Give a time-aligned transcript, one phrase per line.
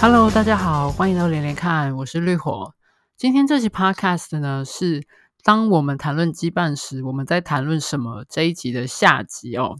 [0.00, 2.72] Hello，大家好，欢迎到连连看，我是绿火。
[3.16, 5.04] 今天这期 Podcast 呢，是
[5.42, 8.24] 当我们谈论羁绊时，我们在谈论什么？
[8.28, 9.76] 这一集的下集哦。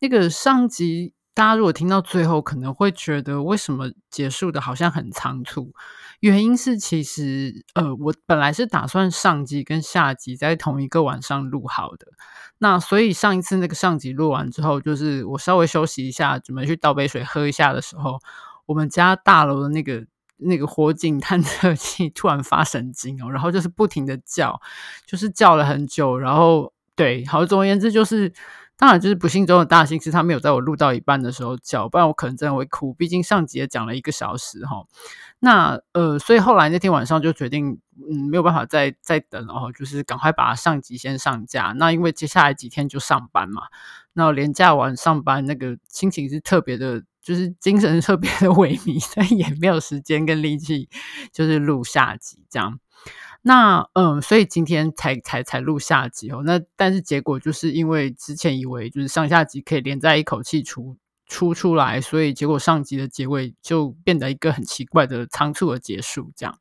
[0.00, 5.74] 那个上集，大家如果听到最后，可能会觉得为什么结束的好像很仓促？
[6.20, 12.06] 原因是其实，呃，我本来是打算上集跟下集在同一个晚上录好的。
[12.56, 18.18] 那所以上一次那个上集录完之后，就是我稍微休息一下，准备去倒杯水喝一下的时候。
[18.68, 20.04] 我们家大楼的那个
[20.36, 24.60] 那个火警探测器突然发神经哦，然后就是不停的叫，
[25.06, 28.30] 就是叫了很久，然后对，好，总而言之就是，
[28.76, 34.84] 当然就是不幸中的大幸是他没有在我录到一半的时候叫，不然我可能真的会哭，毕竟上集也讲了一个小时哈。
[35.40, 41.72] 那呃，所以后来那天晚上就决定，嗯，没有办法再再等了，然后就是赶快把上集先上架。
[41.76, 43.62] 那因为接下来几天就上班嘛，
[44.18, 47.04] 那连假完上班那个心情是特别的。
[47.20, 50.88] 就是精神特别的萎靡，但也没有时间跟力气，
[51.30, 52.80] 就是录下集这样。
[53.42, 56.42] 那嗯，所以今天才才才录下集哦。
[56.46, 60.96] 那但是结果就是因为之前以为就是上下集可以连在一口气出
[61.26, 66.58] 出出来，所以结果上集的结尾就变得一个很奇怪的仓促的结束这样。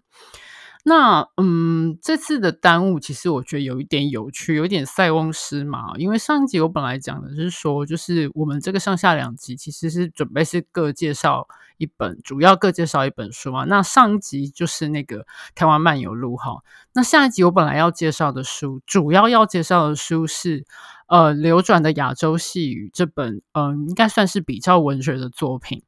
[0.89, 5.93] 那嗯，这次的耽误其实我觉得有一点有趣，有一点塞翁失马。
[5.97, 11.45] 因为上一集我本来讲的是说，就是我们这个上下两集其实是准备是各介绍
[11.77, 13.65] 一本，主要各介绍一本书嘛。
[13.65, 16.63] 那上一集就是那个台湾漫游录哈。
[16.93, 20.65] 那下一集我本来要介绍的书，主要要介绍的书是
[21.07, 25.83] 呃流转的亚洲细语这本，嗯、应该算是比较文学的作品。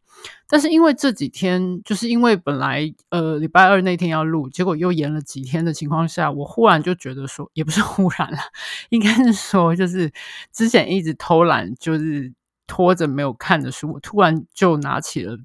[0.48, 8.38] 但是因为这几天，就是因为本来呃礼拜二那天要录，结果又延了几天的情况下，我忽然就觉得说，也不是忽然了，
[8.90, 10.12] 应该是说就是
[10.52, 12.34] 之前一直偷懒，就是
[12.68, 15.38] 拖着没有看的书，突然就拿起了。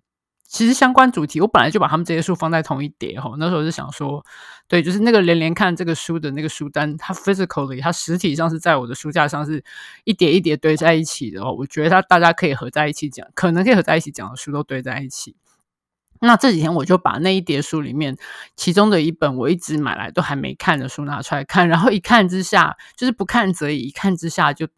[0.54, 3.34] 其实相关主题，我本来就把他们这些书放在同一叠哈。
[3.38, 4.24] 那时候是想说，
[4.68, 9.64] 对，就是那个连连看这个书的那个书单，它 physically 它实体上是在我的书架上是
[10.04, 11.52] 一叠一叠堆在一起的哦。
[11.58, 15.34] 我觉得它大家可以合在一起讲，可能可以合在一起讲的书都堆在一起。
[16.20, 18.16] 那这几天我就把那一叠书里面
[18.54, 24.68] 其中的一本我一直买来都还没看的书拿出来看，然后一看之下就是不看则已，一看之下就。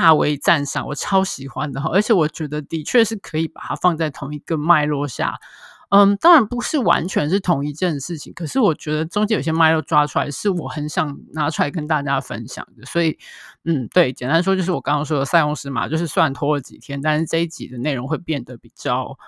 [0.00, 5.40] 大为赞赏，我超喜欢的哈，而且我觉得的确是可以把它放在同一个脉络下，
[5.88, 13.18] 嗯，当然不是完全是同一件事情，可是我觉得中间有些脉络抓出来，是我很想拿出来跟大家分享的，所以，
[13.64, 19.18] 嗯，对，简单说就是我刚刚说的塞翁失马，就是算拖了几天，但是这一集的内容会变得比较。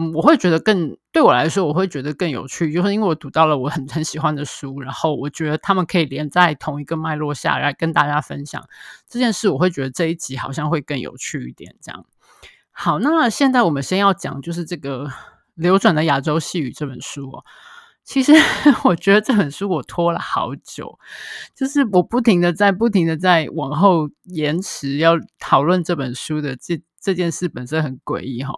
[0.00, 8.64] 嗯，我会觉得更对我来说，我会觉得更有趣，就是因为我读到了我很很喜欢的书，然后我觉得他们可以连在同一个脉络下来跟大家分享
[9.08, 11.74] 这件事，我会觉得这一集好像会更有趣一点。
[11.82, 12.06] 这样，
[12.70, 15.06] 好，那现在我们先要讲就是这个
[15.56, 17.44] 《流转的亚洲细语》这本书哦。
[18.04, 18.32] 其实
[18.84, 20.96] 我觉得这本书我拖了好久，
[21.56, 26.80] 就是我不停的在不停的在往后延迟要讨论这本书的这。
[27.00, 28.52] 这件事本身很诡异哈，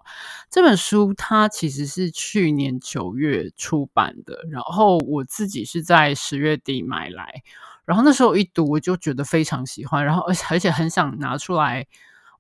[0.49, 7.43] 这本书它其实是去年九月出版的，然后我自己是在十月底买来，
[7.85, 11.87] 然后那时候一读我就觉得非常喜欢，然后而且而且很想拿出来。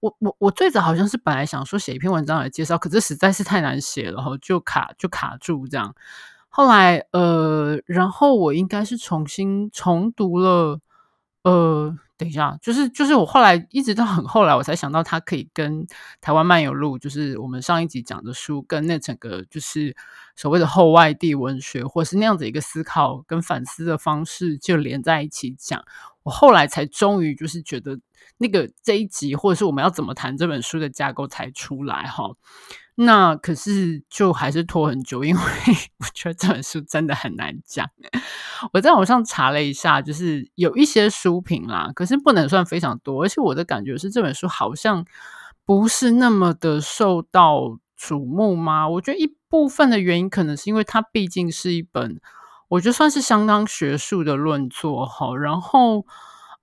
[0.00, 5.94] 我我我最早好像是本来想说写一篇文章来介绍，可是实在是太难写了，然后就卡就卡住这样。
[6.48, 10.80] 后来呃，然后我应该是重新重读了
[11.42, 11.98] 呃。
[12.20, 15.86] 等一下，就是就是我后来一直到很后来，我才想到它可以跟
[16.20, 19.96] 台湾漫游录，就是我们上一集讲的书，跟那整个就是
[20.36, 25.82] 所谓的后外地文学，或是那样子一个思考跟反思的方式，就连在一起讲。
[26.22, 27.98] 我后来才终于就是觉得
[28.40, 32.30] 那个这一集，或者是我们要怎么谈这本书的架构才出来哈。
[32.94, 35.40] 那可是就还是拖很久，因为
[36.00, 37.86] 我觉得这本书真的很难讲。
[38.72, 43.22] 我在网上查了一下，就是有一些书评啦，可是不能算非常多。
[43.22, 45.04] 而且我的感觉是这本书好像
[45.64, 48.88] 不是那么的受到瞩目吗？
[48.88, 52.20] 我觉得一部分的原因可能是因为它毕竟是一本，
[52.68, 55.34] 我觉得算是相当学术的论作哈。
[55.36, 56.04] 然后，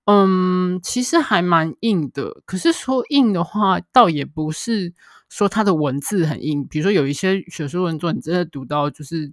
[0.08, 2.42] 嗯，其实还蛮硬的。
[2.46, 4.94] 可是说硬的话，倒也不是。
[5.30, 9.30] 说它的文字很硬，比如说有一些学术文作，你真的读到就是，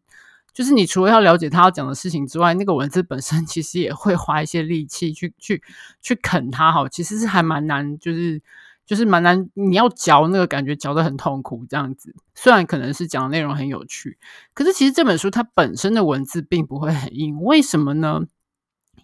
[0.53, 5.63] 就是你除了要了解他要讲的事情之外，那个文字本身 其实也会花一些力气去去
[6.03, 8.43] 去啃它，哈，其实是还蛮难，就是
[8.85, 12.13] 就是蛮难，你要嚼那个感觉嚼得很痛苦这样子。
[12.35, 14.19] 虽然可能是讲的内容很有趣，
[14.53, 18.23] 可是其实这本书它本身的文字并不会很硬，为什么呢？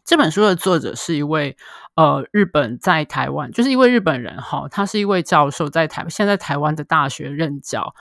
[0.04, 1.56] 这本书的作者是一位
[1.94, 7.94] 呃日本在台湾，就是一位日本人哈，他是一位教授，在台现在台湾的大学任教。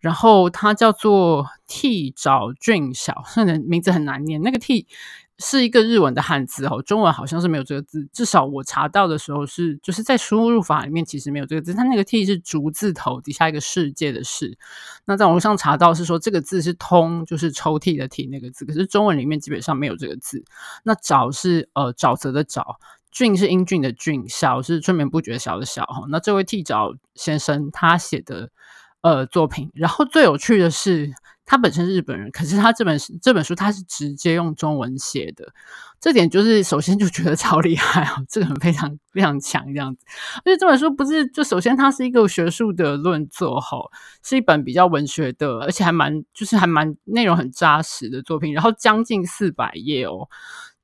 [0.00, 4.42] 然后他叫做替沼俊晓， 那人名字很难念。
[4.42, 4.88] 那个替
[5.42, 8.08] 是一个日文的汉字哦，中文好像是没有这个字。
[8.12, 11.74] 至少我查到的时候是，就是在输入法里面其实没有这个字。
[11.74, 14.56] 它那个 T 是竹字头底下一个世界的世。
[15.04, 18.64] 那在网络上查到是说这个字是通，就是抽屉的屉那个字。
[18.64, 20.44] 可是中文里面基本上没有这个字。
[20.84, 22.76] 那沼是呃沼泽的沼，
[23.10, 26.04] 俊是英俊的俊，小是春眠不觉晓的晓哈。
[26.08, 28.50] 那这位替沼先生他写的。
[29.04, 29.68] 呃，作品。
[29.74, 31.12] 然后最有趣的是，
[31.52, 35.52] 他本身是日本人，可是他这本这本书他是直接用中文写的，
[36.00, 40.02] 这点就是首先就觉得超厉害哦，这个人非常非常强这样子。
[40.46, 43.76] 而且这本书不是就首先它是一个学术的论作哈，
[44.24, 48.54] 是一本比较文学的，而且还蛮就是还蛮内容很扎实的作品。
[48.54, 50.30] 然后将近四百页哦。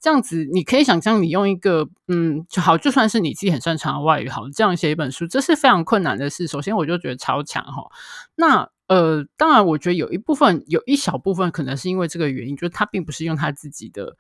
[0.01, 6.47] 这样子，你可以想象，你用一个嗯，就好，就算是你自己很擅长的外语，好，这样写一本书，这是非常困难的事。
[6.47, 7.89] 首先，我就觉得超强哈。
[8.37, 14.17] 那呃，当然，我觉得有一部分，有一小部分，可能是因为这个原因，就是他并不是用他自己的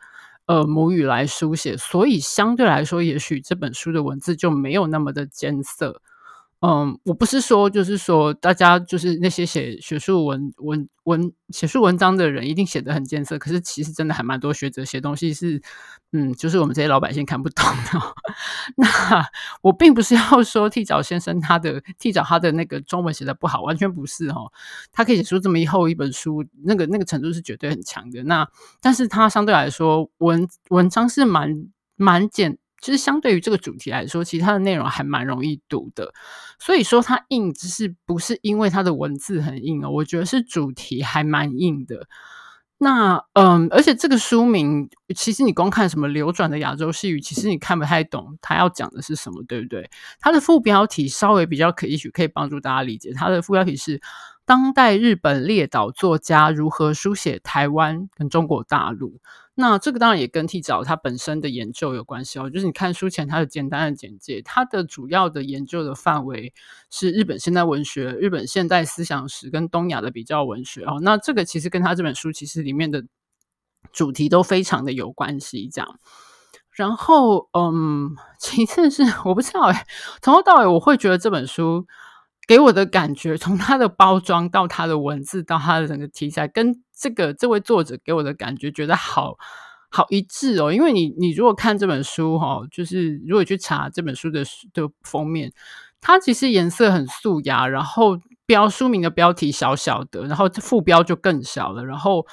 [0.47, 6.00] 呃母语来书写，所以相对来说，也许这本书的文字就没有那么的艰涩。
[6.60, 15.62] 嗯，我不是说，就是说，大家就是那些写学术文文文写书文章的人一定写得很艰涩，可是其实真的还蛮多学者写东西是，
[16.10, 18.14] 嗯，就是我们这些老百姓看不懂的。
[18.75, 19.25] 那
[19.62, 24.40] 我并不是要说替找先生他的替找他的那个中文写的不好，完全不是哈，
[24.90, 28.25] 他可以写出这么一厚一本书，那个那个程度是绝对很强的。
[28.25, 28.49] 那
[28.81, 32.58] 但是他相对来说文文章是蛮蛮简。
[32.80, 36.12] 其实相对于这个主题来说，其实它的内容还蛮容易读的。
[36.58, 42.06] 所以说它硬，只是不是因为它的文字很硬哦，我觉得是主题还蛮硬的。
[42.78, 49.90] 那嗯，而且这个书名，其实你光看什么流转的亚洲细语，其实你看不太懂它要讲的是什么，对不对？
[50.20, 53.12] 它的副标题稍微比较可以，也许可以帮助大家理解。
[53.12, 54.00] 它的副标题是。
[54.48, 59.20] 当代日本列岛作家如何书写台湾跟中国大陆？
[59.54, 62.48] 那这个当然也跟替沼他本身的研究有关系哦。
[62.48, 66.54] 就是你看书前他的简单的简介，他的主要的研究的范围
[66.88, 70.98] 是日本现代文学、日本现代思想史跟东亚的比较文学哦。
[71.02, 73.04] 那这个其实跟他这本书其实里面的
[73.92, 75.98] 主题都非常的有关系，这样。
[76.70, 79.84] 然后，嗯，其次是我不知道诶，
[80.22, 81.86] 从头到尾我会觉得这本书。
[82.48, 89.36] 给我的感觉，从它的包装到它的文字到它的整个题材，跟这个这位作者给我的感觉，觉得好
[89.90, 90.72] 好一致哦。
[90.72, 94.42] 因为你你如果看这本书哈、哦，就是如果去查这本书的
[94.72, 95.52] 的封面，
[96.00, 102.26] 它其实颜色很素雅，然后标书名的标题小小的，然后副标就更小了，然后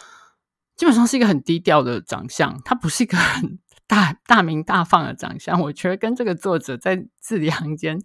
[0.78, 3.60] 基本上是一个很低调的长相，它不是一个很。
[3.88, 8.02] 大大鸣大放的长相，我觉得跟这个作者在字里行间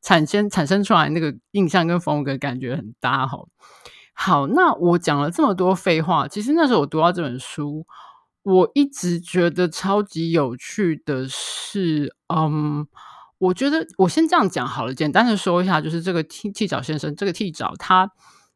[0.00, 3.38] 产生产生出来那个印象跟风格感觉很搭哈。
[4.14, 7.86] 好，那我讲了这么多废话，其实那时候我读到这本书，
[8.42, 12.86] 我一直觉得超级有趣的是，嗯，
[13.36, 18.10] 我觉得我先这样讲好了，简单的说一下，就是这个替替沼先生，这个替沼他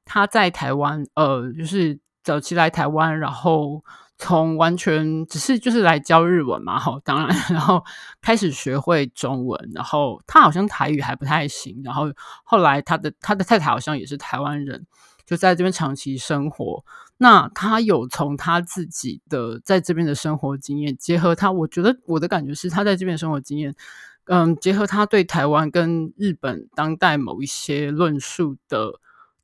[0.06, 3.84] 他在台湾，呃，就是早期来台湾，然后。
[4.22, 7.82] 从完全只是就是来教日文嘛，哈，当然， 然后
[8.20, 12.04] 开始学会中文，然后他好像台语还不太行，然后
[12.44, 14.86] 后来他的他的太太好像也是台湾人，
[15.26, 16.84] 就在这边长期生活。
[17.18, 23.74] 那他有从他自己的在这边的生活经验，结合他，我觉得我的感觉是他在这边生活经验，
[24.26, 29.00] 嗯，结合他对台湾跟日本当代某一些论述的。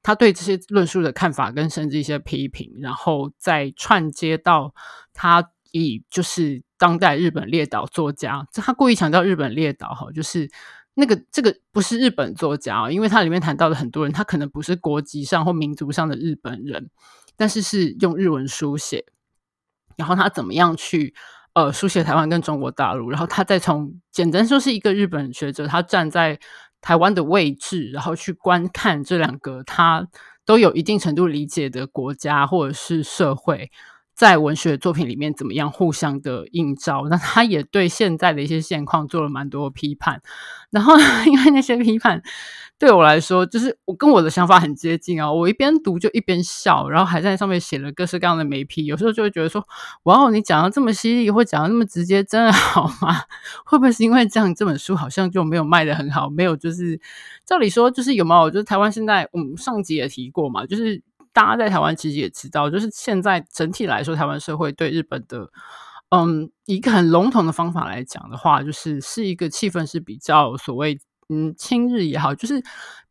[0.08, 4.74] 他对这些论述的看法，跟甚至一些批评，然后再串接到
[5.12, 10.50] 他以就是当代日本列岛作家，这他故意强调日本列岛哈，就是
[10.94, 16.88] 那个这个不是日本作家，因为他里面谈到的很多人，他可能不是国籍上或民族上的日本人，
[17.36, 19.04] 但是是用日文书写，
[19.98, 21.14] 然后他怎么样去
[21.52, 26.40] 呃书写台湾跟中国大陆，然后他再从简单说是一个日本学者，他站在。
[26.80, 30.06] 台湾的位置，然后去观看这两个他
[30.44, 33.70] 都有一定程度理解的国家或者是社会，
[34.18, 37.06] 在文学作品里面怎么样互相的映照。
[37.08, 40.20] 那他也对现在的一些现况做了蛮多批判。
[40.70, 40.96] 然后，
[41.30, 42.20] 因为那些批判。
[42.80, 45.32] 对我来说，就是我跟我的想法很接近啊！
[45.32, 48.86] 我一边读就一边笑，然后还在上面写了各式各样的眉批。
[48.86, 49.64] 有时候就会觉得说
[50.04, 53.22] ：“哇哦，你讲的这么犀利，或讲的那么直接，真的好吗？
[53.66, 56.28] 会不会是因为这样，这本书好像就没有卖得很好？
[56.30, 57.00] 没有，就是
[57.44, 58.48] 照理说，就是有没有？
[58.50, 61.02] 就是台湾现在，我们上集也提过嘛，就是
[61.38, 65.48] 大家在台湾其实也知道，就是现在整体来说，台湾社会对日本的，
[66.08, 70.98] 嗯，一个很笼统的方法来讲的话，就是是一个气氛是比较所谓。
[71.30, 72.62] 嗯，亲日也好，就是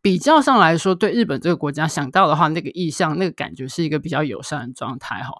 [0.01, 5.31] 比较上来说，对日本这个国家想到的话，那个意向、那个感觉是一个比较友善的状态哈。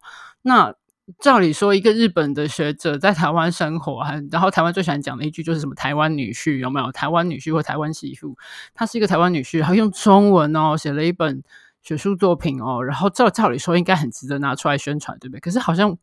[0.44, 0.72] 那
[1.18, 6.92] 照理说，一个日本的学者在台湾生活，然后台湾最喜欢讲的一句就是什么“台湾女婿”有没有？
[6.92, 8.38] 台湾女婿或台湾媳妇，
[8.76, 11.42] 他是一个台湾女婿，然后用中文哦写了一本
[11.88, 15.40] 学术作品哦，然后照照理说应该很值得拿出来宣传，对不对？
[15.40, 15.98] 可是好像。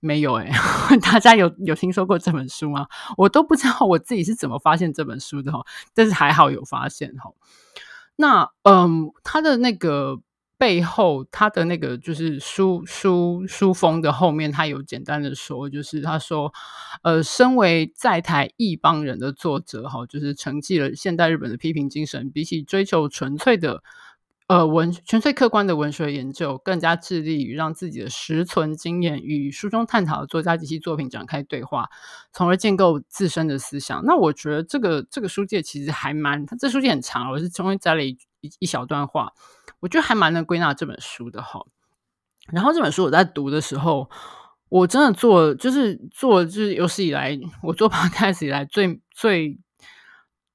[0.00, 0.50] 没有哎、
[1.00, 2.86] 大家有有听说过这本书吗？
[3.16, 5.64] 我都不知道我自己是怎么发现这本书的哈，
[5.94, 7.30] 但是还好有发现哈。
[8.16, 10.20] 那嗯，他的那个
[10.58, 16.52] 背后，他的那个就是书书书封的后面，他有简单的说，就是他说，
[17.02, 23.82] 呃，身为在台异邦人的作者哈，就是承继了现代日本的批评精神，比起追求纯粹的。
[24.56, 31.88] 呃，文纯粹客观的文学研究，更加致力于让自己的实存经验与书中探讨的作家及其作品展开对话，
[32.32, 34.04] 从而建构自身的思想。
[34.04, 39.32] 那我觉得这个这个书界其实还蛮，它这书介很长，我是中间摘了一一一小段话，
[39.80, 41.66] 我觉得还蛮能归纳这本书的哈。
[42.52, 44.08] 然后这本书我在读的时候，
[44.68, 49.58] 我真的做就是做就是有史以来我做 podcast 以来最最。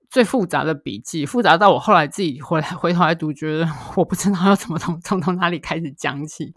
[0.10, 6.54] 最复杂的笔记，复杂到我后来自己回来回头来读，觉得 我不知道要怎么从从从哪里开始讲起。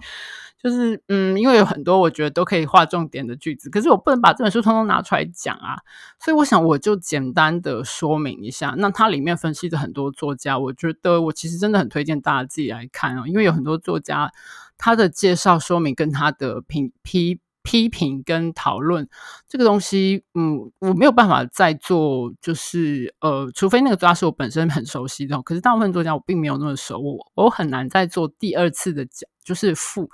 [0.62, 5.76] 就是嗯，因为有很多我觉得都可以划重点的句子，可是我不能把这本书通通拿出来讲啊。
[6.21, 8.73] 所以我想我就简单的说明一下。
[8.78, 14.30] 那它里面分析的很多作家，我觉得我其实真的很推荐大家自己来看哦，因为有很多作家
[14.78, 17.40] 他的介绍说明跟他的评批。
[17.62, 19.09] 批评跟讨论
[19.49, 30.11] 这个东西，嗯，我没有办法再做，就是呃，除非那个作家是我本身很熟悉的，可是大部分作家我并没有那么熟，我我很难再做第二次的讲，就是复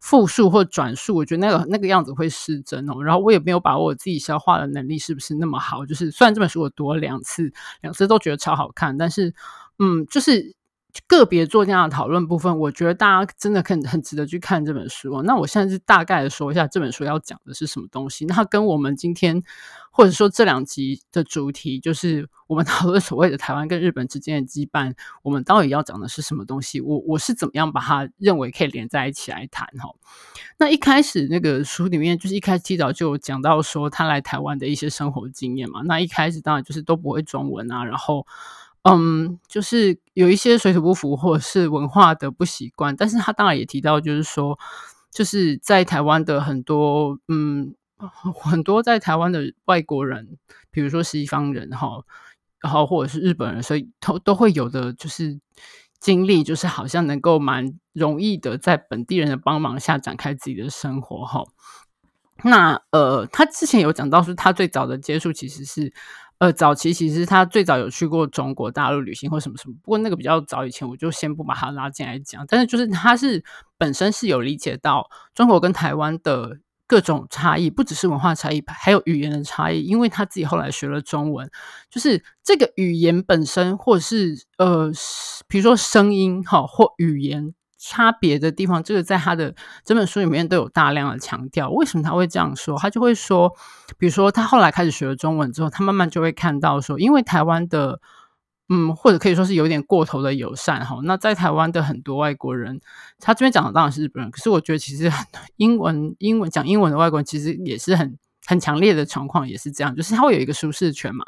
[0.00, 3.02] 复述或转述，我觉得那个那个样子会失真哦。
[3.02, 9.34] 然后我也没有把握我自己消化的能力是不是那么好，就是虽然这本书我读了两次，两次都觉得超好看，但是
[9.78, 10.54] 嗯，就是。
[11.06, 15.22] 个别作家的讨论部分，我觉得大家真的很很值得去看这本书。
[15.22, 18.26] 那我现在是大概的说一下这本书要讲的是什么东西。
[18.26, 19.42] 那跟我们今天
[19.90, 26.80] 或者说这两集的主题，就是我们讨论所谓的台湾跟日本之间的羁绊，我们到底要讲的是什么东西？
[26.80, 29.88] 我我是怎么样把它认为可以连在一起来谈哈？
[30.58, 35.80] 那一开始那个书里面就是一开始提早就有讲到说他来台湾的一些生活经验嘛。
[35.82, 38.26] 那一开始当然就是都不会中文啊，然后。
[38.84, 44.58] 嗯，就是有一些水土不服或者是文化的不习惯，但是他当然也提到，就是说，
[45.12, 47.74] 就是在台湾的很多，嗯，
[48.34, 50.36] 很多在台湾的外国人，
[50.72, 52.02] 比如说西方人哈，
[52.60, 55.38] 然后或者是日本人，所以都都会有的，就是
[56.00, 61.44] 经历，就是好像能够蛮容易的在本地人的帮忙下展开自己的生活哈。
[62.42, 65.92] 那呃，他之前有讲到说，他最早的接触其实是。
[66.42, 72.44] 呃，早期其实他最早有去过中国大陆旅行或什么什么，不过那个比较早以前，我就先不把他拉进来讲。
[72.48, 73.44] 但是就是他是
[73.78, 76.58] 本身是有理解到中国跟台湾的
[76.88, 79.82] 各种差异，不只是文化差异，还有语言的差异。
[79.82, 81.48] 因为他自己后来学了中文，
[81.88, 84.90] 就是这个语言本身，或者是呃，
[85.46, 87.54] 比如说声音哈，或语言。
[87.84, 89.52] 差别的地方，这个在他的
[89.84, 91.68] 整本书里面都有大量的强调。
[91.68, 92.78] 为什么他会这样说？
[92.78, 93.52] 他就会说，
[93.98, 98.00] 比如说他后来开始学了中文之后，他慢慢就会看到说，因为台湾的，
[98.68, 101.00] 嗯，或者可以说是有点过头的友善哈。
[101.02, 102.80] 那在台湾的很多外国人，
[103.18, 111.24] 他这边讲的当然是日本人，可是我觉得其实很英文英文讲英文的外国人其实也是很很强烈的状况，也是这样，就是他会有一个舒适圈嘛，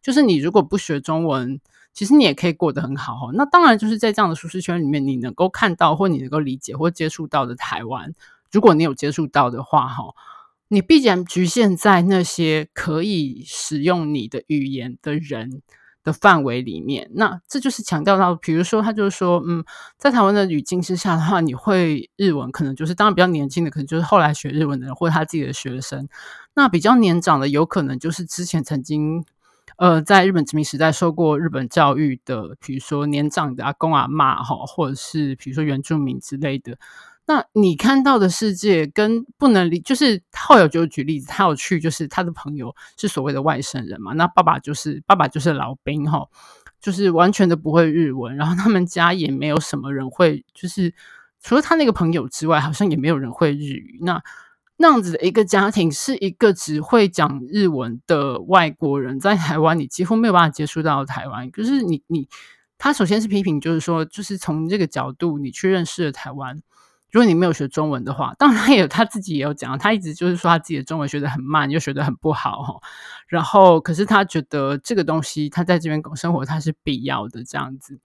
[0.00, 1.60] 就是你如果不学中文。
[1.94, 8.14] 其实你也可以过得很好哈，那当然就是在这样的舒适圈里面，你能够看到或你能够理解或接触到的台湾，
[8.52, 10.14] 如果你有接触到的话哈，
[10.68, 15.62] 你必然局限在那些可以使用你的语言的人
[16.04, 17.10] 的范围里面。
[17.14, 19.64] 那这就是强调到，比如说他就是说，嗯，
[19.96, 26.08] 在台湾的语境之下的话，你会日文，可能就是当然比较年轻的，可能就是后来学日文的人或者他自己的学生。
[26.54, 29.24] 那比较年长的，有可能就是之前曾经。
[29.78, 36.76] 呃，在日本殖民时代受过日本教育的，比如说年长的阿公阿嬷哈，或者是比如说原住民之类的，
[37.26, 46.26] 那你看到的世界跟不能理，就是后有就举例子，他有去，就是他的朋友是所谓的外省人嘛，那爸爸就是爸爸就是老兵哈，
[46.80, 50.92] 就是完全的不会日文，然后他们家也没有什么人会，就是
[51.40, 54.20] 除了他那个朋友之外，好像也没有人会日语，那。
[54.80, 61.50] 那样子的一个家庭，是一个只会讲日文的外国人，在台湾你几乎没有办法接触到台湾。
[61.50, 62.28] 可是你你，
[62.78, 66.62] 他首先是批评，就是说，就是从这个角度你去认识了台湾，
[67.10, 72.80] 如果你没有学中文的话，当然他也有他自己也有讲，他一直就是说他自己的中文学得很慢，又学得很不好哈。
[73.26, 77.98] 然后，可是他觉得这个东西他在这边生活他是必要的这样子。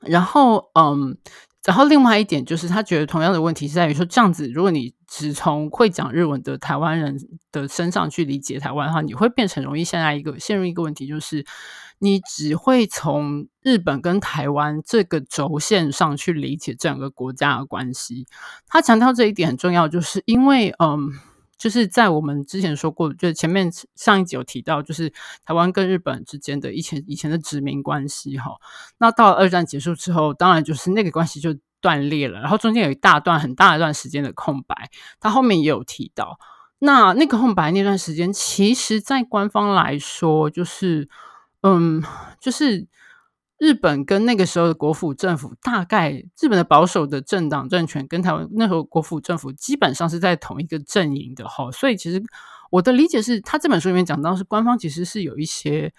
[0.00, 1.18] 然后，嗯，
[1.62, 7.18] 然后另外一点就是他觉得同样的问题是在于说，这样子如果你只从会讲日文的台湾人
[7.50, 11.44] 的身上去理解台湾的话，你会变成容易陷在一个陷入一个问题，就是。
[12.00, 18.24] 你只会从日本跟台湾这个轴线上去理解这两个国家的关系。
[18.68, 21.10] 他强调这一点很重要，就是因为，嗯，
[21.58, 25.12] 就是在我们之前说过，就是前面上一集有提到，就是
[25.44, 28.52] 台湾跟日本之间的以前以前的殖民关系，哈。
[28.98, 34.90] 那到了二战结束之后，当然就是那个关系就断裂了，然后中间有一大段很大一段时间的空白。
[35.20, 36.38] 他后面也有提到，
[36.78, 41.08] 那那个空白那段时间，其实在官方来说，就是。
[41.62, 42.00] 嗯，
[42.40, 42.86] 就是
[43.58, 52.22] 日本跟那个时候的国府政府，大概日本的保守的政党政权跟台湾那时候国府政府基本上是在同一个阵营的哈，所以其实
[52.70, 55.92] 我的理解是，他这本书里面讲到是官方其实是有一些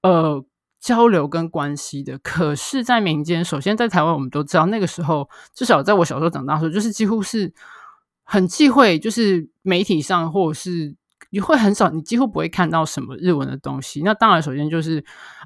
[0.00, 0.42] 呃
[0.82, 7.54] 交流跟关系的，可是，在民间，首先在台湾我们都知道那个时候，至少在我小时候长大的时候，就是几乎是
[8.24, 10.96] 很忌讳，就是媒体上或者是。
[11.34, 14.02] 你会很少，你几乎不会看到什么日文的东西。
[14.02, 15.02] 那当然，首先就是，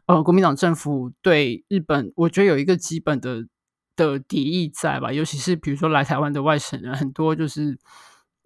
[0.06, 3.46] 呃，国民党政府对日本，我觉得有一个基本的
[3.94, 5.12] 的敌意在吧。
[5.12, 7.78] 尤其是比如说来台湾的外省人，很多就是，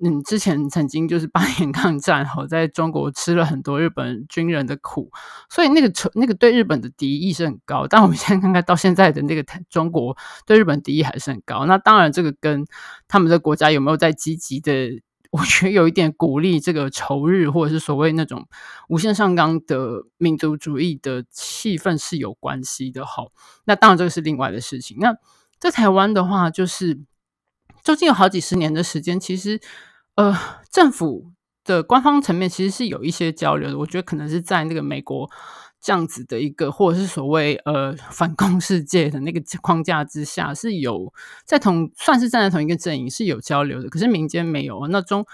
[0.03, 5.11] 嗯，之前曾经就是八年抗战后，在中国吃了很多日本军人的苦，
[5.49, 7.87] 所以那个那个对日本的敌意是很高。
[7.87, 10.17] 但我们现在看看到现在的那个中国
[10.47, 11.67] 对日本敌意还是很高。
[11.67, 12.65] 那当然，这个跟
[13.09, 15.01] 他们的国家有没有在积极的。
[15.33, 18.49] 我觉得有一点鼓励这个仇日，或者是所谓那种
[18.89, 23.07] 无限上纲的民族主义的气氛是有关系的。
[23.07, 23.31] 好，
[23.65, 24.97] 那当然这个是另外的事情。
[24.99, 25.15] 那
[25.61, 26.99] 在台湾的话，就是
[27.85, 29.61] 究竟有好几十年的时间，其实
[30.21, 30.37] 呃，
[30.71, 31.33] 政府
[31.65, 33.79] 的官方层面其实是有一些交流的。
[33.79, 35.31] 我觉得可能是在那个美国。
[35.83, 41.11] 这样子的一个，或者是所谓呃反共世界的那个框架之下，是有
[41.47, 44.87] 在同算是站在同一个阵营是有交流的，可是民间没有。
[44.89, 45.25] 那中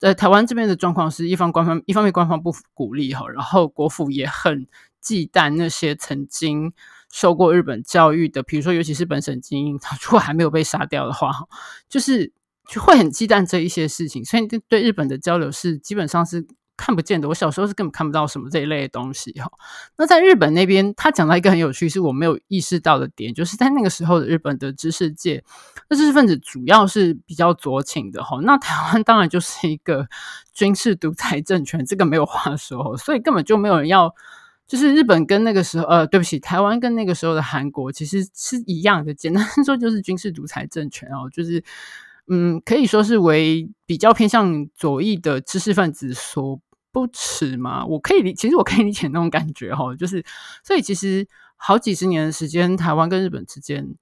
[0.00, 4.66] 呃台湾这边的状况是一方官方一方面官方不鼓励哈，然后国府也很
[5.00, 6.72] 忌惮那些曾经
[7.08, 11.30] 受过日本教育的，比如说尤其是本省精英，他如果还没有被杀掉的话，
[11.88, 12.32] 就是
[12.68, 16.46] 就会很忌惮这一些事情，所以对日本的交流是基本上是。
[16.74, 19.48] 看不见的，我小时候是根本看不到什么这一类的东西哈。
[19.98, 25.44] 那在日本那边，他讲到一个很有趣，是我没有意识到的点，就是在那个时候的日本的知识界，
[25.88, 28.40] 那知识分子主要是比较左倾的哈。
[28.42, 30.08] 那台湾当然就是一个
[30.52, 34.12] 军事独裁政权，这个没有话说，所以根本就没有人要。
[34.66, 41.62] 就是日本跟那个时候，呃，对不起，台湾跟那个时候的韩国其实是一样的，简单说就是军事独裁政权哦，就是。
[42.28, 46.60] 嗯，可以说是为比较偏向左翼的知识分子所
[46.92, 47.84] 不齿吗？
[47.86, 50.24] 我可以理，其实我可以理解那种感觉哈，就是
[50.62, 53.94] 所以其实好几十年的时间，台湾跟日本之间。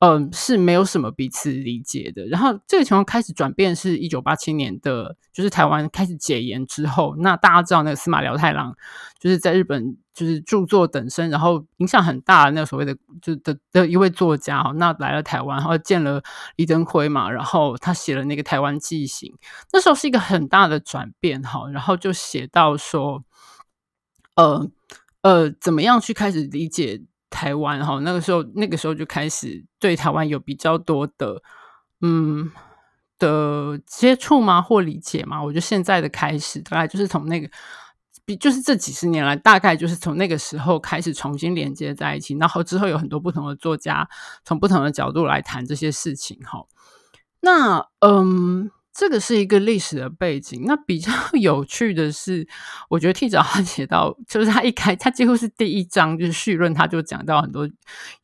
[0.00, 2.24] 嗯，是没有什么彼此理解的。
[2.24, 7.14] 然后这个情况开始转变，是一九八七年的，就是台湾开始解严之后。
[7.18, 8.74] 那大家知道，那个司马辽太郎
[9.18, 14.72] 就是在日本就是著作等身，然后影响很大的那个所谓的就的的一位作家哈。
[14.76, 16.22] 那来了台湾，然后见了
[16.56, 19.30] 李登辉嘛，然后他写了那个《台湾纪行》，
[19.70, 21.68] 那时候是一个很大的转变哈。
[21.70, 23.22] 然后就写到说，
[24.36, 24.66] 呃
[25.20, 27.02] 呃，怎么样去开始理解。
[27.30, 31.40] 台湾哈，那个时候那个时候就开始对台湾有比较多的
[32.00, 32.50] 嗯
[33.18, 35.42] 的接触吗，或理解吗？
[35.42, 37.48] 我觉得现在的开始大概就是从那个，
[38.24, 44.08] 比就是这几十年来，大概就是从那个时候开始重新连接在一起，然后之后有很多不同的作家
[44.44, 46.66] 从不同的角度来谈这些事情哈。
[47.40, 48.70] 那嗯。
[49.00, 50.62] 这个是一个历史的背景。
[50.66, 51.10] 那比较
[51.40, 52.46] 有趣的是，
[52.90, 57.66] 我觉得 T 早他写到，就是他一开，他几乎是第一章就是序论，他就讲到很多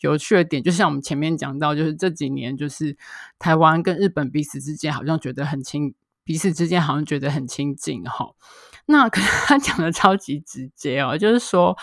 [0.01, 0.63] 有趣的点。
[0.63, 2.95] 就像我们前面讲到，就是这几年，就是
[3.39, 8.33] 台湾跟日本彼此之间好像觉得很亲，彼此之间好像觉得很亲近哈。
[8.85, 11.75] 那可是他讲的超级直接哦，就是说。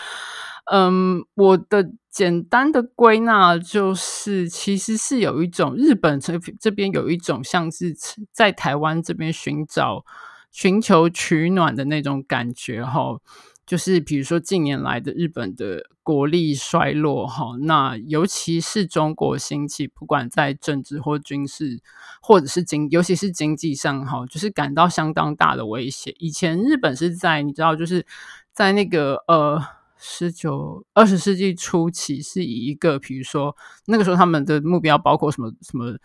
[0.72, 7.94] 嗯，我的简单的归纳就是，其实是有一种日本这这边有一种像是
[8.32, 10.06] 在台湾这边寻找、
[10.50, 13.18] 寻求取暖的那种感觉哈。
[13.66, 21.80] 就是比如说近年来的日本的国力衰落哈，那尤其是中国兴起，不管在政治或军事，
[22.22, 26.14] 或者是经，尤其是经济上哈，就是感到相当大的威胁。
[26.18, 28.06] 以前日本是在你知道，就是
[28.54, 29.62] 在那个呃。
[30.06, 35.96] 十九、二十世纪初期，是以一个，比如说那个时候他们的目标包括什么什么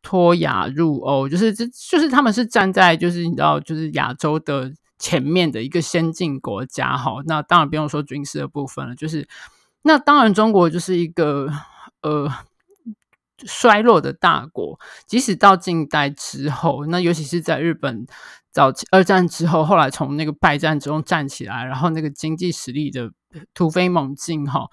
[0.00, 7.16] 脱亚入欧，就是这就是他们是站在就是你知道就是亚洲的前面的一个先进国家哈。
[7.26, 9.28] 那当然不用说军事的部分了，就是
[9.82, 11.52] 那当然中国就是一个
[12.00, 12.32] 呃。
[13.46, 18.06] 衰落的大国，即使到近代之后，那尤其是在日本
[18.50, 23.10] 早期二战之后，后来从那个败战中站起来，然后那个经济实力的
[23.54, 24.66] 突飞猛进哈。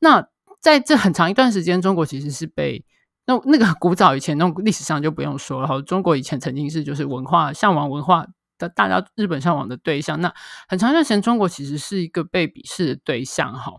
[0.00, 0.26] 那
[0.60, 2.84] 在这很长一段时间，中国其实是被
[3.26, 5.80] 那那个古早以前那种历史上就不用说了哈。
[5.82, 8.26] 中国以前曾经是就是文化向往文化
[8.58, 10.32] 的大家日本向往的对象，那
[10.68, 13.72] 很长一段时间，中国其实是一个被鄙视的对象哈。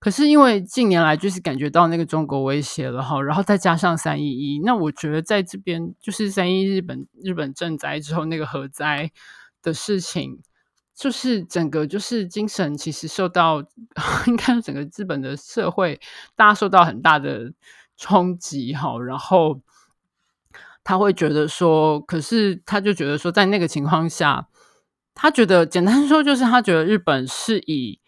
[0.00, 9.10] 可是因为近年来就是感觉到那个中国威胁了哈，然后再加上三一一，那我觉得在这边就是三一日本日本震灾之后那个核灾
[9.60, 10.38] 的事情，
[10.94, 13.64] 就是整个就是精神其实受到，
[14.28, 15.98] 应该整个日本的社会
[16.36, 17.52] 大家受到很大的
[17.96, 19.60] 冲击哈，然后
[20.84, 24.46] 他会觉得说，可是他就觉得说在那个情况下，
[25.12, 27.98] 他觉得简单说就是他觉得日本是以。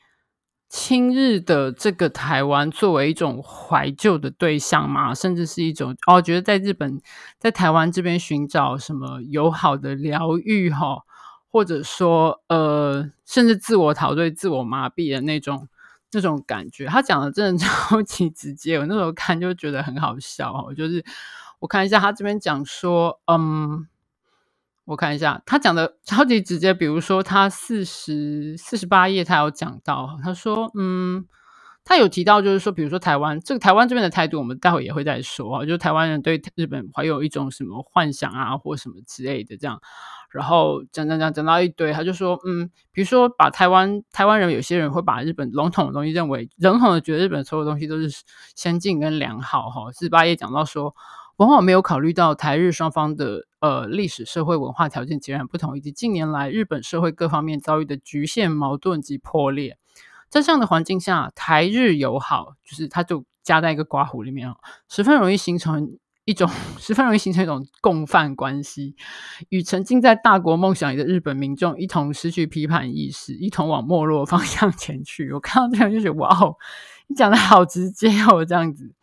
[0.70, 7.00] 亲日的这个台湾作为一种怀旧的对象嘛，甚至是一种哦，觉得在日本
[7.40, 11.02] 在台湾这边寻找什么友好的疗愈哈，
[11.50, 15.66] 或者说呃，甚至自我陶醉、自我麻痹的那种
[16.12, 16.87] 那种感觉。
[16.87, 20.72] 他讲的真的 超级直接，我那时候看就觉得很好笑哦。
[20.72, 21.04] 就是
[21.59, 23.89] 我看一下他这边讲说，嗯。
[24.90, 26.74] 我看一下，他讲的超级直接。
[26.74, 31.24] 比如说，他四十四十八页，他有讲到，他说，嗯，
[31.85, 35.64] 他有提到，就是说，比如说台湾这个台湾这边的态度，我们待会也会再说啊。
[35.64, 39.81] 就是台湾人对日本怀有一种什么幻想啊，或什么之类的这样。
[40.31, 48.11] 然后讲讲讲讲到一堆，他就说，嗯，比如说把台湾台湾人有些人会把日本笼统的东西认为笼统的觉得日本所有东西都是
[48.57, 49.92] 先进跟良好哈。
[49.92, 50.96] 四十八页讲到说。
[51.40, 59.79] 往往没有考虑到台日双方的呃历史、社会、文化条件截然不同，以及近年来日本社会各方面遭遇的局限、矛盾及破裂。
[60.29, 64.57] 在这样的环境下，台日友好就是它就加在一个瓜弧里面哦，
[64.90, 66.46] 十分容易形成一种
[66.79, 68.94] 十分容易形成一种共犯关系，
[69.48, 75.33] 与沉浸在大国梦想里的日本民众一同失去批判意识，一同往没落方向前去。
[75.33, 76.55] 我看到这样就觉得哇哦，
[77.07, 78.94] 你讲的好直接哦，这样子。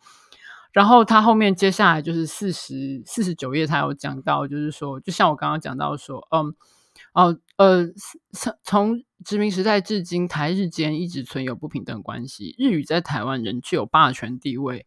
[0.78, 6.54] 然后他后面接下来就是四十四十九页，他有讲到，就是说，就像我刚刚讲到说，嗯，
[7.14, 7.88] 哦，呃，
[8.62, 14.86] 从殖民时代至今，台日间一直存有不平等关系，日语在台湾仍具有霸权地位。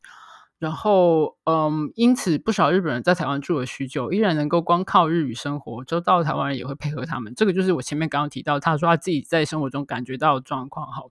[0.59, 7.35] 然后，嗯，因此不少日本人在台湾住了许久，依然能够光靠日语生活，周遭的台湾人也会配合他们。
[7.35, 11.03] 这个就是我前面刚刚提到，他说他自己在生活中感觉到的状况，哈。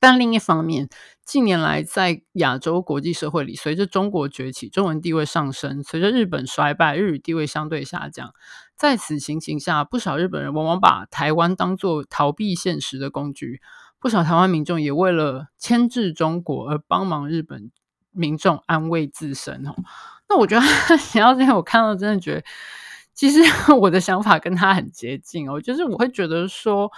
[0.00, 0.88] 但另一方面，
[1.24, 8.32] 近年来在亚洲国际社会里，随着中国崛起，中文地位上升；随着日本衰败，日语地位相对下降。
[8.76, 13.60] 在此情形下，不少日本人往往把台湾当作逃避现实的工具。
[13.98, 17.70] 不少台湾民众也为了牵制中国而帮忙日本
[18.10, 19.66] 民众安慰自身。
[19.66, 19.74] 哦，
[20.28, 20.66] 那我觉得
[20.98, 22.44] 想到这边，我看到真的觉得，
[23.14, 23.40] 其实
[23.80, 26.92] 我的想法跟他很接近哦，就是我会觉得说。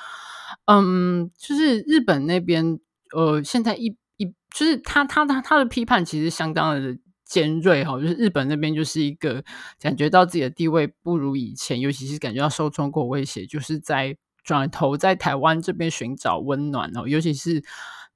[0.66, 2.78] 嗯，就是日本那边，
[3.14, 9.44] 呃，现在一一就是他他他他的批判其实相当的尖锐哈，就是日本那边就是一个
[9.80, 17.62] 感觉到自己的地位不如以前，尤其是感觉到受中国威胁，就是在转头在台湾这边寻找温暖哦，尤其是。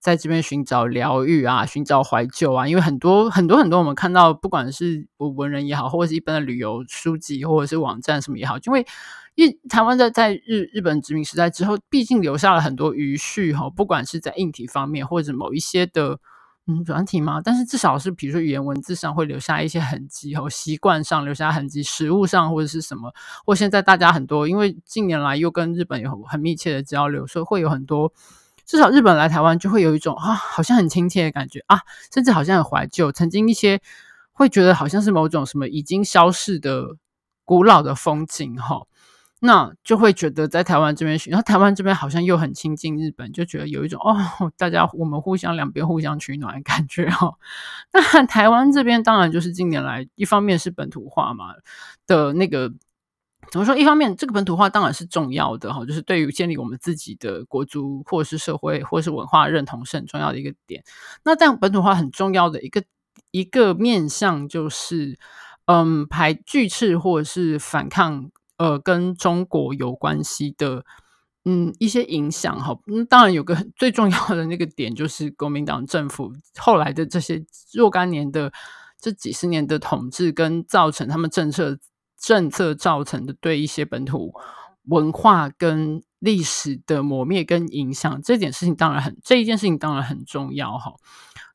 [0.02, 8.86] 在这边寻找疗愈啊，寻找怀旧啊，因为很多很多很多，我们看到不管是文人也好，或者是一般的旅游书籍，或者是网站什么也好，因为
[9.40, 16.18] 日台湾在在日日本殖民时代之后，毕竟留下了很多余绪哈，不管是在硬体方面，或者某一些的
[16.66, 23.14] 嗯软体嘛，但是至少是比如说语言文字上会留下一些痕迹，和习惯上留下痕迹，食物上或者是什么，
[23.46, 28.12] 或现在大家很多，因为近年来又跟日本有很密切的交流，所以会有很多。
[28.66, 31.80] 至少日本来台湾就会有一种啊，好像很亲切的感觉啊，
[32.12, 33.10] 甚至好像很怀旧。
[33.10, 33.80] 曾经一些
[34.32, 36.96] 会觉得好像是某种什么已经消逝的
[37.44, 38.82] 古老的风景哈，
[39.40, 47.34] 那就会觉得在台湾这边，然后台湾这边好像又很亲近日本，就觉得有一种哦，大家我们互相两边互相取暖的感觉哦。
[47.92, 51.54] 那台湾这边当然就是近年来一方面是本土化嘛
[52.06, 52.72] 的那个。
[53.50, 53.74] 怎么说？
[53.76, 60.84] 一方面，这个本土化当然是重要的哈，就是对于建立我们自己的国族，或者是社会，或者是文化认同是很重要的一个点。
[61.24, 62.84] 那但本土化很重要的一个
[63.32, 65.18] 一个面向，就是
[65.64, 70.84] 嗯，排拒斥或者是反抗呃，跟中国有关系的
[71.44, 72.78] 嗯一些影响哈。
[72.86, 78.52] 嗯，当然有个最重要的那个点，就是国民党政府后来的这些若干年的。
[79.02, 81.78] 这几十年的统治跟造成他们政策
[82.18, 84.30] 政策造成的对一些本土
[84.90, 90.92] 文化跟历史的磨灭跟影响，这件事情当然很这一件事情当然很重要哈。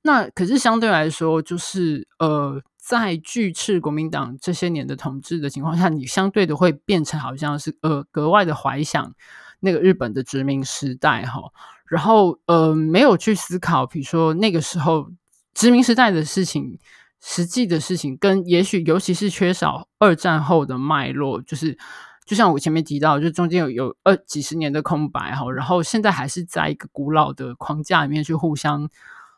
[0.01, 9.15] 那可是相对来说，就是呃，在拒斥国民党这些年的统治的情况下，你相对的会变成好像是呃格外的怀想
[9.60, 11.41] 那个日本的殖民时代哈。
[11.88, 15.10] 然后呃没有去思考，比如说那个时候
[15.54, 16.80] 殖民时代的事情。
[17.28, 21.76] 实际的事情跟也许，尤其是缺少二战后的脉络，就是
[22.24, 28.88] 就像我前面提到，就中间有有二几十年的空白哈，然后现在还是在一个古老的框架里面去互相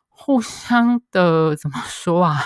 [0.09, 2.41] 互相的怎么说啊？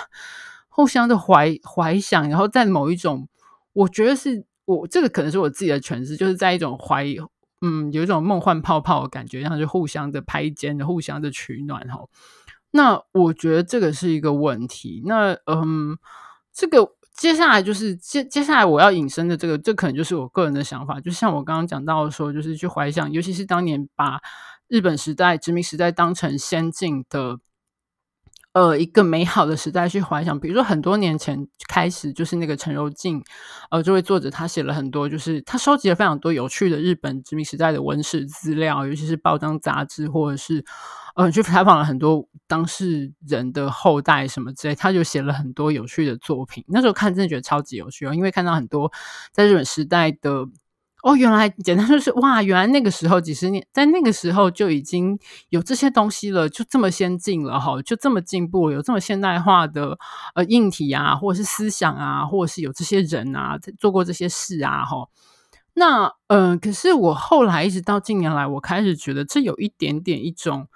[0.73, 3.27] 互相的怀怀想，然后在某一种，
[3.73, 7.05] 我觉得是我这个可能是我自己的诠释，就是在一种怀
[7.62, 12.05] 嗯，有一种梦幻泡泡的感觉，然后就互相的拍肩，互相的取暖哈。
[12.71, 15.03] 那我觉得这个是一个问题。
[15.05, 15.97] 那嗯，
[16.53, 21.01] 这个接下来就是接接下来我要引申的这个，这可能就是我个人的想法。
[21.01, 24.21] 就像我刚刚讲到说，就是去怀想，尤其是当年把
[24.69, 27.39] 日本时代、殖民时代当成先进的。
[28.54, 33.24] 呃，一个美好的时代去怀想，比如说很多年前开始，就是那个陈柔静，
[33.70, 40.66] 呃，这位作者他写了很多，就是他收集了非常多有趣的日本殖民时代的文史资料，尤其是报章杂志，或者是
[41.16, 46.66] 呃，去采访了很多当事人的后代什么之类，他就写了很多有趣的作品。
[46.68, 48.92] 那时候看真的觉得超级有趣哦，因为看到很多
[49.32, 50.48] 在日本时代的。
[51.04, 55.18] 哦，原来简单就是哇，原来那个时候几十年，在那个时候就已经
[55.50, 59.98] 有这些东西了，就这么先进了哈，就这么进步，有这么现代化的
[60.36, 65.08] 呃硬体啊，或者是思想啊，或者是有这些人啊做过这些事啊哈。
[65.74, 70.68] 那嗯、可是我后来一直到近年来，我开始觉得这有一点点一种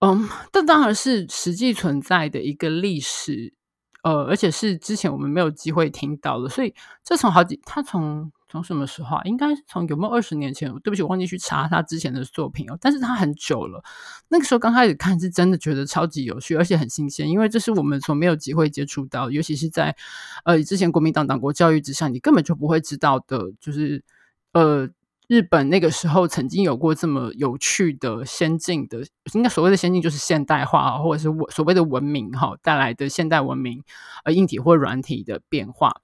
[0.00, 3.54] 嗯，这当然是实际存在的一个历史，
[4.02, 8.32] 呃，而且是之前我们没有机会听到的，所以这从好几，他从。
[8.54, 9.20] 从什么时候？
[9.24, 10.72] 应该从有没有二十年前？
[10.84, 12.78] 对不起，我忘记去查他之前的作品哦。
[12.80, 13.82] 但是他很久了，
[14.28, 19.96] 那个时候刚开始看是真的觉得超级有趣，而且很新鲜，因为这是我们从没有机会接触到，尤其是在
[20.44, 24.04] 呃之前国民党党国教育之下，你根本就不会知道的，就是
[24.52, 24.88] 呃
[25.26, 33.82] 日本那个时候曾经有过这么有趣的、先进的，应该所谓的先进就是现代化，或者是所谓的文明哈带来的现代文明，
[34.22, 36.02] 呃硬体或软体的变化。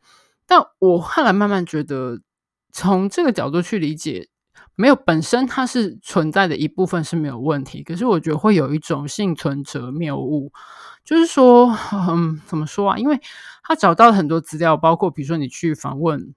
[0.49, 2.19] 但我后来慢慢觉得。
[2.73, 4.29] 从这个角度去理解，
[4.75, 7.83] 没有本身它是存在的一部分是没有问题。
[7.83, 10.53] 可是我觉得会有一种幸存者谬误，
[11.05, 12.97] 就是说，嗯，怎么说啊？
[12.97, 13.21] 因为
[13.63, 16.35] 他找到很多资料，包括比如说你去访问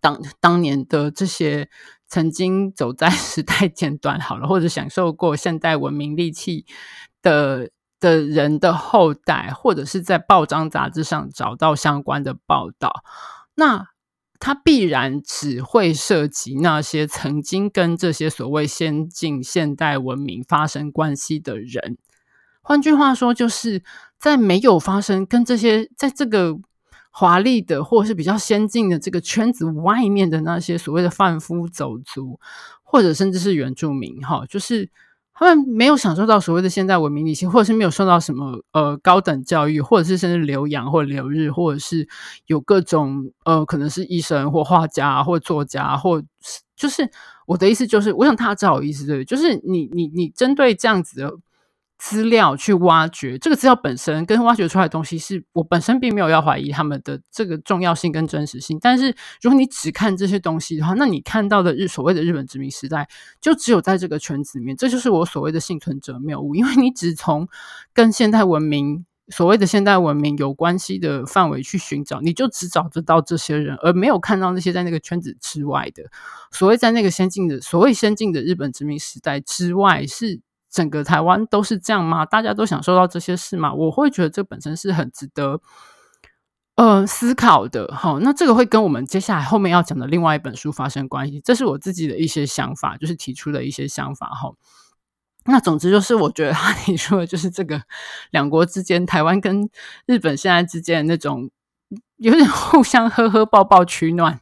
[0.00, 1.68] 当当年的这些
[2.08, 6.66] 曾经走在 时代尖端好了，或者享受过现代文明利器
[7.22, 7.70] 的
[8.00, 13.02] 的人的后代，或者是在报章杂志上找到相关的报道，
[13.54, 13.88] 那。
[14.40, 21.96] 它必然只会涉及那些曾经跟这些所谓先进现代文明发生关系的人。
[22.62, 23.84] 换句话说，就是
[24.18, 26.58] 在没有发生跟这些在这个
[27.10, 32.40] 华丽的或是比较先进的这个圈子外面的那些所谓的贩夫走卒，
[32.82, 34.90] 或者甚至是原住民，哈，就是。
[35.40, 42.06] 他们没有享受到所谓的现代文明理性，或者是没有受到什么呃高等教育，或者是甚至留洋或留日，或者是
[42.44, 46.22] 有各种呃可能是医生或画家或作家，或
[46.76, 47.10] 就是
[47.46, 51.32] 我的意思就是，我想他知道我意思对，就是你你你针对这样子的。
[52.02, 58.78] 资料去挖掘这个资料本身跟挖掘出来的东西，是我本身并没有要怀疑他们的这个重要性跟真实性。
[58.80, 63.06] 但是如果你只看这些东西的话，那你看到的日所谓的日本殖民时代，
[63.38, 64.74] 就只有在这个圈子里面。
[64.74, 67.46] 这就是我所谓的幸存者谬误，因为你只从
[67.92, 76.04] 跟现代文明所谓的现代文明有关系的范围去寻找，你就只找得到这些人，而没有看到那些在那个圈子之外的
[76.50, 80.40] 所谓在那个先进的所谓先进的日本殖民时代之外是。
[80.70, 82.24] 整个台湾都是这样吗？
[82.24, 83.74] 大家都享受到这些事吗？
[83.74, 85.60] 我会觉得这本身是很值得
[86.76, 87.92] 呃思考的。
[87.92, 91.40] 好，那这个会跟我们接下来后面要讲的另外一本书发生关系。
[91.44, 94.28] 这是我自己的一些想法，就是提出的一些想法。
[94.28, 94.52] 哈，
[95.44, 97.82] 那总之就是我觉得他提出的就是这个
[98.30, 99.68] 两国之间，台湾跟
[100.06, 101.50] 日本现在之间的那种
[102.18, 104.38] 有点互相呵呵抱抱取暖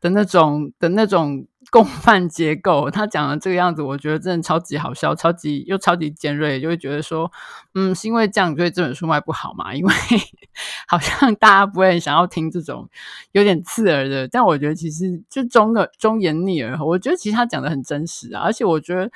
[0.00, 1.46] 的那种的那种。
[1.70, 7.30] 共犯结构，他讲的这个样子，我觉得真的超级好笑，超级又超级尖锐，就会觉得说，
[7.74, 9.72] 嗯，是因为这样，所以这本书卖不好嘛？
[9.74, 9.94] 因为
[10.88, 12.88] 好像大家不会想要听这种
[13.32, 19.08] 有点刺耳的，但我觉得其实就忠的忠言逆耳，我觉得其实他讲的很真实啊，而且我觉得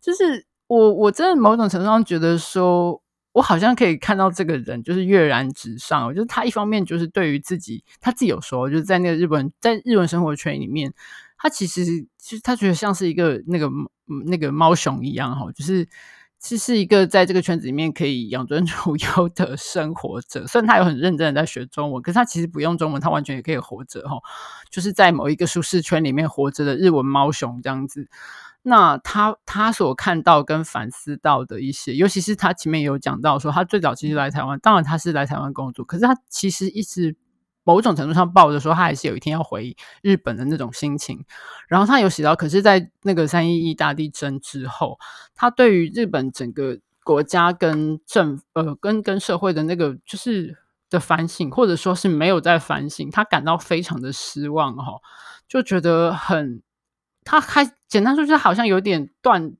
[0.00, 3.00] 就是我我真的某种程度上觉得说，
[3.32, 10.92] 我好像可以看到这个人就是跃然纸上，就是他一方面就是对于自己，他自己有说，就是在那个日本在日本生活圈里面，
[11.42, 11.84] 他其实
[12.16, 13.68] 其实他觉得像是一个那个
[14.26, 15.88] 那个猫熊一样哈，就是。
[16.44, 24.16] 其实一个在这个圈子里面可以养尊处优的生活者，虽然他有很认真的在学中文，可是他其实不用中文，他完全也可以活着哈，
[24.68, 28.08] 就是在某一个舒适圈里面活着的日文猫熊这样子。
[28.62, 37.14] 那他他所看到跟反思到的一些，尤其是他前面有讲到说，他最早其实来台湾，当然他是来台湾工作，可是他其实一直。
[37.64, 41.24] 某种程度上抱着说他还是有一天要回日本的那种心情，
[41.68, 44.98] 然后他有写到，可是，在那个三一一大地震之后，
[45.34, 50.58] 他对于日本整个国家跟政呃跟跟社会的那个就是
[50.90, 55.00] 的反省，或者说是没有在反省，他感到非常的失望哈，
[55.46, 56.62] 就觉得很，
[57.24, 59.52] 他还简单说就是好像有点断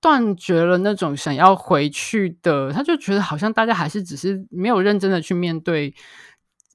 [0.00, 5.94] 断绝了那种想要回去的，他就觉得好像大家还是只是没有认真的去面对。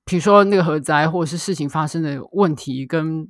[0.07, 3.29] 比如说那个核灾，或者是事情发生的问题跟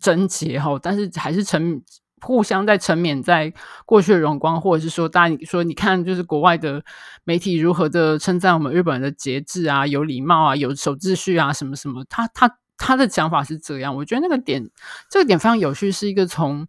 [0.00, 1.80] 症结哈，但是还是沉
[2.20, 3.54] 互相在沉湎在
[3.86, 6.84] 过去的荣光，或者是说，大家说你看，就是国外的
[7.22, 13.94] 媒体如何的称赞我们日本人的节制啊、有礼貌啊、有守秩序啊，什么什么，他他他的想法是这样。
[13.94, 14.68] 我觉得那个点，
[15.08, 16.66] 这个点非常有趣，是一个从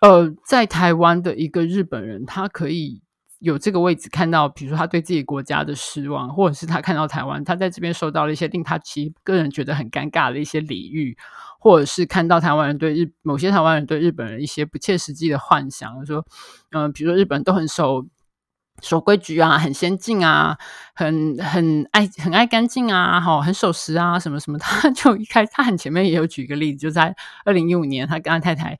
[0.00, 3.02] 呃在台湾的一个日本人，他可以。
[3.40, 11.16] 有这个位置看到，比如说他对自己国家的失望，或者是他看到台湾，他在这边受到了一些令他其实个人觉得很尴尬的一些礼遇，
[11.60, 16.26] 或者是看到台湾人对日某些台湾人对日本人一些不切实际的幻想，说，
[16.72, 18.04] 嗯、呃，比如说日本人都很守
[18.82, 20.58] 守规矩啊，很先进啊，
[20.94, 28.76] 很很爱很爱干净啊，好，很守时啊，什么什么， 他就一开他很前面也有举一个例子，就在二零一五年，他跟他太太。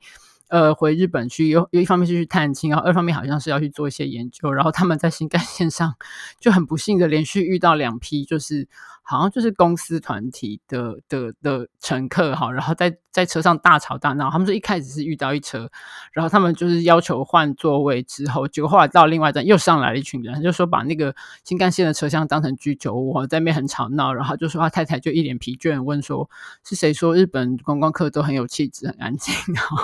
[0.49, 5.95] 呃，回日本去，有有一方面是去探亲，然后二方面好像是要去做一些研究，然后他们在新干线上
[6.39, 8.67] 就很不幸的连续遇到两批，就是。
[9.09, 14.29] 好像就是公司团体的的的乘客哈，然后在在车上大吵大闹。
[14.29, 15.67] 他们说一开始是遇到一车，
[16.13, 24.13] 然后他们就是要求换座位，之后结果后来到另外一站又上来了一群人，就说把那个新干线的车厢当成居酒屋，在那边很吵闹。
[24.13, 26.29] 然后就说他太太就一脸疲倦问说
[26.63, 29.77] ：“是谁说日本观光客都很有气质、很安静？” 然后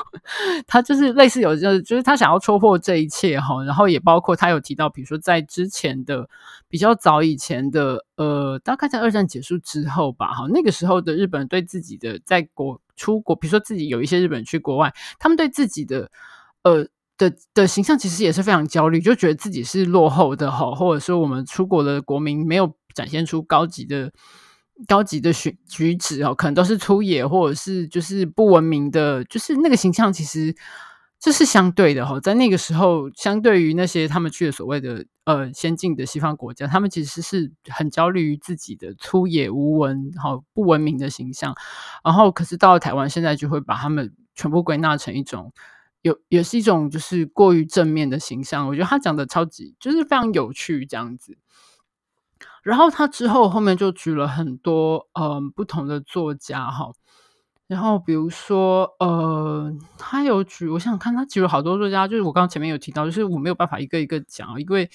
[0.68, 6.30] 他就是类似有就是就是他想要戳破这一切哈，然后也包括他有提到，比如说在之前的
[6.70, 8.06] 比较早以前的。
[8.18, 16.10] 呃，大概在二战结束之后吧，哈，那个时候的日本对自己的在国出国，比如说自己有一些日本人去国外，他们对自己的
[16.64, 24.12] 呃的的形象其实也是非常焦虑，就觉得自己是落后的哈，或者说我们出国的国民没有展现出高级的
[24.88, 30.56] 高级的举举止哦，可能都是粗野或者是就是不文明的，就是那个形象其实。
[31.26, 41.56] 这是相对的哈，在那个时候，相对于那些他们去的所谓的呃先进的西方国家，他们其实是很焦虑于自己的粗野无文、好不文明的形象。
[42.04, 45.52] 然后，可是到了台湾，现在就会把他们全部归纳成一种
[46.04, 48.68] 有，也是一种就是过于正面的形象。
[48.68, 51.40] 我觉得他讲的超级就是非常有趣这样子。
[52.62, 56.92] 然后他之后后面就举了很多嗯、呃、不同的作家哈。
[57.68, 64.88] 然后，比如说，呃，他有举，我想看，他举了好多作家，就是我刚刚前面有提到，就是我没有办法一个一个讲，因为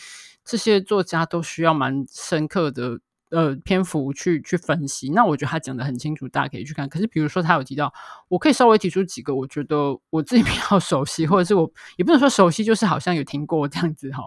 [0.45, 5.11] 这些作家都需要蛮深刻的呃篇幅去去分析。
[5.11, 6.89] 那我觉得他讲得很清楚，大家可以去看。
[6.89, 7.93] 可是，比如说他有提到，
[8.29, 14.23] 我可以稍微提出几个，我觉得我自己比较 熟悉，或者是我也不能说熟悉，就是好像有听过这样子哈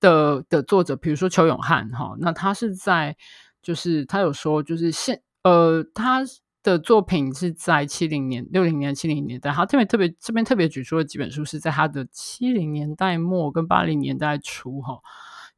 [0.00, 3.16] 的的作者，比如说邱永汉哈，那他是在
[3.62, 6.20] 就是他有说，就是现呃他。
[6.64, 14.98] 的作品是在七零年、六零年、七零年代，他特别特别这边特别举出了几本书，是在他的七零年代末跟八零年代初，哈。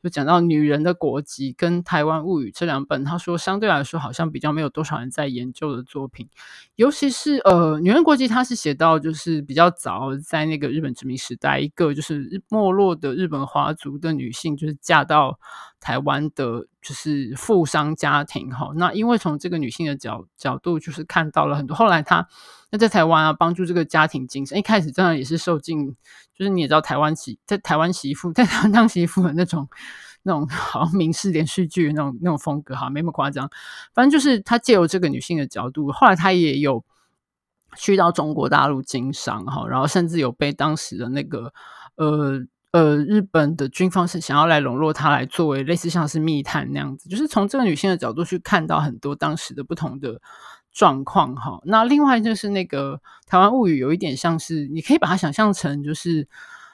[0.03, 6.29] 就讲到《女人的国籍》跟《台湾物语》这两本，他说相对来说好像比较没有多少人在研究的作品，
[6.77, 15.41] 尤其是呃，《女人国籍》他是写到就是比较早，在那个日本殖民时代，一个就是没落的日本华族的女性，就是嫁到
[15.87, 18.73] 台湾的，就是富商家庭哈。
[18.75, 21.77] 那因为从这个女性的角角度，就是看到了很多。
[21.77, 22.27] 后来她
[22.73, 25.95] 那在台湾啊，帮助这个家庭精神，一开始真的也是受尽。
[26.35, 29.69] 就是你也知道，台湾媳在台湾媳妇在台湾当媳妇的那种
[30.25, 33.49] 那种好像民视连续剧那种那种风格，哈，没那么夸张。
[33.95, 36.85] 反正就是他借由这个女性的角度，后来他也有
[37.77, 41.53] 去到中国大陆经商，哈，然后甚至有被当时的那个
[41.95, 42.41] 呃
[42.77, 50.21] 呃日本的军方是想要来笼络他，来作为类似像是密探那样子，就是从这个女性的角度去看到很多当时的不同的。
[50.77, 56.29] 状况哈，那另外就是那个《台湾物语》，有一点像是，你可以把它想象成就是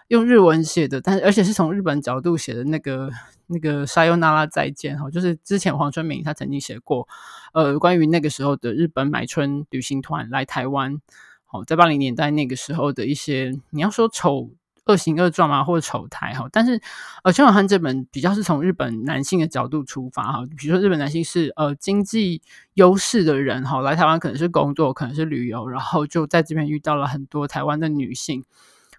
[0.09, 3.09] 用日文写的，但是而且是从日本角度写的那个
[3.47, 7.07] 那个《沙优娜拉再见》哈，就是之前黄春明他曾经写过，
[7.55, 11.01] 呃，关于那个时候的日本买春旅行团来台湾，
[11.45, 14.51] 好，在八零年代那个时候的一些，你要说丑。
[14.87, 16.81] 恶行恶状啊，或者丑态哈，但是
[17.23, 22.43] 呃，秋元汉这本比较是从日本男性的角度出发哈，比如说日本男性是呃经济
[22.75, 28.45] 优势的人哈，来台湾可能是工作，可能是旅游，然后就在这边遇到了很多台湾的女性，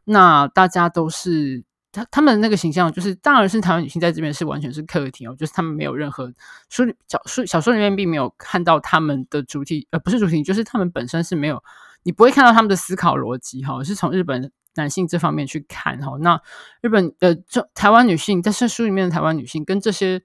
[0.06, 1.62] 那大家都是
[1.92, 6.32] 他他们那个形象，就是当然是台湾女性在这边是完全是客体哦，就是他们没有任何
[6.70, 11.62] 书里小说小说里面并没有看到他们的主体，呃，不是主体，就是他们本身是没有，
[12.04, 14.50] 你不会看到他们的思考逻辑哈，是从日本。
[14.76, 16.42] 男性这方面去看哈，那
[16.82, 20.22] 日本呃，这台湾女性在这书里面的台湾女性跟这些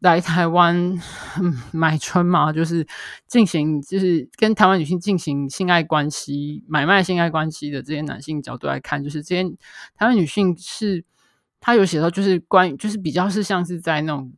[0.00, 1.00] 来台湾、
[1.72, 2.86] 买春嘛，就是
[3.26, 9.42] 进行就是跟台湾女性进行性爱关系、买卖性爱关系的这些男性角度来看，就是这些
[9.96, 11.04] 台湾女性是，
[11.58, 14.32] 她有写到就是关于就是比较是像是在那种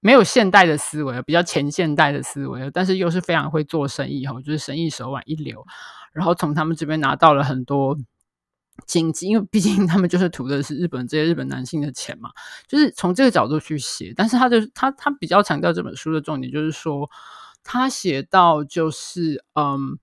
[0.00, 5.64] 没有现代的思维，比较前现代的思维，但是又是非常会做生意哈，就是生意手腕一流，
[6.12, 7.96] 然后从他们这边拿到了很多。
[8.86, 12.30] 经济，因为毕竟他们就是图的是日本这些日本男性的钱嘛，
[12.66, 14.12] 就是从这个角度去写。
[14.16, 17.08] 但是他就是他他比较强调这本书的重点，就是说
[17.64, 19.98] 他写到就是嗯，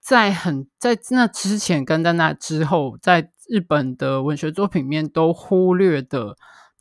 [0.00, 6.36] 在很在那之前跟在那之后，在日本的文学作品面都忽略的。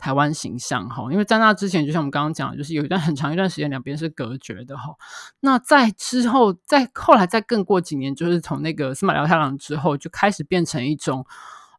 [0.06, 4.93] 台湾形象哈，因为在那之前，就像我们刚刚讲，就是有一段很长一段时间，两边是隔绝的哈。
[5.39, 11.26] 那在之后，在后来再更过几年，就是从那个司马辽太郎之后，就开始变成一种，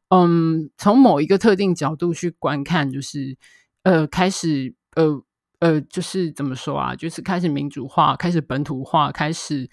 [0.09, 3.39] 嗯，从某一个特定角度去观看，就是
[3.85, 5.23] 呃，开始呃
[5.61, 9.71] 呃，就是怎么说啊，就是开始民主化，开始本土化，开始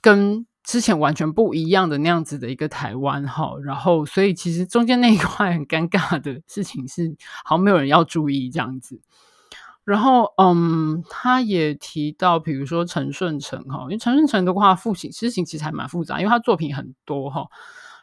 [0.00, 0.46] 跟。
[0.70, 9.00] 之前完全不一样的那样子的一个台湾哈，然后所以其实中间那一 块很尴尬的事情是，好像没有人要注意这样子。
[9.82, 17.48] 然后嗯，他也提到，比如说陈顺成哈，因为陈顺成的话，父亲事情其实还蛮复杂，因为他作品很多哈。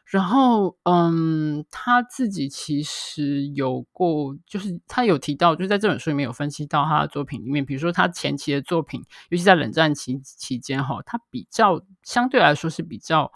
[0.09, 13.29] 然后，嗯，他自己其实有过，就是他有提到，就在这本书里面有分析到他的作品里面，比如说他前期的作品，尤其在冷战期期间，哈，他比较相对来说是比较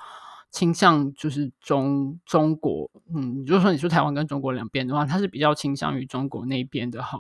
[0.49, 7.19] 倾向就是中中国，嗯，如果说你说台湾跟中国两边的话，他是比较倾向于中国那边的哈。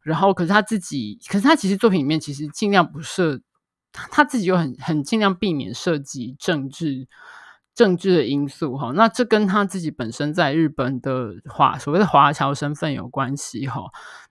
[0.00, 3.40] 然后，可是他自己，可是他其实作品里面其实尽量不涉，
[3.92, 7.06] 他自己又很很尽量避免涉及政治。
[7.74, 13.84] 政治的因素哈，那这跟他自己本身在日本的华所谓的华侨身份有关系哈。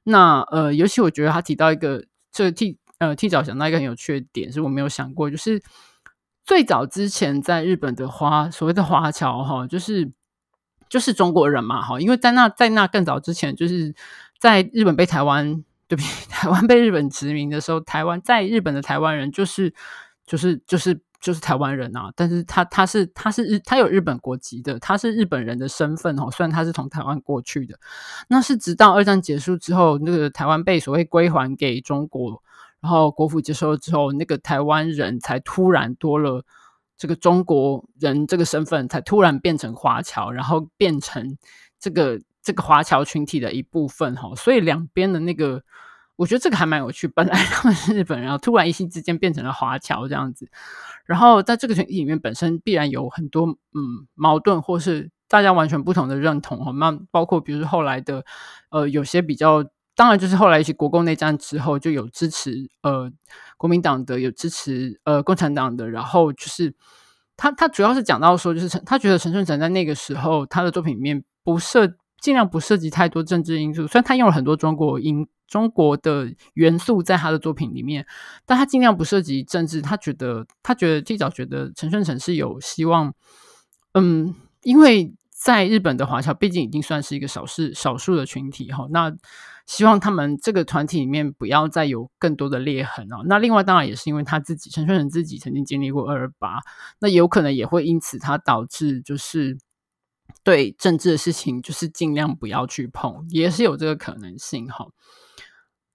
[0.03, 5.59] 那呃，尤其我觉得他提到一个，这替呃替早想到一个很有趣的点，是我没有想过，就是
[6.45, 10.11] 最早之前在日本的华所谓的华侨哈，就是
[10.87, 13.95] 就是中国人嘛哈，因为在那在那更早之前，就是
[14.37, 19.73] 在日本被台湾对不起， 台湾被日本殖民的时候，台湾在日本的台湾人就是
[20.27, 21.01] 就是就是。
[21.21, 26.31] 就是台湾人啊，但是他他是他是日他有日本国籍的，他是日本人的身份哦。
[26.31, 27.79] 虽然他是从台湾过去的，
[28.27, 32.41] 那是直到二战结束之后，那个台湾被所谓归还给中国，
[32.79, 36.43] 然后国府接收了之后，那个台湾人才突然多了
[36.97, 41.37] 这个中国人这个身份，才突然变成华侨，然后变成
[41.79, 44.33] 这个这个华侨群体的一部分哈。
[44.35, 45.61] 所以两边的那个。
[46.15, 50.47] 我觉得这个还蛮有趣， 本来他们是日本人，然后突然一夕之间变成了华侨这样子，
[51.05, 56.71] 然后在这个群体里面本身必然有很多嗯矛盾，或是大家完全不同的认同哈。
[56.71, 58.23] 那包括比如说后来的
[58.69, 59.63] 呃有些比较，
[59.95, 63.11] 当然就是后来一起国共内战之后就有支持呃
[63.57, 66.73] 国民党的，有支持呃共产党的，然后就是
[67.35, 71.87] 他他主要是讲到说，就是陈他觉得陈顺成在那个时候他的作品里面不涉
[72.21, 75.27] 尽量不涉及太多政治因素，虽然他用了很多中国音。
[75.47, 78.07] 中国的元素在他的作品里面，
[78.45, 79.81] 但他尽量不涉及政治。
[79.81, 83.13] 他觉得，他觉得最早觉得陈顺成是有希望，
[83.91, 88.87] 嗯，因为在日本的华侨毕竟已经算是一个少数少数的群体哈。
[88.91, 89.13] 那
[89.65, 93.17] 希望他们这个团体里面不要再有更多的裂痕哦。
[93.25, 96.59] 那另外当然也是因为他自己陈顺成自己曾经经历过二二八，
[97.01, 99.57] 那有可能也会因此他导致就是
[100.43, 104.87] 对政治的事情就是尽量不要去碰，也是有这个可能性哈。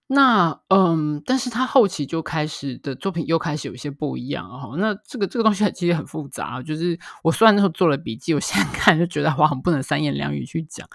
[0.08, 4.76] 那嗯，但是他后期就开始的作品又开始有一些不一样哈。
[4.78, 10.88] 那这个这个东西其实很复杂，就是我虽然那时候做了笔记，我现在 看就觉得哇，很不能三言两语去讲。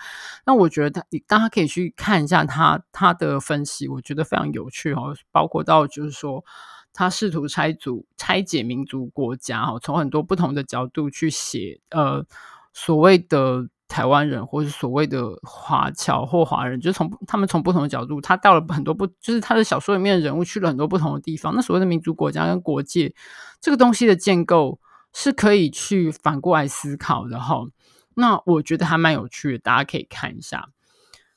[0.45, 5.01] 那我觉得他，你大家可以去看一下他他的分析，我觉得非常有趣哈。
[5.29, 6.45] 包括到就是说，
[6.93, 12.25] 他试图拆组拆解民族国家哈，从很多不同的角度去写呃
[12.73, 13.67] 所谓的。
[13.91, 21.53] 台湾人，或是所谓的华侨或华人，就是从他们从不同的角度，他到了很多不，就是他的小说里面的人物去了很多不同的地方。
[21.53, 23.13] 那所谓的民族国家跟国界
[23.59, 24.79] 这个东西的建构，
[25.11, 27.65] 是可以去反过来思考的哈。
[28.13, 30.69] 那我觉得还蛮有趣的，大家可以看一下。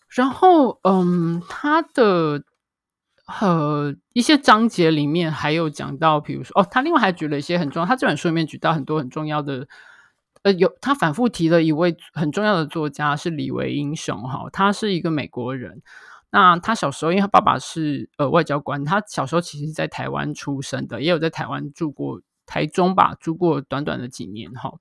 [0.09, 2.45] 然后，嗯，他的。
[3.41, 7.87] 呃，一些章节里面还有讲到，比如说哦，他另外还举了一些很重要。
[7.87, 9.67] 他这本书里面举到很多很重要的，
[10.45, 15.83] 呃，有他反复提了一位很重要的作家是李维英雄哈，他是一个美国人。
[16.31, 24.73] 那他小时候，因为他爸爸是呃外交官，他小时候其实在台湾出生的，也有在台湾住过，台中吧，住过短短的几年哈。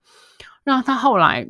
[0.64, 1.47] 那他后来。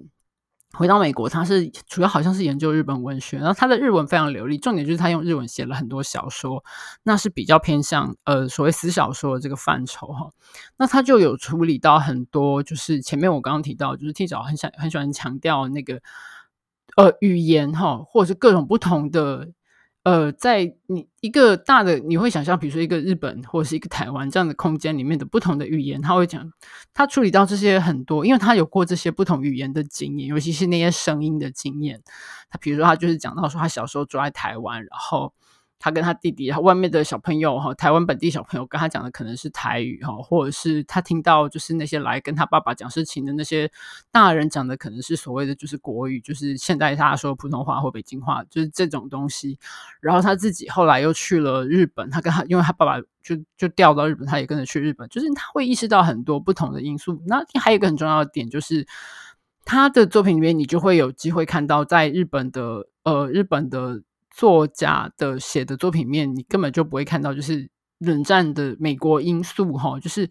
[0.78, 6.64] 回到美国，他是主要好像是研究日本文学，然后他的日文非常流利，重点就是他用日文写了很多小说，
[7.04, 10.32] 那是比较偏向呃所谓死小说的这个范畴哈。
[10.78, 16.02] 那他就有处理到很多，就是前面我刚刚提到，就是 T 早很想很喜欢强调那个
[16.96, 19.50] 呃语言哈，或者是各种不同的。
[20.04, 26.52] 呃，在你一个大的，你会想象，比如说一个日本或者是一个台湾这样的空间里面的不同的语言，他会讲，
[26.94, 32.02] 他处理到这些很多，因为他有过这些不同语言的经验，尤其是那些声音的经验。
[32.50, 35.34] 他比如说，他就是讲到说，他小时候住在台湾，然后。
[35.84, 43.70] 他跟他弟弟，他外面的小朋友哈，台湾本地小朋友跟他讲的可能是台语哈，或者是他听到就是那些来跟他爸爸讲事情的那些
[44.10, 49.60] 大人讲的可能是所谓的就是国语，就是现在他说普通话或北京话，就是这种东西。
[50.00, 57.22] 然后他自己后来又去了日本，他跟他因为他爸爸就就调到日本，他也跟着去日本，就是他会意识到很多不同的因素。
[57.26, 58.88] 那还有一个很重要的点就是
[59.66, 64.02] 他的作品里面，你就会有机会看到在日本的呃日本的。
[64.34, 67.70] 作家的写的作品面，你根本就不会看到，就是
[68.00, 70.28] 冷战的美国因素哈，就是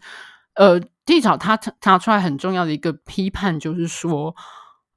[0.55, 4.35] 呃，地草他拿出来很重要的一个批判，就是说，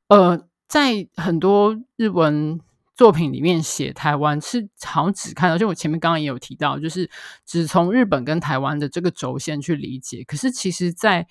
[0.08, 2.60] 呃，在很多日文
[2.96, 7.08] 作品里面写台湾是好像只看到，就我前面刚刚也有提到，就是
[7.46, 11.26] 只从日本跟台湾的这个轴线去理解，可是其实在。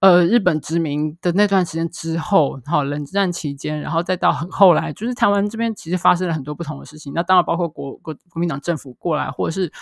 [0.00, 7.14] 呃，日本殖民的那段时间之后，好，冷战期间，然后再到很后来，就是台湾这边其实发生了很多不同的事情。
[7.14, 9.72] 那当然包括国国国民党政府过来，或者是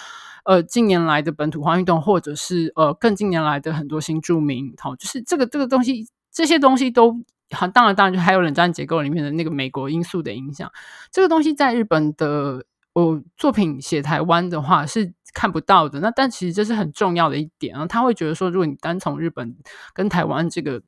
[0.45, 7.12] 呃近年来的本土化运动，或者是呃更近年来的很多新住民，好，就是这个这个东西，这些东西都
[7.51, 10.71] 好，当然当然就还有冷战结构里面的那个美国因素的影响。
[11.11, 15.12] 这个东西在日本的呃作品写台湾的话是。
[15.35, 17.85] 看不到的，那但其实这是很重要的一点啊。
[17.87, 19.55] 他会觉得说，如果你单从日本
[19.93, 20.80] 跟台湾这个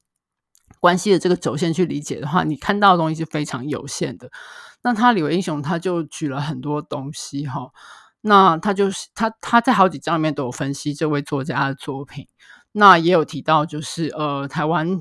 [0.81, 4.31] 关系的这个轴线去理解的话，你看到的东西是非常有限的。
[4.83, 7.71] 那他李维英雄他就举了很多东西哈，
[8.21, 12.27] 那他就是他他在好几章里面都有分析这位作家的作品，
[12.73, 14.99] 那也有提到就是呃台湾。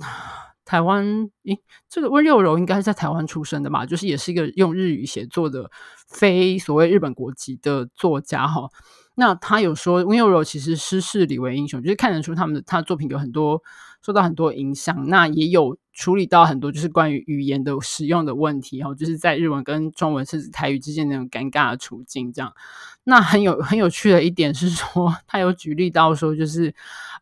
[0.67, 3.85] 台湾，诶，这个温佑柔应该是在台湾出生的嘛？
[3.85, 5.69] 就是也是一个用日语写作的
[6.07, 8.67] 非所谓日本国籍的作家哈。
[9.15, 13.63] 那他有说温佑柔其实失势李为英雄，就是看得出他们的他的作品有很多
[14.01, 15.07] 受到很多影响。
[15.07, 22.53] 那也有处理到很多就是关于语言的使用的问题然后，就是在日文跟中文甚至台语之间那种尴尬的处境这样。
[23.03, 26.73] 那很有很有趣的一点是说，他有举例到说，就是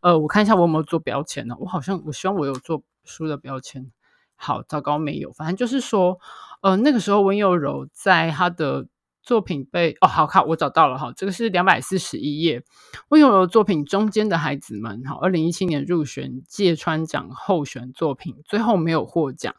[0.02, 1.56] 呃，我看一下我有没有做标签呢？
[1.60, 2.84] 我好像我希望我有做。
[3.06, 3.92] 书的标签，
[4.38, 5.34] 好糟糕，没有。
[5.34, 6.18] 反正就是说，
[6.62, 8.88] 呃，那个时候温佑柔在他的
[9.24, 12.62] 作品被哦，好看，我找到了哈，这个是两百四十一页，
[13.10, 19.56] 温佑柔作品中间的孩子们，哈，二零一七年入选芥川奖候选作品，最后没有获奖。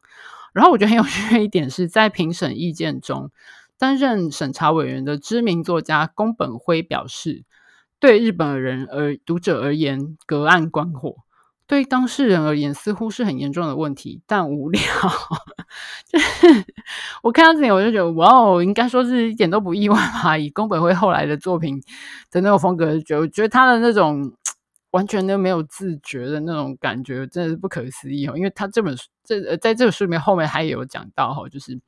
[0.52, 3.30] 然后我觉得很有趣的一点是在评审意见中，
[3.78, 7.44] 担任审查委员的知名作家宫本辉表示，
[7.98, 11.23] 对日本人而读者而言，隔岸观火。
[11.66, 14.82] 对当事人而言，似乎是很严重的问题，但无聊。
[17.22, 20.36] 我看到这里，我就觉得，哇哦，应该说是一点都不意外吧。
[20.36, 21.80] 以宫本辉后来的作品
[22.30, 24.30] 的那种风格，觉我觉得他的那种
[24.90, 28.36] 完全都没有自觉的那种感觉，真的是不可思议哦。
[28.36, 31.80] 因为他这本书，这在这个书里面后面还有讲到哈，就是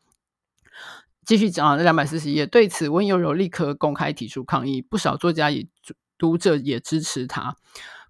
[1.26, 2.46] 继续讲啊，这两百四十页。
[2.46, 5.66] 对此，温佑柔立刻公开提出抗议，不少作家也
[6.16, 7.56] 读者也支持他。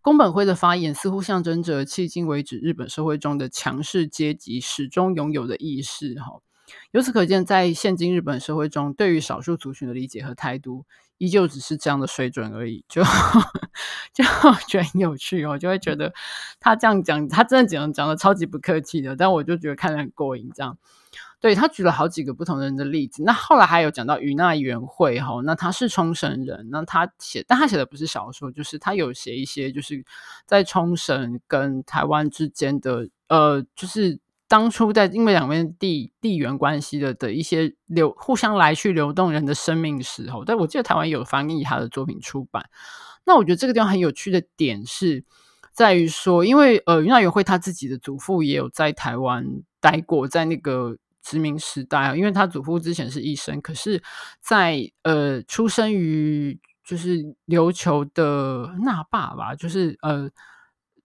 [0.07, 6.15] 宫本辉的发言似乎象征着迄今为止日本社会中的强势阶级始终拥有的意识。
[6.21, 6.39] 哈，
[6.93, 10.85] 由此可见，在现今日本社会中，对于少数族群的理解和态度，
[11.19, 12.85] 依旧只是这样的水准而已。
[12.89, 13.03] 就
[14.15, 14.23] 就
[14.69, 16.15] 觉得很有趣哦，就会觉得
[16.61, 20.79] 他这样讲，他真的讲讲的超级不客气的，但我就觉得看得很过瘾，这样。
[21.39, 30.03] 对，他举了好几个不同人的例子，那后来还有讲到宇奈元惠哈，那他是冲绳人，那他写，但他写的不是小说，就是他有写一些就是
[30.47, 34.19] 在冲绳跟台湾之间的呃，就是
[34.49, 42.71] 当初在因为两边地地缘关系的的一些流互相来去流动人的生命时候，但我记得台湾有翻译他的作品出版。
[43.25, 45.25] 那我觉得这个地方很有趣的点是
[45.73, 49.45] 在于说，因为呃，윤활元惠他自己的祖父也有在台湾
[49.81, 54.03] 待过，在那个殖民时代啊，因为他祖父之前是医生，可是
[54.41, 60.31] 在，呃出生于就是琉球的那霸吧，就是呃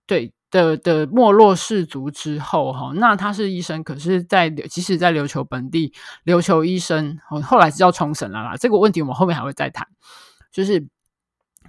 [0.05, 0.31] 对。
[0.51, 5.93] 的的没落氏族之后，哈，那他是医生，可是在，在即使在琉球本地，
[6.25, 8.57] 琉球医生，后来是叫冲绳了啦。
[8.57, 9.87] 这个问题我们后面还会再谈，
[10.51, 10.85] 就是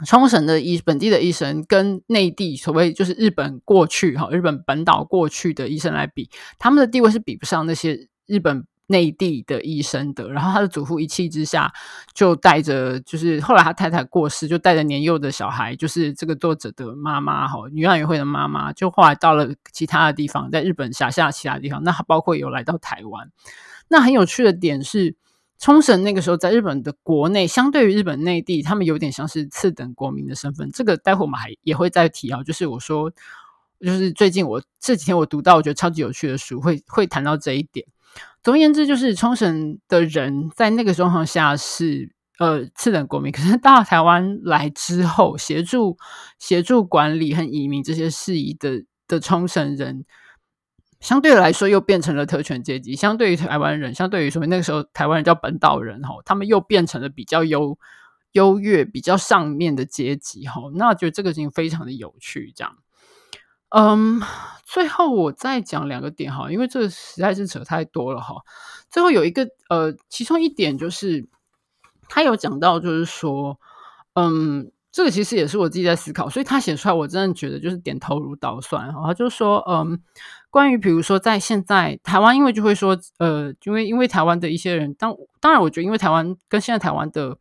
[0.05, 6.29] 冲绳的医本地的医生跟内地所谓就是日本过去哈，日本本岛过去的医生来比，
[6.59, 8.67] 他们的地位是比不上那些日本。
[8.89, 11.73] 内地的医生的，然后他的祖父一气之下
[12.13, 23.31] 就带着，就是后来他太太过世，就带着年幼的小孩，就是这个作者的妈妈哈，윤활元惠的妈妈，就后来到了其他的地方，在日本辖下其他地方，那包括有来到台湾。
[23.89, 25.17] 那很有趣的点是，
[25.59, 30.71] 冲绳那个时候在日本的国内，相对于日本内地，他们有点像是次等国民的身份。
[30.71, 33.11] 这个待会我们还也会再提啊，就是我说，
[33.81, 37.87] 就是最近我这几天我读到我觉得超级有趣的书，会会谈到这一点。
[38.43, 45.97] 总而言之，就是冲绳的人在那个状况下是呃次等国民，可是到台湾来之后，协助
[46.39, 50.05] 协助管理和移民这些事宜的的冲绳人，
[50.99, 52.97] 相对来说又变成了特权阶级。
[52.97, 57.79] 相对于台湾人，相对于说那个时候台湾人叫本岛人哈，他们又变成了比较优
[58.33, 60.63] 优越、比较上面的阶级哈。
[60.75, 62.77] 那我觉得这个事情非常的有趣，这样。
[63.75, 64.21] 嗯，
[64.65, 68.37] 最后我再讲两个点哈，因为这个实在是扯太多了哈。
[68.91, 71.27] 最后有一个呃，其中一点就是
[72.09, 73.59] 他有讲到，就是说，
[74.13, 79.07] 嗯，这个其实也是我自己在思考，所以他写出来，我真的觉得就是点头如捣蒜哈。
[79.07, 79.99] 他就说，嗯，
[80.51, 87.39] 关于比如说在现在台湾，因为就会说，呃，因为因为台湾的一些人，当当然，我觉得因为台湾跟现在台湾的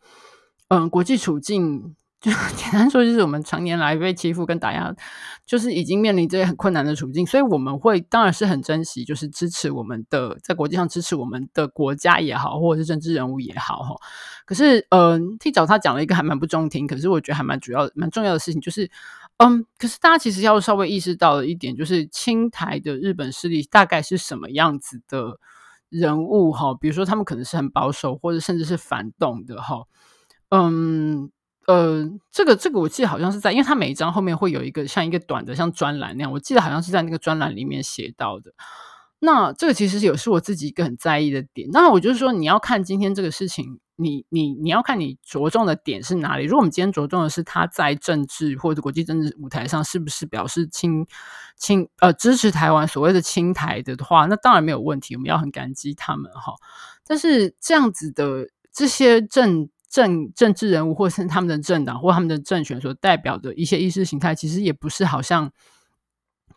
[0.69, 1.93] 嗯国际处境。
[2.21, 4.95] 就 简单说，就是我们常年来被欺负跟打压，
[5.43, 13.95] 就是已经面临这些很困难的处境，所以我们会当然是很珍惜，就是支持我们的在国际上支持我们的国家也好，或者是政治人物也好哈。
[14.45, 18.91] 可是，嗯，，T 找他讲了一个还蛮不中听，可是我觉得还蛮主要、蛮重要的事情，就是，
[19.37, 25.39] 嗯，可是大家其实要稍微意识到的一点，就是亲台的日本势力大概是什么样子的
[25.89, 26.75] 人物哈？
[26.79, 29.85] 比如说，他们可能是很保守，或者甚至是反动的哈，
[30.49, 31.31] 嗯。
[31.67, 38.51] 呃，这个这个我记得好像是在，因为它每一张后面会有一个像一个短的像专栏那样，我记得好像是在那个专栏里面写到的。
[39.19, 41.69] 那这个其实是有是我自己一个很在意的点。
[41.71, 46.45] 那我就是说，你要看今天这个事情，你你你要看你着重的点是哪里。
[46.45, 51.05] 如果我们今天着重的是他在政治或者国际政治舞台上是不是表示亲
[51.55, 56.55] 亲呃支持台湾所谓的亲台的话，那当然没有问题，我们要很感激他们哈。
[57.05, 59.69] 但是这样子的这些政。
[59.91, 65.51] 政政治人物，或是他们的政党，或他们的政权所代表的一些意识形态，其实也不是好像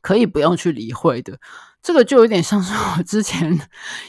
[0.01, 1.41] 可以不用去理会的。
[1.83, 3.59] 这个就有点像是我之前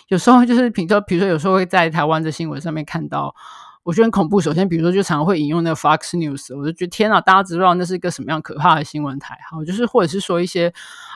[0.10, 3.34] 有时候就是，比如说，比如说有时候会在台湾的新闻上面看到，
[3.82, 4.40] 我觉得很恐怖。
[4.40, 9.38] 首先，比如说就常常会引用那个 Fox News，我就觉得天哪，大家知不知道那是一个什么样可怕的新闻台？
[9.50, 10.72] 好，就是或者是说一些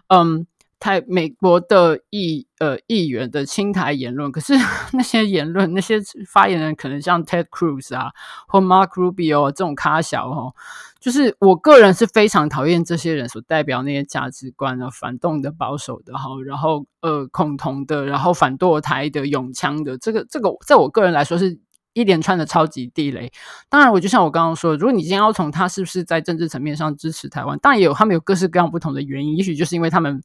[0.08, 0.48] 嗯。
[0.80, 4.54] 台美国的议呃议员的亲台言论，可是
[4.94, 8.12] 那些言论那些发言人可能像 Ted Cruz 啊
[8.48, 10.54] 或 Mark Rubio 这种咖小哦，
[11.00, 21.60] 就是我个人是非常讨厌这些人所代表那些价值观的反动的保守的哈，然后呃恐同的，然后反堕胎的拥枪的，这个这个在我个人来说是。
[21.94, 23.32] 一连串的超级地雷，
[23.68, 30.22] 当然，我就像我刚刚说，如果你今天要从他是不是在政治层面上支持台湾，当然也有他们有各式各样不同的原因，也许就是因为他们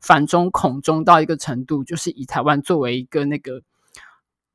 [0.00, 3.62] 反中恐中到一个程度，就是以台湾作为一个那个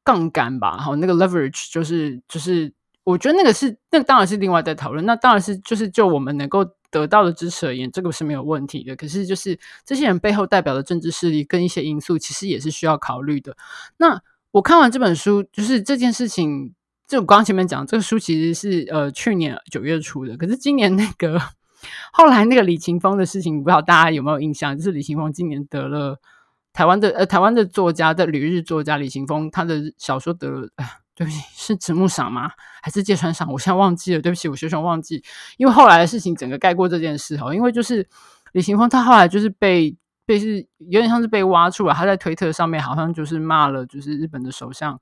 [0.03, 2.73] 杠杆吧，好，那个 leverage 就是就是，
[3.05, 8.95] 我觉得那个是那个当然是另外在讨论，那当然是就是就我们能够得到的支持而言，这个是没有问题的。
[8.97, 13.55] 可是就是这些人背后代表的政治势力跟一些因素，其实也是需要考虑的。
[13.97, 14.21] 那。
[14.51, 16.73] 我看完这本书，就是这件事情，
[17.07, 21.39] 就我刚刚前面讲，这个书其实是呃去年九月出的，可是今年那个
[22.11, 24.75] 后来那个李勤峰的事情，不知道大家有没有印象？
[24.75, 26.19] 就是李勤峰今年得了
[26.73, 32.49] 台湾的呃台湾的作家的旅日作家李勤峰，他的小说得了，呃， 对不起，是直木赏吗？
[32.81, 33.51] 还是芥川赏？
[33.51, 35.23] 我现在忘记了，对不起，我学生忘记，
[35.57, 38.07] 因为后来的事情整个盖过这件事哈，因为就是
[38.53, 39.95] 李琴峰他后来就是被。
[40.29, 44.95] 被是有点像是被挖出来，他在推特上面好像就是骂了，就是日本的首相，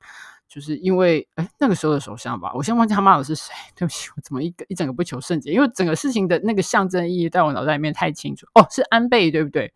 [0.48, 9.74] 就是因为哎那个时候的首相吧，我先忘记他骂的是谁，对不起，我怎么一个一整个不求甚解，因为整个事情的那个象征意义在我脑袋里面太清楚，哦，是安倍对不对？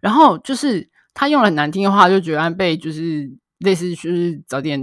[0.00, 3.30] 然后就是他用了很难听的话，就觉得安倍就是
[3.60, 4.80] 类似就是早点，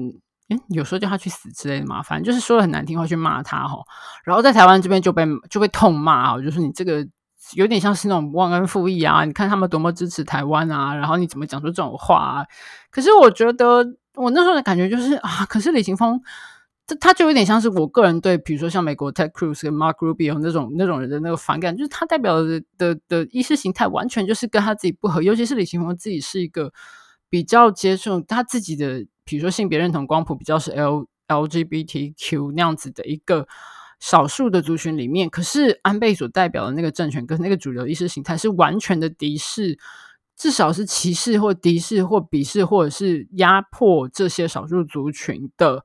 [0.47, 3.83] 诶有时候叫他去死之类的嘛，反正就是说了很难听话去骂他哈。
[4.23, 7.05] 然后在台湾这边就被就被痛骂哈，就是你这个
[7.53, 9.25] 有点像是那种忘恩负义啊！
[9.25, 12.45] 你看他们多么支持台湾啊，然后你怎么讲出这种话啊？
[12.91, 13.85] 可是我觉得
[14.15, 16.21] 我那时候的感觉就是啊，可是李行峰。
[16.87, 26.73] 这他就有点像是我个人对，比如说像美国 Ted Cruz 跟 Mark Rubio 那种那种人的那个反感，就是他代表的的的意识形态完全就是跟他自己不合，尤其是李行峰自己是一个
[27.29, 33.47] 比较接受他自己的，比如说性别认同光谱比较是 L LGBTQ 那样子的一个
[33.99, 39.77] 少数的族群里面，可是安倍所代表的那个政权跟那个主流意识形态是完全的敌视，
[40.35, 45.83] 至少是歧视或敌视或鄙视或者是压迫这些少数族群的。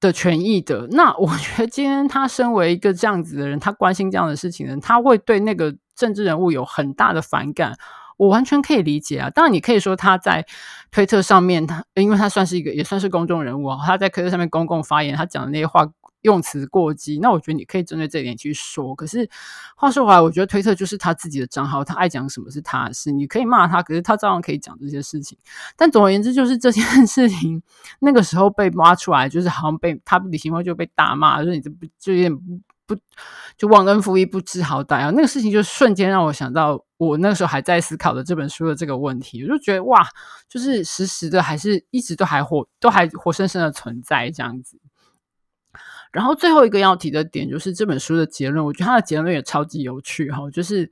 [0.00, 7.74] 的权益的，那我觉得今天他身为一个这样子的人，他关心这样的事情的人，他会对那个政治人物有很大的反感，
[8.18, 9.30] 我完全可以理解啊。
[9.30, 10.44] 当然，你可以说他在
[10.90, 15.90] 推特上面，他因为他算是一个也算是公众人物啊，他在推特上面公共发言，他讲的那些话。
[16.24, 18.94] 用词过激，那我觉得你可以针对这一点去说。
[18.94, 19.28] 可是
[19.76, 25.36] 话说回来，我觉得推特就是他自己的账号，他爱讲什么是他的事，你可以骂他，可是他照样可以讲这些事情。
[25.76, 27.62] 但总而言之，就是这件事情
[28.00, 32.36] 那个时候被挖出来，就是好像被他李行锋就被大骂，说你这不就有点
[32.86, 32.96] 不
[33.58, 35.10] 就忘恩负义、不知好歹啊。
[35.10, 40.06] 那个事情就瞬间让我想到，我那个时候还在思考的这本书的这个问题，我就觉得哇，
[40.48, 44.78] 就是实时的，还是一直都还活，都还活生生的存在这样子。
[46.14, 50.88] 然后最后一个要提的点就是这本书的结论，我觉得他的结论也超级有趣哈，就是，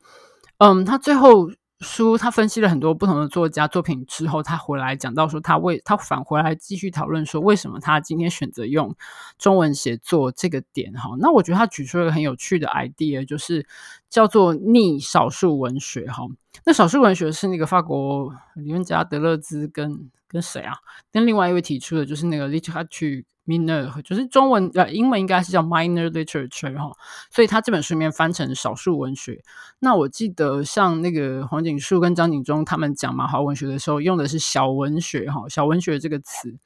[0.58, 1.48] 嗯，他最后
[1.78, 8.92] 书他分析了很多不同的作家作品之后，他回来讲到说他为他返回来继续讨论说为什么他今天选择用
[9.38, 13.64] 中文写作这个点哈，那我觉得他举出了一个很有趣的 idea，就是
[14.10, 16.26] 叫做逆少数文学哈，
[16.64, 20.74] 那少数文学是那个法国理论家德勒兹跟跟谁啊？
[21.12, 26.90] 跟另外一位提出的就是那个 literature minor 就是中文呃英文应该是叫 minor literature 哈，
[27.30, 29.42] 所以他这本书里面翻成少数文学。
[29.80, 36.56] 那我记得像那个黄景树跟张景忠他们讲马华文学的时候，用的是小文学哈，小文学这个词。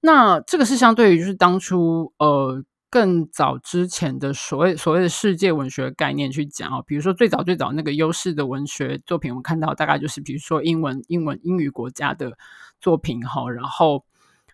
[0.00, 12.36] 那这个是相对于就是当初呃更早之前的所谓所谓的世界文学概念去讲哦，比如说最早最早那个优势的文学作品，我们看到大概就是比如说英文英文英语国家的
[12.80, 14.04] 作品哈，然后。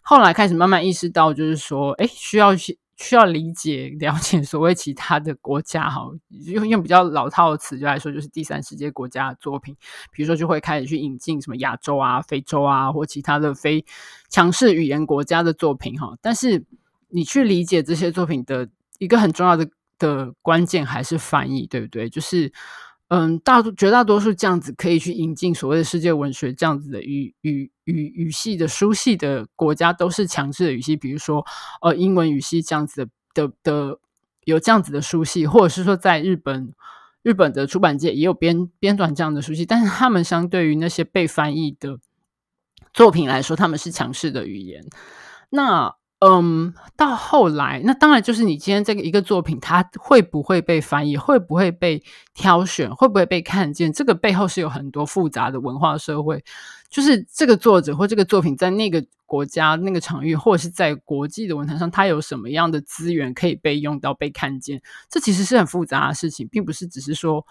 [0.05, 6.11] 后来开始慢慢意识到，就是说，哎，需要去需要理解、了解所谓其他的国家，哈，
[6.45, 9.77] 用用比较老套的词就来说，就是第三世界国家的作品，
[10.11, 13.85] 比如说就会开始去引进什么亚洲啊、非洲啊或其他的非
[14.29, 16.17] 强势语言国家的作品，哈。
[16.21, 16.65] 但是
[17.13, 22.09] 你去理解这些作品的一个很重要的的关键还是翻译，对不对？
[22.09, 22.53] 就是。
[23.15, 31.45] 嗯，大多绝大多数这样子可以去引进所谓的世界文学这样子的语语语语系的书系的国家，都是强势的语系，比如说
[31.83, 33.99] 呃英文语系这样子的的的
[34.45, 36.73] 有这样子的书系，或者是说在日本
[37.23, 41.99] 日本的出版界也有编编纂这样的书系，但是他们相对于那些被翻译的
[42.95, 44.87] 作品来说，他们是强势的语言。
[45.51, 45.95] 那
[46.25, 52.01] 嗯，到后来，那当然就是你今天这个一个作品，它会不会被翻译，会不会被
[52.33, 53.93] 挑选，会不会被看见？
[53.93, 56.45] 这个背后是有很多复杂的文化社会，
[56.89, 64.81] 就是这个作者或这个作品在那个国家、那个场域，或者是在国际的文坛上，它有什么样的资源可以被用到、被看见？
[65.11, 67.45] 这其实是很复杂的事情，并不是只是说，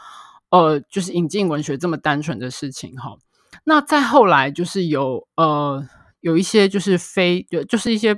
[0.49, 3.17] 呃，就是引进文学这么单纯的事情哈。
[3.65, 5.86] 那再后来，就是有呃
[6.22, 8.17] 有一些就是非，就是一些。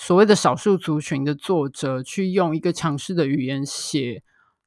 [0.00, 4.22] 所谓的少数族群的作者去用一个强势的语言写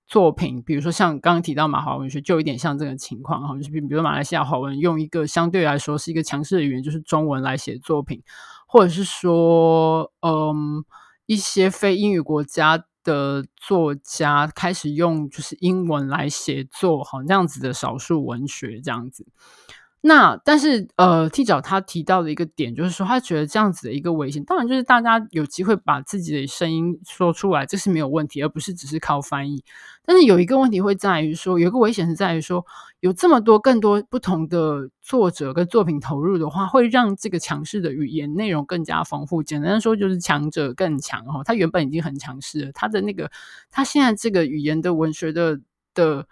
[0.06, 8.22] 作品，比如说像刚刚提到马华文学，就有点像这个情况哈，就是比如说马来西亚华文用一个相对来说是一个强势的语言，就是中文来写作品，
[8.68, 10.86] 或者是说，嗯，
[11.26, 19.26] 一些非英语国家的作家开始用就是英文来写作，好，这样子的少数文学这样子。
[20.06, 29.64] 那但是呃，T 角他提到的一个点就是说，他觉得这样子的一个危险，当然就是大家有机会把自己的声音说出来，这是没有问题，而不是只是靠翻译。
[30.06, 32.66] 但是有一个问题会在于说，有一个危险是在于说，
[33.00, 39.42] 有这么多更多不同的作者跟作品投入的话，会让这个强势的语言内容更加丰富。
[39.42, 43.32] 简单说就是强者更强哈，他原本已经很强势了，他的那个
[43.72, 45.62] 他现在这个语言的文学的
[45.94, 46.28] 的。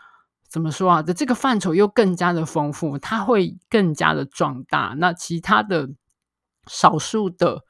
[0.52, 1.02] 怎么说啊？
[1.02, 4.94] 的这个范畴又更加的丰富，它会更加的壮大。
[4.98, 5.90] 那其他的
[6.68, 7.62] 少数的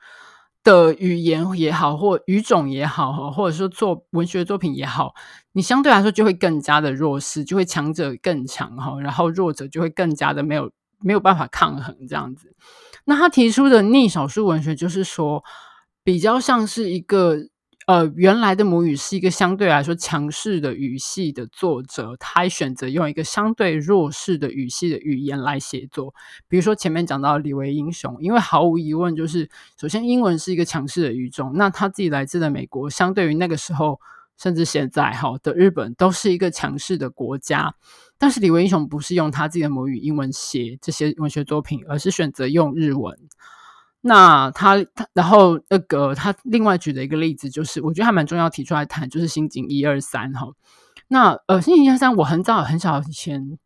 [0.63, 5.13] 的语言也好，或语种也好，或者说做文学作品也好，
[5.51, 12.55] 你相对来说就会更加的弱势，就会强者更强哈，然后弱者就会更加的没有没有办法抗衡这样子。
[13.05, 15.43] 那他提出的逆少数文学，就是说
[16.03, 17.50] 比较像是一个。
[17.87, 26.13] 呃，原来的母语是一个相对来说强势的语系的作者，他还选择用一个相对弱势的语系的语言来写作。
[26.47, 33.99] 比如说前面讲到李维英雄，因为毫无疑问，就是首先英文是一个强势的语种，那他自己来自的美国，相对于那个时候
[34.37, 37.73] 甚至现在哈的日本，都是一个强势的国家。
[38.19, 43.17] 但是李维英雄不是用他自己的母语英文写这些文学作品，而是选择用日文。
[44.01, 50.47] 那他他，然后那个他另外举的一个例子，就是我觉得还蛮重要提出来谈，就是新井一二三哈。
[51.07, 53.59] 那呃，新井一二三，我很早很小以前，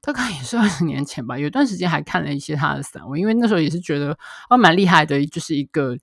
[0.00, 4.18] 大概也是二十年前吧，有段时间还看了一些他的散文，因为那时候也是觉得
[4.50, 5.96] 哦蛮厉害的，就是一个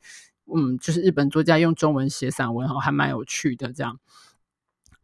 [0.56, 4.00] 嗯，就是日本作家用中文写散文哈，还蛮有趣的这样。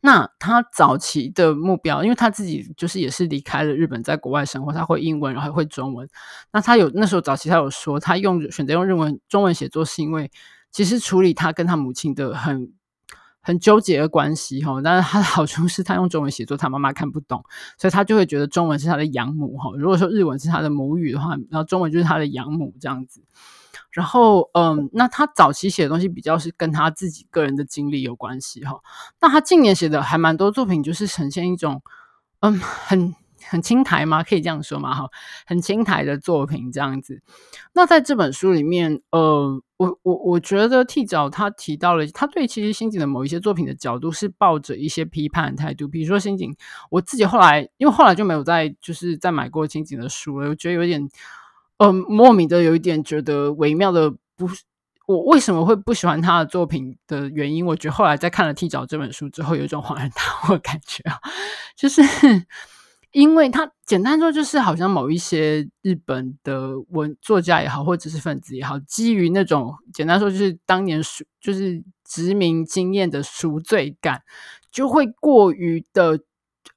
[0.02, 6.08] 那他早期的目标，因为他自己就是也是离开了日本，在国外生活，他会英文，然后会中文。
[6.54, 10.32] 那他有那时候早期他有说，他用选择用日文中文写作，是因为
[10.72, 12.72] 其实处理他跟他母亲的很
[13.42, 14.80] 很纠结的关系哈。
[14.82, 17.44] 但是他的好处是他用中文写作，他妈妈看不懂，
[17.78, 19.72] 所以他就会觉得中文是他的养母哈。
[19.78, 23.22] 如果说日文是他的母语的话，然后中文就是他的养母这样子。
[23.92, 28.80] 然后，嗯，那他早期写的东西比较是跟他自己个人的经历有关系哈。
[29.20, 31.82] 那他近年写的还蛮多作品，就是呈现一种，
[32.42, 33.16] 嗯，很
[33.48, 34.22] 很青台吗？
[34.22, 34.94] 可以这样说吗？
[34.94, 35.10] 哈，
[35.48, 37.24] 很青台的作品这样子。
[37.74, 45.88] 那在这本书里面，呃，我我我觉得替早他提到了，他对其实新井的某一些作品的角度是抱着一些批判的态度。
[45.88, 46.56] 比如说新井，
[46.92, 51.10] 我自己后来因为后来就没有再就是再买过新井的书了，我觉得有点。
[51.80, 54.48] 呃，莫名的有一点觉得微妙的不，
[55.08, 61.18] 我为什么会不喜欢他的作品的原因，我觉得后来在看了《替早》这本书之后，有一种恍然大悟的感觉啊，
[61.78, 62.02] 就是
[63.12, 74.22] 因为他简单说，就是好像某一些日本的文作家也好，或知识分子也好，基于那种简单说就是当年赎就是殖民经验的赎罪感，
[74.70, 76.20] 就会过于的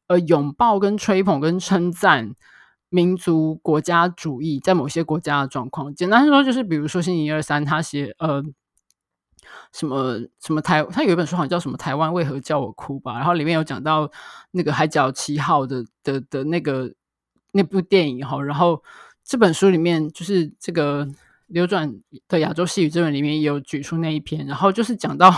[0.06, 2.36] 呃拥抱跟吹捧跟称赞。
[2.92, 8.44] 民族国家主义在某些国家的状况，简单说就是，比如说星一二三，他写呃
[9.72, 14.10] 什么什么台，他有一本书好像叫什么《台湾为何叫我哭》吧，然后里面有讲到
[14.50, 16.92] 那个《海角七号》的的的那个
[17.52, 18.82] 那部电影哈，然后
[19.24, 21.08] 这本书里面就是这个
[21.46, 21.90] 流转
[22.28, 25.32] 的亚洲细语这本里面也有举出那一篇，然后就是讲到。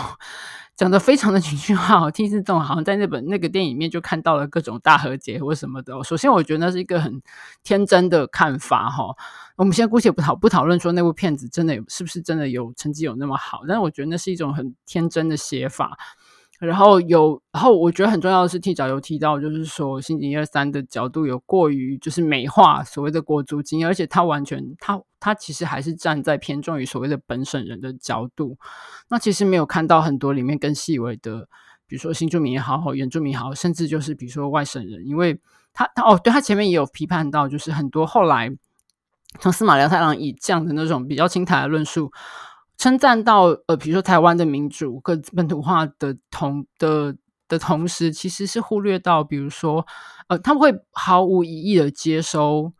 [0.75, 5.93] 讲的非常的情绪化，我听是这种好像在那本那个电影里面就看到了各种大和解或什么的。
[6.03, 7.21] 首先，我觉得那是一个很
[7.63, 9.15] 天真的看法哈。
[9.55, 15.97] 我们现在姑且不讨不讨论说那部片子真的是不是真的有成绩有那么好，但是我觉得那是一种很天真的写法。
[16.59, 28.57] 然后有，然后我觉得很重要的是，替早有提到，就是说新井一二三的角度有过于就是美化所谓的国族经验，而且他完全他他其实还是站在偏重于所谓的本省人的角度。
[29.09, 31.47] 那其实没有看到很多里面更细微的，
[31.87, 35.37] 比如说新住民也好，原住民也好，甚至就是比如说外省人，因为
[35.73, 38.49] 他他哦，对他前面也有批判到，就是很多后来
[39.41, 42.11] 从司马辽太郎以这样的那种比较青台的论述。
[42.77, 47.15] 称赞到呃，比如说台湾的民主跟本土化的同的
[47.47, 49.85] 的同时，其实是忽略到，比如说
[50.27, 52.73] 呃，他们会毫无疑义的接收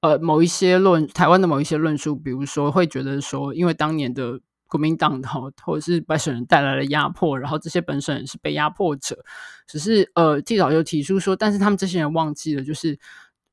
[0.00, 9.24] 呃某一些论台湾的某一些论述，比如说会觉得说，因为当年的国民党哈或者是外省人带来了压迫，然后这些本省人是被压迫者，
[9.66, 12.98] 只是呃，替早就提出说，但是他们这些人忘记了，就是。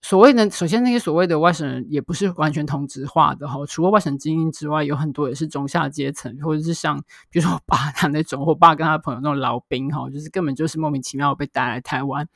[0.01, 6.97] 所谓的，首先那些所谓的外省人也不是完全同质化的哈，除了外省精英之外，有很多也是中下阶层，或者是像
[7.29, 12.27] 比如说我爸他那种，或爸跟他朋友那种老兵哈，就是根本就是莫名其妙被带来台湾，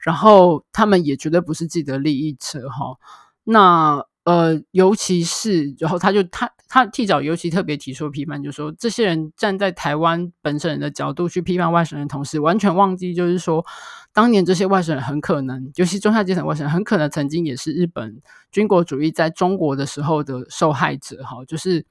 [0.00, 2.96] 然后他们也绝对不是既得利益者哈，
[3.44, 4.04] 那。
[4.24, 13.66] 呃，尤其是，然后他就他他替早尤其特别提出批判，就是说这些人站在台湾本省人的角度去批判外省人，同时完全忘记，就是说
[14.14, 21.84] 当年这些外省人很可能，尤其中下阶层外省人，很可能曾经也是日本军国主义在中国的时候的受害者，哈，就是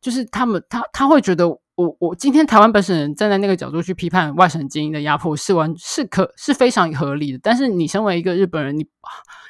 [0.00, 1.58] 就是他们他他会觉得。
[1.76, 8.86] 我我今天台湾本省人站在那个角度去批判外省精英的压迫是完是可是非常合理的，但是你身为一个日本人，你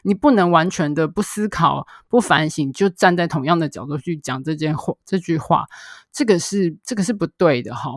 [0.02, 5.66] 你不能完全的不思考不反省就站在同样的角度去讲这件话这句话，
[6.12, 7.92] 这个是这个是不对的哈。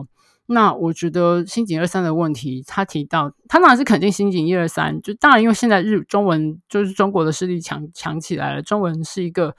[0.50, 9.56] 那我觉得新井二三的问题，他提到他当然是肯定新井一二三，就当然因为现在日中文就是中国的势力强强起来了，中文是一个。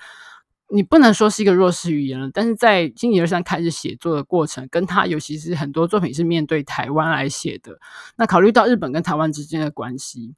[0.73, 7.77] 你不能说是一个弱势语言了，但是在星期二三开始写作的过程，跟他尤其是很多作品是面对台湾来写的，
[8.15, 10.33] 那考虑到日本跟台湾之间的关系，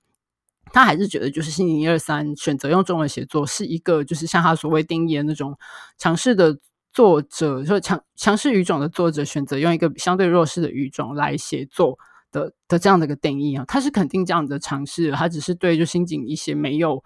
[0.71, 5.55] 他还是觉得就是星期二三选择用中文写作是一个就是像他所谓定义的那种
[5.99, 6.57] 强势的
[6.93, 11.97] 作者，说强强势语种的作者选择用一个相对弱势的语种来写作
[12.31, 17.03] 的的这样的一个定义啊，他是肯定这样的尝试，他只是对就新井一些没有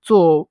[0.00, 0.48] 做。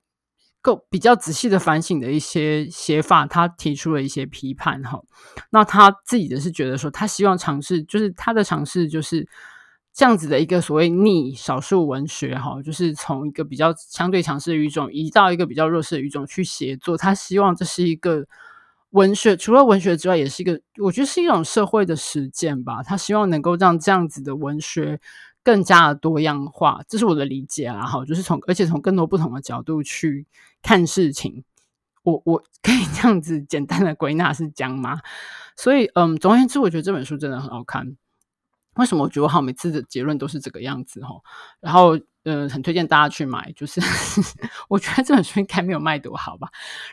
[0.62, 5.00] 够比较仔细的反省的一些写法，他提出了一些批判哈。
[5.48, 9.26] 那他自己的是觉得说，他希望尝试，就是他的尝试就是
[9.94, 16.94] 这样子的一个所谓逆少数文学哈，就是从一个比较相对强势的语种移到一个比较弱势的语种去写作。
[16.94, 18.26] 他希望这是一个
[18.90, 22.82] 文学，除了文学之外，也是一个我觉得是一种社会的实践吧。
[22.82, 25.00] 他希望能够让这样子的文学。
[25.42, 27.86] 更加的多样化，这是我的理解啦。
[27.86, 30.26] 哈，就是从而且从更多不同的角度去
[30.60, 31.44] 看事情，
[32.02, 35.00] 我我可以这样子简单的归纳是这样吗？
[35.56, 37.96] 所以，嗯，总而言之，我觉得这本书真的很好看。
[38.74, 41.08] 为什么我觉得我好每次的结论都是这个样子哈？
[41.60, 41.98] 然后。
[42.24, 43.50] 嗯，很推荐大家去买。
[43.56, 43.80] 就是
[44.68, 46.48] 我觉得这本书应该没有卖多好吧。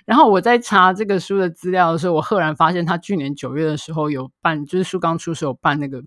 [0.06, 6.02] 然后我在查这个书的资料的时候，我赫然发现他去年九月的时候有办，就是书刚出时候有办那个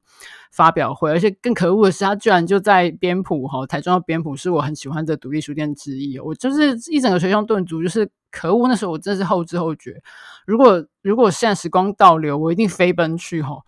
[0.51, 6.19] 发表会，而且更可恶的是，他居然就在编谱哈，台中的编谱是我很喜欢的独立书店之一。
[6.19, 8.69] 我就是一整个捶胸顿足，就是可恶。
[8.69, 10.01] 那时候我真是后知后觉，
[10.47, 13.59] 如果如果现在时光倒流，我一定飞奔去哈。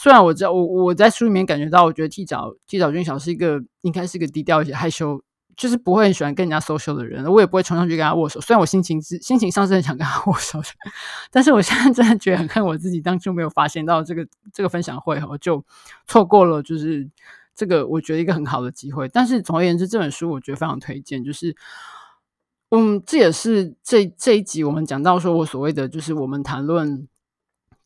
[0.00, 5.20] 虽然我知道，我我在书里面感觉到，我觉得替早替早君晓是一个应该是一个低调一些、害羞，
[5.56, 8.40] 就是不会很喜欢跟人家 social 的人，我也不会冲上去跟他握手。
[8.40, 10.62] 虽然我心情是心情上是很想跟他 握手，
[11.32, 15.64] 但是我现在真的觉得很恨我自己当初没有发现到这个这个分享会，我就
[16.06, 17.10] 错过了，就是
[17.56, 19.08] 这个我觉得一个很好的机会。
[19.08, 21.56] 但是总而言之，这本书我觉得非常推荐，就是
[22.70, 27.08] 嗯，这也是这这一集我们讲到说我所谓的就是我们谈论。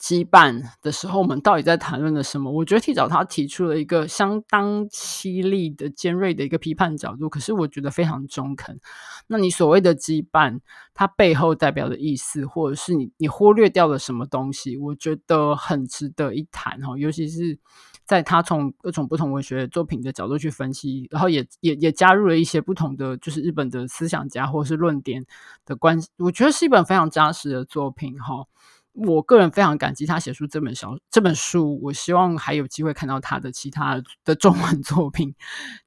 [0.02, 2.50] 羁绊的时候，我们到底在谈论的什么？
[2.50, 8.80] 我觉得替早他提出了一个相当犀利的、尖锐的一个批判角度，可是我觉得非常中肯。
[9.28, 10.58] 那你所谓的羁绊，
[10.92, 14.76] 它背后代表的意思，或者是你你忽略掉了什么东西？
[14.76, 17.56] 我觉得很值得一谈哈，尤其是
[18.04, 25.24] 在他从各种不同文学作品的角度去分析，然后也也也加入了一些不同的，就是日本的思想家或者是论点
[25.64, 26.08] 的关系。
[26.16, 28.46] 我觉得是一本非常扎实的作品哈。
[28.94, 35.34] 我个人非常感激他写出这本小这本书，我希望还有机会看到他的其他的中文 作品，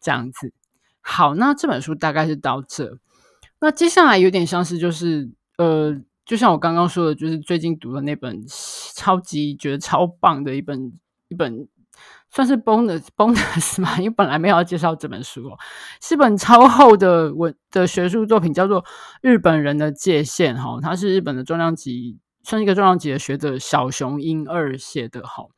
[0.02, 0.52] 这样子。
[1.02, 2.98] 好，那这本书大概是到这。
[3.60, 5.96] 那接下来有点像是就是呃，
[6.26, 8.44] 就像我刚刚说的，就是最近读的那本
[8.96, 10.92] 超级觉得超棒的一本
[11.30, 11.68] 一本，
[12.32, 15.58] 算是 bonus bonus 嘛，因为本来没有要介绍这本书哦，
[16.02, 18.82] 是本超厚的文的学术作品，叫做
[19.22, 22.18] 《日本人的界限》哈，它是日本的重量级。
[22.46, 25.50] 算一个重量级的学者小熊英二写的好。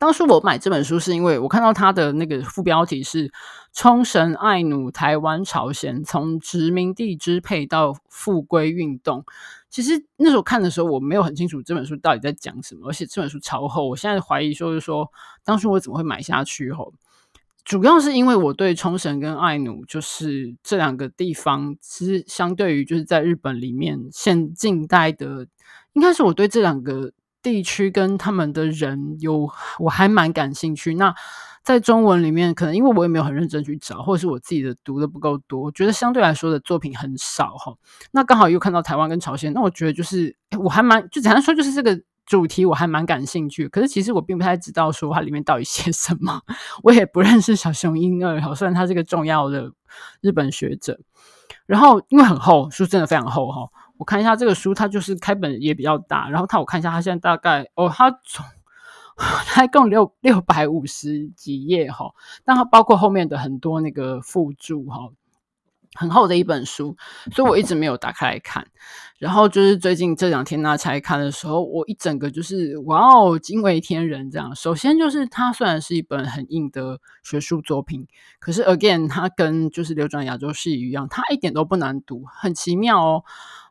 [0.00, 3.30] 当初我买这本书是因为我看到他的那个副标题是
[3.72, 9.24] “冲绳爱奴台湾朝鲜从殖民地支配到复归运动”。
[9.70, 13.86] 其实那时候看的时候，我没有很清楚这本书到底在讲什么，而且这本书超厚。
[13.86, 15.08] 我现在怀疑说，是说
[15.44, 16.72] 当初我怎么会买下去？
[16.72, 16.92] 吼，
[17.64, 25.46] 主要是因为我对冲绳跟爱奴就是这两个地方，其实相对于就是在日本里面现近代的。
[25.92, 27.12] 应该是我对这两个
[27.42, 30.94] 地区跟他们的人有我还蛮感兴趣。
[30.94, 31.14] 那
[31.62, 37.72] 在中文里面，可能因为我也没有很认真去找，或者是我自己的读的不够多，我觉得相对来说的作品很少哈。
[38.10, 43.68] 那刚好又看到台湾跟朝鲜，那我觉得就是我还蛮就简单说，就是这个主题我还蛮感兴趣。
[43.68, 46.40] 可是其实我并不太知道说它里面到底写什么，
[46.82, 49.70] 我也不认识小熊英二哈，虽然他是个重要的
[50.20, 50.98] 日本学者。
[51.66, 53.68] 然后因为很厚，书真的非常厚哈。
[54.02, 56.28] 我看一下这个书，它就是开本也比较大。
[56.28, 58.44] 然后它，我看一下，它现在大概哦，它总
[59.46, 62.10] 它一共六六百五十几页哈，
[62.44, 65.10] 但它包括后面的很多那个附注哈，
[65.94, 66.96] 很厚的一本书，
[67.32, 68.66] 所以我一直没有打开来看。
[69.18, 74.52] 然后就是最近这两天拿起来看的时候，我一整个就是哇哦，惊为天人这样。
[74.56, 78.08] 首先就是它虽然是一本很硬的学术作品，
[78.40, 83.22] 可是 again 它跟就是流转亚洲事宜一样，它一点都不难读，很奇妙哦。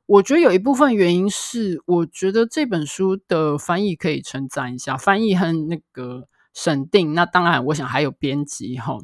[0.07, 7.13] 我觉得有一部分原因是，我觉得这本书的翻译可以称赞一下，翻译和那个审定。
[7.13, 8.97] 那当然，我想还有编辑哈，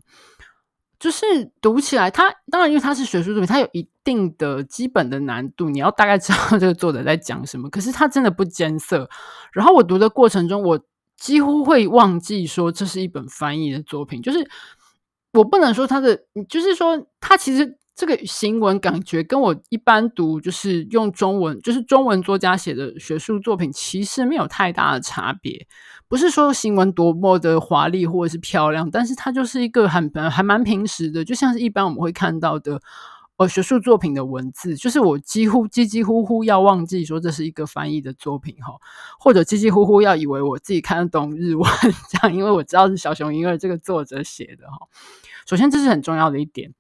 [0.99, 1.25] 就是
[1.61, 7.69] 读起来，它当然因为它是学术作品，它有一定的基本的难度，你要大概知道 这个作者在讲什么。
[7.69, 9.09] 可是它真的不艰涩。
[9.53, 10.79] 然后我读的过程中，我
[11.15, 14.49] 几乎会忘记说这是一本翻译的作品，就是
[15.31, 17.77] 我不能说它的，就是说它其实。
[17.97, 25.65] 这个行文感觉跟我一般读就是用中文，就是中文作家写的学术作品，其实没有太大的差别。
[26.07, 32.79] 不是说行文多么的华丽或者是漂亮，但是它就是一个很还蛮平实的，就像是一般我们会看到的
[33.37, 38.75] 呃学术作品的文字，就是我几乎几几乎乎要忘记说这是一个翻译的作品哈，
[39.17, 41.67] 或者几几乎乎要以为我自己看得懂日文
[42.11, 44.87] 这样，因为我知道是小熊银二这个作者写的哈。
[45.47, 46.71] 首先这是很重要的一点。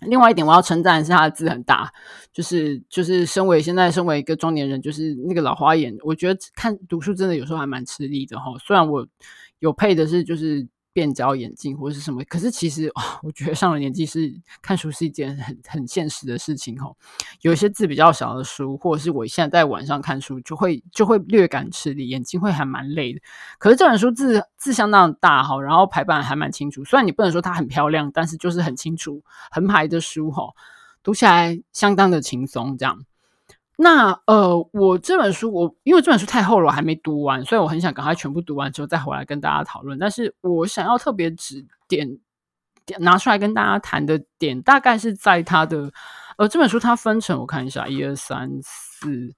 [0.00, 1.92] 另外一点，我要称赞的是他的字很大，
[2.32, 8.44] 就是就是身为现在身为一个中年人，就是那个老花眼，我觉得看读书真的有时候还蛮吃力的哈。
[8.58, 9.06] 虽然我
[9.58, 10.66] 有配的是就是。
[10.92, 12.22] 变焦眼镜或者是什么？
[12.24, 16.92] 可是其实啊，我觉得上了年纪是看书是一件很很现实的事情哈。
[17.42, 23.20] 有一些字比较小的书，或者是我现在在晚上看书，就会就会略感吃力，眼睛会还蛮累的。
[23.58, 26.84] 可是这本书字字相当大哈，然后排版还蛮清楚。
[26.84, 30.52] 虽然你不能说它很漂亮，但是就是很清楚，横排的书哈，
[31.02, 33.04] 读起来相当的轻松这样。
[33.82, 39.98] 那呃，我这本书我因为这本书太厚了，我还没读完，所以我很想赶快全部读完之后再回来跟大家讨论。
[39.98, 42.18] 但是我想要特别指点
[42.84, 45.90] 点拿出来跟大家谈的点，大概是在它的
[46.36, 49.34] 呃这本书它分成我看一下一二三四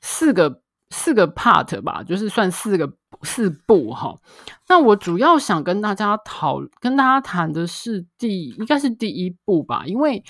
[0.00, 2.92] 四个四个 part 吧，就是算四个
[3.22, 4.16] 四部哈。
[4.68, 10.22] 那我主要想跟大家讨跟大家谈的是第应该是第一部吧，因为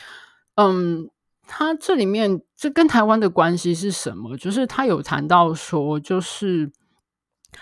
[0.55, 1.11] 嗯。
[1.47, 4.37] 他这里面这跟台湾的关系是什么？
[4.37, 6.71] 就是他有谈到说，就是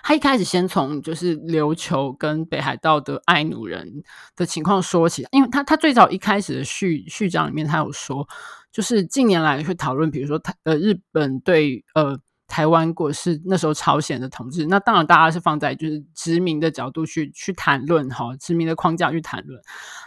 [0.02, 4.02] 他一开始先从就是琉球跟北海道的爱奴人
[4.36, 8.28] 的情况说起，因为他他最早一开始的序序章里面他有说，
[8.72, 12.18] 就是近年来会讨论，比如说他呃日本对呃。
[12.52, 19.58] 台湾过是那时候朝鲜的统治，那当然大家是放在就是殖民的角度去去谈论哈，殖民的框架去谈论。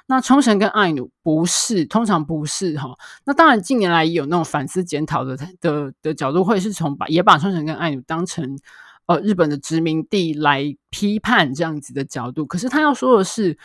[0.05, 2.95] 那冲绳跟爱奴不是，通常不是哈。
[3.25, 8.59] 那当然近年来也有那种反思检讨的的的角度，会是从把也把冲绳跟爱奴当成
[9.07, 12.45] 呃日本的殖民地来批判这样子的角度。
[12.45, 13.57] 可是他要说的是，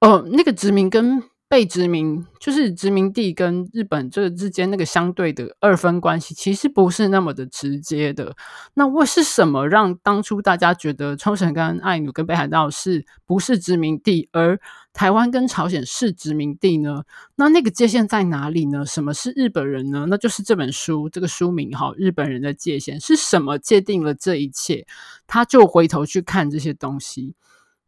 [0.00, 8.36] 呃，那个殖民跟被殖民就是殖民地跟日本这之间那个相对的二分关系，其实不是那么的直接的。
[8.74, 14.60] 那为是什么让当初大家觉得冲绳跟爱奴跟北海道是不是殖民地，而
[14.92, 17.04] 台湾跟朝鲜是殖民地呢？
[17.36, 18.84] 那那个界限在哪里呢？
[18.84, 20.04] 什么是日本人呢？
[20.10, 24.86] 那就是这本书这个书名哈，日本人的界限是什么界定了这一切？
[25.26, 27.34] 他就回头去看这些东西，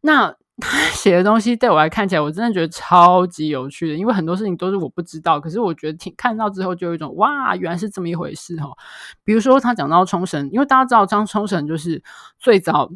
[0.00, 0.36] 那。
[0.61, 8.76] 他 写的东西对我来看起来，我真的觉得超级有趣的，因为很多事情都是我不知道，可是我觉得挺看到之后就有一种哇，原来是这么一回事哦。
[9.24, 12.02] 比如说他讲到冲绳，因为大家知道张冲绳就是
[12.38, 12.90] 最早。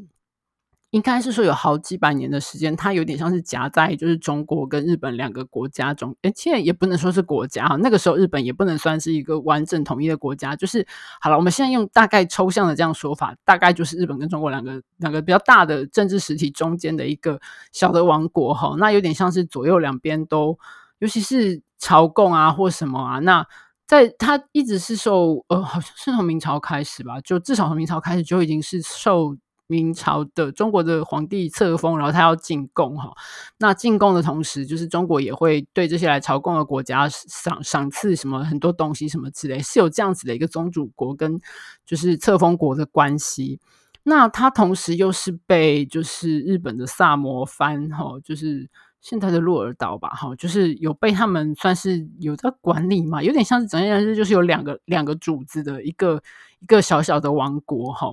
[0.95, 7.74] 应该是说有好几百年的时间，它有点像是夹在就是中国跟日本两个国家中，而且也不能说是国家哈。
[7.74, 10.86] 那个时候日本也不能算是一个完整统一的国家，就是
[11.20, 17.40] 好了，我们现在用大概抽象的这样说法，大概就是日本跟中国两个两个比较大的政治实体中间的一个
[17.72, 18.76] 小的王国哈。
[18.78, 20.57] 那有点像是左右两边都，
[21.01, 23.45] 尤其是朝贡啊或什么啊，那
[23.88, 29.36] 在它一直是受呃，好像是从明朝开始吧，就至少从明朝开始就已经是受。
[29.66, 33.12] 明朝的中国的皇帝册封，然后他要进贡哈。
[33.58, 41.40] 那进贡的同时，就是中国也会对这些来朝贡的国家赏赏赐什么很多东西什么之类，是有这样子的一个宗主国跟
[41.86, 43.58] 就是册封国的关系。
[44.02, 48.68] 那他同时又是被就是日本的萨摩藩哈，就是
[49.00, 56.22] 现在的鹿儿岛吧哈，就是有被他们算是有在管理嘛，有点像是整件事就是有两个两个主子的一个
[56.61, 58.12] 一个小小的王国哈。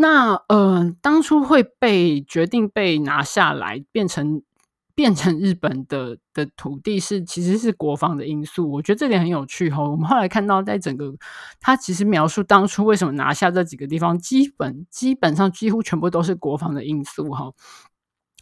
[0.00, 4.40] 那呃，当初会被决定被拿下来，变成
[4.94, 8.70] 变成日本的的土地是其实是国防的因素。
[8.70, 9.82] 我觉得这点很有趣哈。
[9.82, 11.12] 我们后来看到，在整个
[11.60, 17.52] 他其实描述当初为什么拿下这几个地方，基本基本上几乎全部都是国防的因素哈。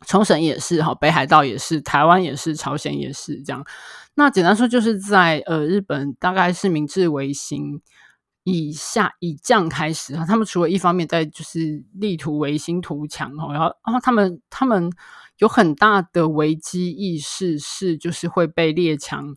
[0.06, 3.66] 冲绳也是哈，北海道也是，台湾也是，朝鲜也是这样。
[4.14, 7.80] 那简单说，就是在呃日本，大概是明治维新。
[8.52, 14.90] 以下以降开始啊，他们除了一方面在就是力图维新图强哦，然后然后他们他们
[15.38, 19.34] 有很大的危机意识，是就是会被列强，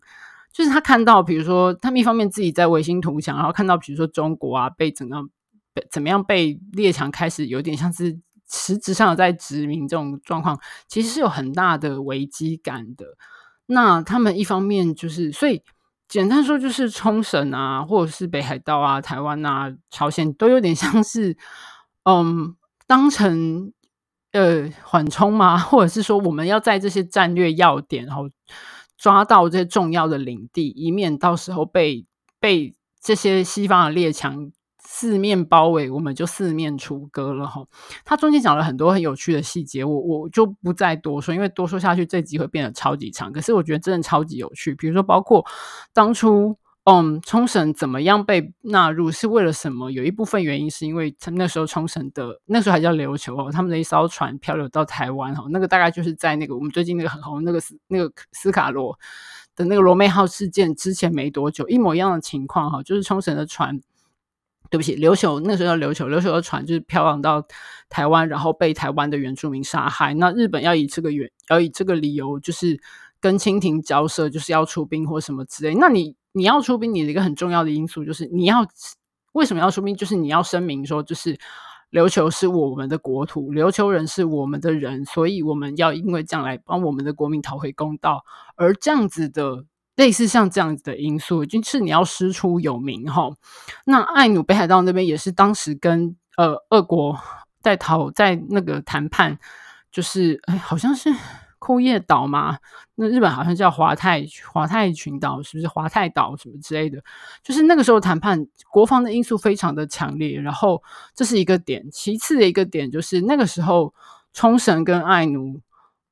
[0.52, 5.28] 就是他看到比如说他们一方面自己在维新图强，然后看到比如说中国啊被怎样
[5.74, 8.18] 被怎么样被列强开始有点像是
[8.48, 10.58] 实质上有在殖民这种状况，
[10.88, 13.06] 其实是有很大的危机感的。
[13.66, 15.62] 那他们一方面就是所以。
[16.12, 21.34] 简单说就是冲绳啊，或者是北海道啊、台湾啊、朝鲜都有点像是，
[22.04, 22.54] 嗯，
[22.86, 23.72] 当成
[24.32, 25.56] 呃缓冲吗？
[25.56, 28.28] 或者是说我们要在这些战略要点，然后
[28.98, 32.04] 抓到这些重要的领地，以免到时候被
[32.38, 34.52] 被这些西方的列强
[34.94, 37.64] 四面包围，我们就四面楚歌了哈。
[38.04, 43.32] 他中间讲了很多很有趣的细节，我我就不再多说，因为多说下去这集会变得超级长。
[43.32, 45.46] 可是我觉得真的超级有趣，比如说包括
[45.94, 46.58] 当初。
[46.84, 49.88] 嗯，冲绳怎么样被纳入是为了什么？
[49.92, 58.98] 有一部分原因是因为他那时候冲绳的那时候还叫琉球哦，他们的一艘船漂流到台湾哈，那个大概就是在那个我们最近那个很红那个斯那个斯卡罗
[59.54, 63.80] 的那个罗妹号事件之前没多久，一模一样的情况哈，就是冲绳的船，
[64.72, 67.46] 对不起，琉球那时候叫琉球，琉球的船就是漂洋到
[67.88, 72.80] 台湾，然后被台湾的原住民杀害，那日本要以这个原要以这个理由就是
[73.20, 76.16] 跟清廷交涉，就是要出兵或什么之类，那你。
[76.34, 78.66] 你要出兵，你的一个很重要的因素就是你要
[79.32, 79.94] 为什么要出兵？
[79.94, 81.38] 就是你要声明说，就是
[81.90, 88.24] 琉球是我们的国土，琉球人是我们的人，所以我们要因为这样来帮我们的国民讨回公道。
[88.56, 89.66] 而这样子的
[89.96, 93.30] 类似像这样子的因素，就是你要师出有名哈。
[93.84, 97.18] 那爱努北海道那边也是当时跟呃俄国
[97.60, 99.38] 在讨在那个谈判，
[99.90, 101.14] 就是哎好像是。
[101.64, 102.58] 库页岛嘛，
[102.96, 107.00] 那日本好像叫华泰华泰群岛，是不是华泰岛什么之类的？
[107.40, 110.40] 就是那个时候谈判，国防的因素非常的强烈。
[110.40, 110.82] 然后
[111.14, 113.94] 这是一个点，其次的一个点就是那个时候
[114.32, 115.60] 冲绳跟爱奴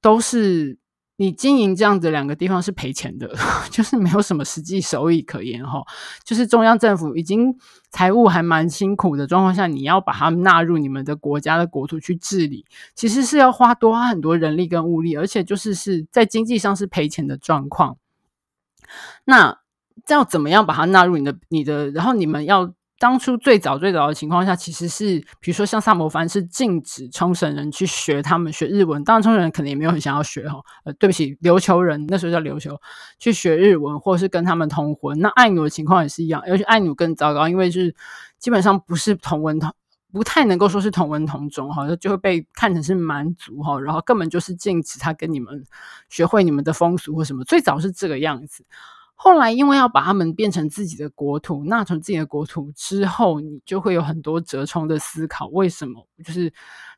[0.01, 0.78] 都是。
[1.21, 3.31] 你经营这样子两个地方是赔钱的，
[3.71, 5.83] 就是没有什么实际收益可言哈。
[6.25, 7.55] 就是中央政府已经
[7.91, 12.65] 财务还蛮辛苦的状况下，你要把它纳入你们的国家的国土去治理，
[12.95, 17.99] 其实是要花多花很多人力跟物力，而且就是是在经济上是赔钱的状况。
[19.27, 19.59] 那
[20.09, 21.91] 要怎么样把它纳入你的你的？
[21.91, 22.73] 然后你们要。
[23.01, 30.60] 当初最早最早的情况下，其实是比如说像萨摩藩是禁止冲绳人去学他们学日文，当然冲绳人可能也没有很想要学哈。
[30.85, 32.78] 呃，对不起，琉球人那时候叫琉球，
[33.18, 35.18] 去学日文或是跟他们通婚。
[35.18, 37.94] 那爱奴的情况也是一样，而且爱奴更糟糕，因为是
[38.39, 39.72] 基本上不是同文同，
[40.12, 45.64] 不太能够说是同文同种哈，就会被看成是蛮族哈，然后根本就是禁止他跟你们
[46.10, 47.44] 学会你们的风俗或什么。
[47.44, 48.62] 最早是这个样子。
[49.23, 55.47] 后来，因为要把他们变成自己的国土，纳成自己的国土之后，你就会有很多折冲的思考。
[55.49, 56.07] 为什么？
[56.25, 56.51] 就是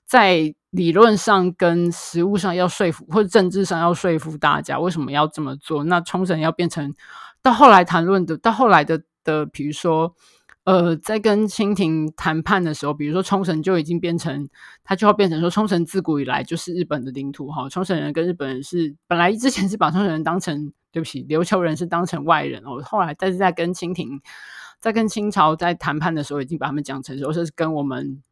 [0.06, 5.82] 在理论上跟实务上要说服，或者政治上要说服大家为什么要这么做。
[5.82, 6.94] 那冲绳要变成
[7.42, 10.14] 到后来谈论的，到后来的的，比如说，
[10.62, 14.48] 呃，在跟清廷谈判的时候，比如说冲绳就已经变成，
[14.84, 17.68] 它就要变成说，冲绳自古以来就是日本的领土哈。
[17.68, 20.72] 冲绳人跟日本人是本来之前是把冲绳人当成。
[20.92, 22.82] 对不起，琉球人是当成外人哦。
[22.84, 24.20] 后来，但是在跟清廷，
[24.78, 28.22] 在跟清朝在谈判的时候，已经把他们讲成说是跟我们，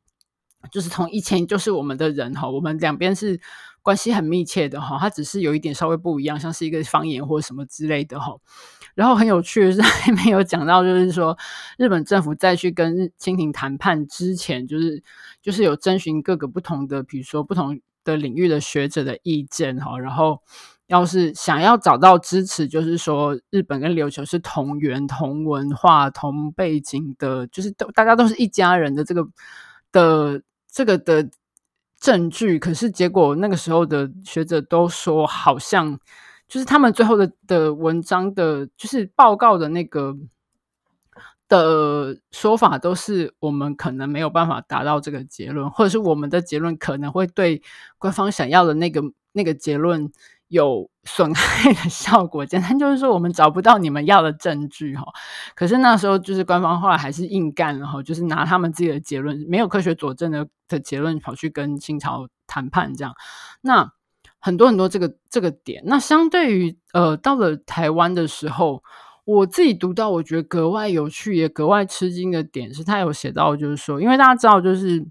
[0.71, 2.51] 就是从以前就是我们的人哈。
[2.51, 3.41] 我们两边是
[3.81, 4.99] 关系很密切的哈。
[5.01, 8.37] 它只是有一点稍微不一样，像是一个方言或什么之类的哈。
[8.95, 11.39] 然后很有趣的是， 还没有讲到，就是说
[11.79, 15.03] 日本政府在去跟清廷谈判之前，就是
[15.41, 19.99] 就是有征询各个不同的，比如说不同的领域的学者的意见哈。
[19.99, 20.43] 然后。
[20.91, 29.25] 要是想要找到支持，就是说日本跟琉球是同源、同文化、同背景的，就是都大家都是一家人的这个
[29.93, 31.31] 的这个的
[32.01, 32.59] 证据。
[32.59, 35.97] 可是结果那个时候的学者都说，好像
[36.49, 40.17] 就是他们最后的的文章的，就是报告的那个
[41.49, 47.63] 的说法，都是我们可能没有办法达到这个结论，或者是我们的结论可能会对
[47.97, 49.01] 官方想要的那个
[49.31, 50.11] 那个结论。
[50.51, 55.05] 有损害的效果，简单就是说我们找不到你们要的证据哈。
[55.55, 63.15] 可是那时候就是官方后来还是硬干了哈，就是拿他们自己的结论，没有科学佐证的的结论跑去跟清朝谈判这样。
[63.61, 63.93] 那
[64.41, 68.83] 很多很多这个这个点，那相对于呃到了台湾的时候，
[69.25, 75.07] 我自己读到我觉得格外有趣也格外吃惊的点是，他有写到就是说，因为大家知道就是。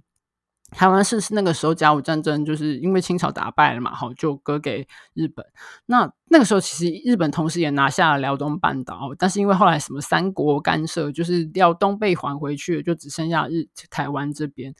[0.71, 5.45] 台湾是是那个时候甲午战争，就是因为清朝打败了嘛，好就割给日本。
[5.87, 14.73] 那那个时候其实日本同时也拿下了辽东半岛，但是因为后来什么三国干涉，就是辽东被还回去，就只剩下日台湾这边。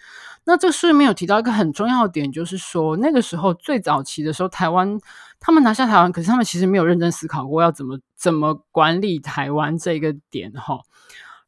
[0.46, 5.00] 那这个书里面有提到一个很重要的点，就是说那个时候最早期的时候，台湾
[5.40, 10.80] 他们拿下台湾，可是他们其实没有认真思考过要怎么怎么管理台湾这个点哈。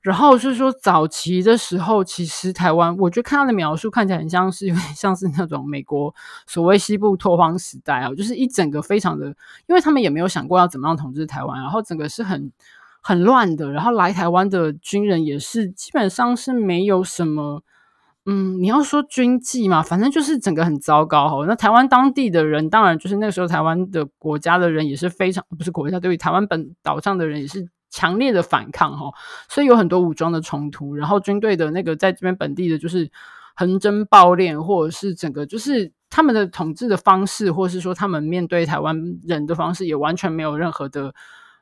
[0.02, 6.14] 然后是说，早期的时候，其实台湾，我觉得看他的描述看起来很像是 有点像是那种美国
[6.48, 9.28] 所谓西部拓荒时代啊，就是一整个非常的，
[9.68, 12.52] 因为他们也没有想过要怎么样统治台湾，然后整个是很
[13.02, 17.61] 很乱的，然后来台湾的军人也是基本上是没有什么
[18.26, 21.45] 嗯，你要说军纪嘛，反正就是整个很糟糕哈。
[21.48, 29.11] 那台湾当地的人，当然就是那时候台湾的国家的人也是非常，不是国家，对于台湾本岛上的人也是强烈的反抗哈。
[29.47, 33.11] 所以有很多武装的冲突，然后军队的那个在这边本地的就是
[33.55, 41.13] 横征暴敛，或者是整个就是他们的统治的方式，或者是说他们面对台湾人的方式，也完全没有任何的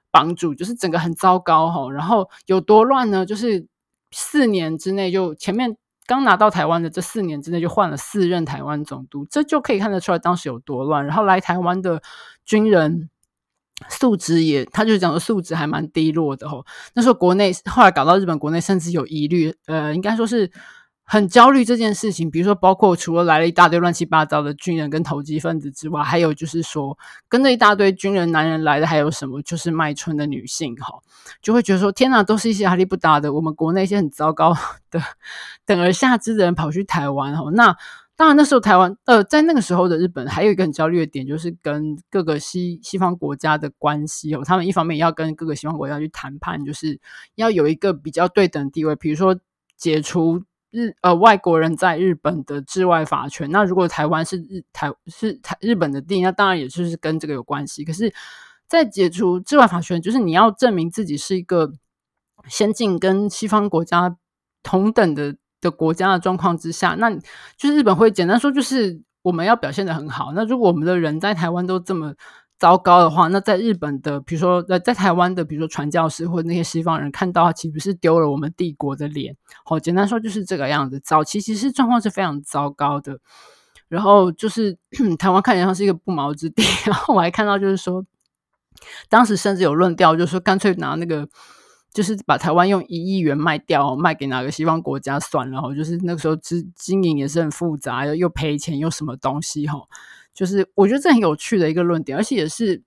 [0.10, 1.92] 帮助，就是整个很糟糕哈。
[1.92, 3.26] 然后有多乱呢？
[3.26, 3.68] 就是
[4.12, 5.76] 四年之内就前面。
[6.08, 11.06] 刚拿到台湾的这四年之内，就换了四任台湾总督，这就可以看得出来当时有多乱。
[11.06, 12.02] 然后来台湾的
[12.44, 13.12] 军人
[13.88, 16.66] 素质也，他就讲的素质还蛮低落的哦。
[16.96, 20.52] 那时候国内后来搞到日本国内，甚至有疑虑，呃，应该说是。
[21.12, 26.96] 很焦虑这件事情，比如说，包括除了来了一大堆乱七八糟的军人跟投机分子之外，还有就是说，
[27.28, 29.42] 跟着一大堆军人男人来的还有什么？
[29.42, 31.00] 就是卖春的女性，哈，
[31.42, 34.56] 就会觉得说，天哪，都是一些阿力不达的，我们国内一些很糟糕
[34.92, 35.02] 的
[35.66, 37.76] 等而下之的人跑去台湾，哈，那
[38.20, 47.00] 当然那时候台湾，呃，在那个时候的日本，还有一个很焦虑的点，就是跟各个西西方国家的关系，哦，他们一方面要跟各个西方国家去谈判，就是
[47.36, 49.40] 要有一个比较对等地位，比如说
[49.78, 50.44] 解除。
[50.72, 53.50] 日呃，外国人在日本的治外法权。
[53.50, 57.84] 那如果台湾是日台是台日本的地，那当然也就是跟这个有关系。
[57.84, 58.14] 可是，
[58.68, 61.74] 在解除治外法权，就是你要证明自己是一个
[62.48, 64.16] 先进跟西方国家
[64.62, 67.10] 同等的的国家的状况之下，那
[67.58, 70.32] 就是日本会简单说，就是我们要表现得很好。
[70.34, 72.14] 那如果我们的人在台湾都这么。
[72.60, 79.34] 糟糕的话，那在日本的，比如说在在台湾的，比如说传教士或者那些西方人看到，岂不是丢了我们帝国的脸？
[79.64, 81.00] 好，简单说就是这个样子。
[81.00, 83.18] 早期其实状况是非常糟糕的，
[83.88, 84.78] 然后就是
[85.18, 86.62] 台湾看起来像是一个不毛之地。
[86.86, 88.04] 然后我还看到就是说，
[89.08, 91.30] 当时甚至有论调，就是说干脆拿那个，
[91.94, 95.54] 就是把台湾用一亿元卖掉，卖给哪个西方国家算了。
[95.54, 99.80] 然后就是那个时候经经营也是很复杂，又又赔钱又什么东西哈。
[100.34, 102.82] 就是我觉得这很有趣的一个论点，而且也是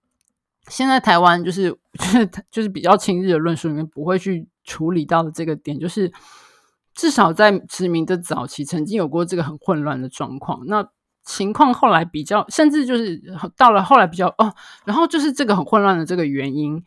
[0.68, 6.10] 现在台湾就是就是就是比较亲日的论述里面不会去处理到的这个点，就是
[6.94, 10.64] 至少在殖民的早期曾经有过这个很混乱的状况。
[10.66, 10.88] 那
[11.24, 13.20] 情况后来比较，甚至就是
[13.56, 14.54] 到了后来比较哦，
[14.84, 16.82] 然后就是这个很混乱的这个原因，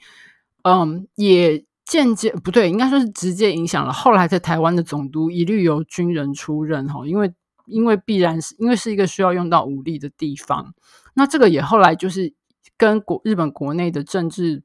[0.63, 7.33] 嗯，也间接不对，应该说是直接影响了后来在台湾的总督一律由军人出任哈，因为。
[7.67, 10.75] 因为必然是因为是一个需要用到武力的地方，
[11.15, 12.31] 那这个也后来就是
[12.77, 14.61] 跟国日本国内的政治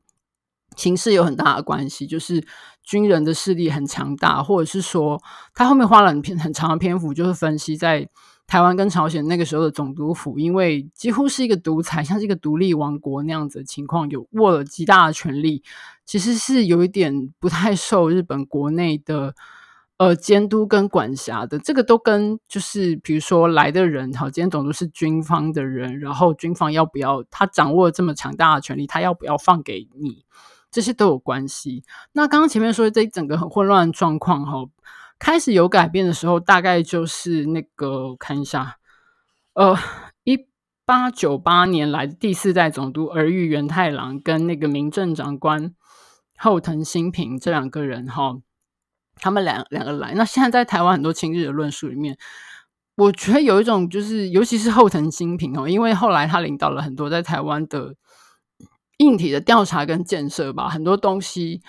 [0.76, 2.46] 形势有很大的关系，就是
[2.82, 5.18] 军人的势力很强大，或者是说
[5.54, 8.06] 他后面花了很篇很长的篇幅，就是分析在
[8.50, 15.62] 台湾跟朝鲜那个时候的总督府，因为几乎是一个独裁，像是一个独立王国那样子的情况，有握了极大的权力，
[16.04, 19.36] 其实是有一点不太受日本国内的。
[19.98, 30.24] 呃，监督跟管辖的这个都跟就是比如说来的人，好，今天总督是军方的人，然后军方要不要他掌握这么强大的权力，他要不要放给你，
[30.70, 31.84] 这些都有关系。
[32.12, 34.64] 那刚刚前面说的这一整个很混乱的状况，哈，
[35.20, 38.78] 开始有改变的时候，大概就是那个看一下，
[39.52, 39.78] 呃，
[40.24, 40.48] 一
[40.84, 45.74] 八九八年来第四代总督儿玉源太郎跟那个民政长官
[46.36, 48.38] 后藤新平这两个人，哈。
[49.22, 52.16] 他们两两个来，那现在在台湾很多亲日的论述里面，
[52.96, 57.94] 我觉得有一种就是，尤其是后藤新平哦，因为后来他领导了很多在台湾的
[58.96, 61.60] 硬体的调查跟建设吧，很多东西。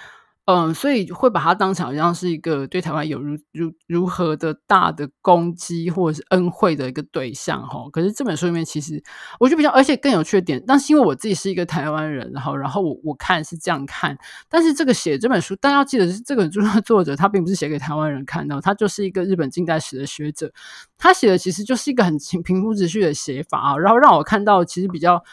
[0.45, 7.87] 嗯，所以会把它当成好像是一个对台湾有如如如何的大的攻击或者是恩惠的一个对象哈。
[7.91, 9.01] 可是这本书里面其实
[9.39, 14.17] 我就比较，而且更有趣的点，但是因为我自己是一个台湾人，然后然后我我看是这样看，
[14.49, 20.51] 但是这个写这本书，大家要记得是这本书的作者他并不是写给台湾人看的，他就是一个日本近代史的学者，
[20.97, 25.23] 他写的其实就是一个很平平铺直叙的写法啊，然后让我看到其实比较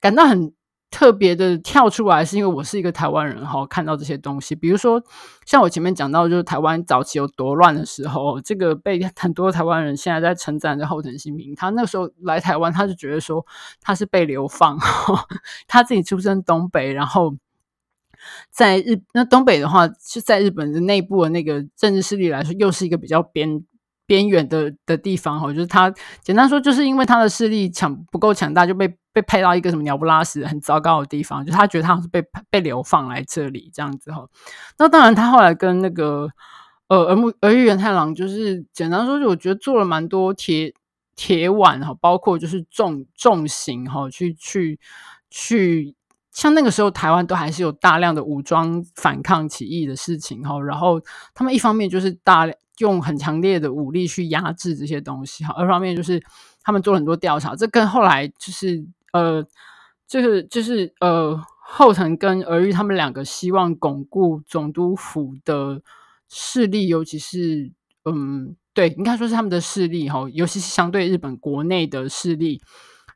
[0.00, 0.52] 感到很。
[0.90, 5.00] 特别的跳出来，是因为我是一个台湾人哈，看到这些东西，比如说
[5.46, 13.46] 像我前面讲到，就是台湾早期有多乱的时候，这个被很多台湾人现在在称赞的后藤新平，他那时候来台湾，他就觉得说
[13.80, 14.78] 他是被流放，
[15.68, 17.34] 他自己出生东北，然后
[18.50, 23.64] 在日那东北的话，是在日本的内部的那个政治势力来说，又是一个比较边。
[24.06, 25.88] 边缘的的地方哈，就是他
[26.20, 34.26] 简单说，就是因为他的势力强不够强大，就被被派到一个什么鸟不拉屎、很糟糕的地方，就他觉得他是被被流放来这里这样子哈。
[34.78, 36.28] 那当然，他后来跟那个
[36.88, 40.72] 呃儿木儿玉源太郎，就是简单说，就我觉得做了蛮多铁
[41.16, 44.78] 铁腕哈，包括就是重重刑哈，去去
[45.28, 45.94] 去
[46.32, 51.00] 像那个时候台湾都还是有大量的武装反抗起义的事情哈，然后
[51.34, 56.22] 他们一方面就是大量用很强烈的武力去压制这些东西哈，二方面就是
[56.62, 58.82] 他们做了很多调查，这跟后来就是
[59.12, 59.46] 呃，
[60.06, 65.82] 这个就是呃后藤跟儿玉他们两个希望巩固总督府的
[66.28, 67.72] 势力，尤其是
[68.04, 68.56] 嗯。
[68.72, 72.62] 对，应该说是他们的势力哈，尤其是相对日本国内的势力，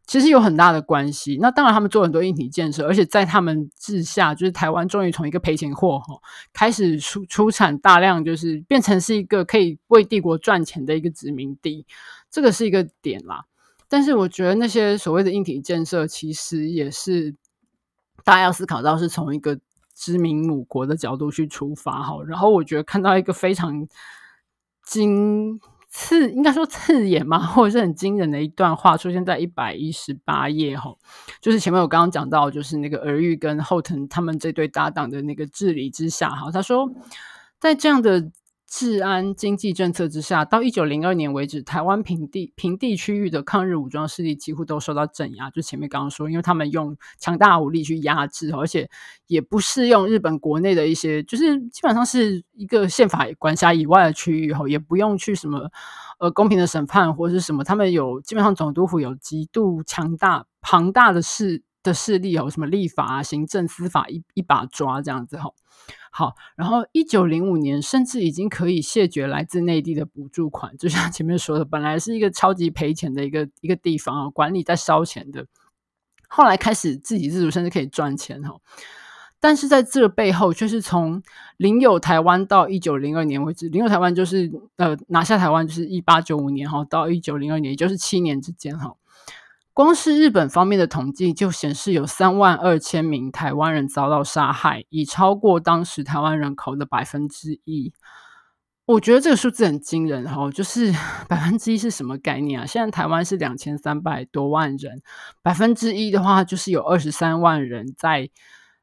[0.04, 1.38] 其实有很大的关系。
[1.40, 6.20] 那当然，他们做很多硬体建设，而且在他们治下，就是台湾终于从一个赔钱货哈，
[6.52, 11.86] 开始出出产大量，就是变成是一个可以为帝国赚钱的一个殖民地，
[12.28, 13.44] 这个是一个点啦。
[13.94, 17.36] 但是，我觉得那些所谓的硬体建设，其实也是
[18.24, 19.60] 大家要思考到是从一个
[19.94, 22.22] 知名母国的角度去出发哈。
[22.26, 23.86] 然后，我觉得看到一个非常。
[24.86, 25.58] 惊
[25.88, 30.94] 刺，应该说刺眼嘛，或者是很惊人的一段话出现在一百一十八页哈，
[31.40, 36.92] 就是前面我刚刚讲到，就是那个儿玉跟后藤他们这对搭档的那个治理之下哈，他说
[37.58, 38.30] 在这样的。
[38.76, 45.48] 治安经济政策之下，到一九零二年为止，台湾平地平地区域的抗日武装势力几乎都受到镇压。
[45.50, 48.90] 就前面刚刚说，因为他们用强大武力去压制，而且
[49.28, 55.70] 也不适用日本国内的一些，就是基本上是一个宪法管辖以外的区域，哈，也不用去什么
[56.18, 65.52] 呃公平的审判或者是什么，他们有基本上总督府有极度强大庞大的势的势力，有什么立法啊、行政、司法一一把抓这样子，哈。
[66.16, 75.44] 好，然后一九零五年，甚至已经可以谢绝来自内地的补助款，就像前面说的，本来是一个超级赔钱的一个一个地方啊，管理在烧钱的，
[76.28, 78.54] 后来开始自给自足，甚至可以赚钱哈。
[79.40, 81.20] 但是在这背后，却是从
[81.56, 88.94] 领有台湾到一九零二年为止，领有台湾就是呃拿下台湾就是一八九五年哈，到一九零二年，也就是七年之间哈。
[89.74, 97.92] 光是日本方面的统计就显示，有三万二千名台湾人遭到杀害，已超过当时台湾人口的百分之一。
[98.86, 100.92] 我觉得这个数字很惊人哈，就是
[101.28, 102.66] 百分之一是什么概念啊？
[102.66, 105.02] 现在台湾是两千三百多万人，
[105.42, 108.30] 百分之一的话就是有二十三万人在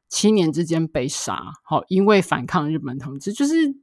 [0.08, 3.81] 七年之间被杀，好，因为反抗日本统治，就是。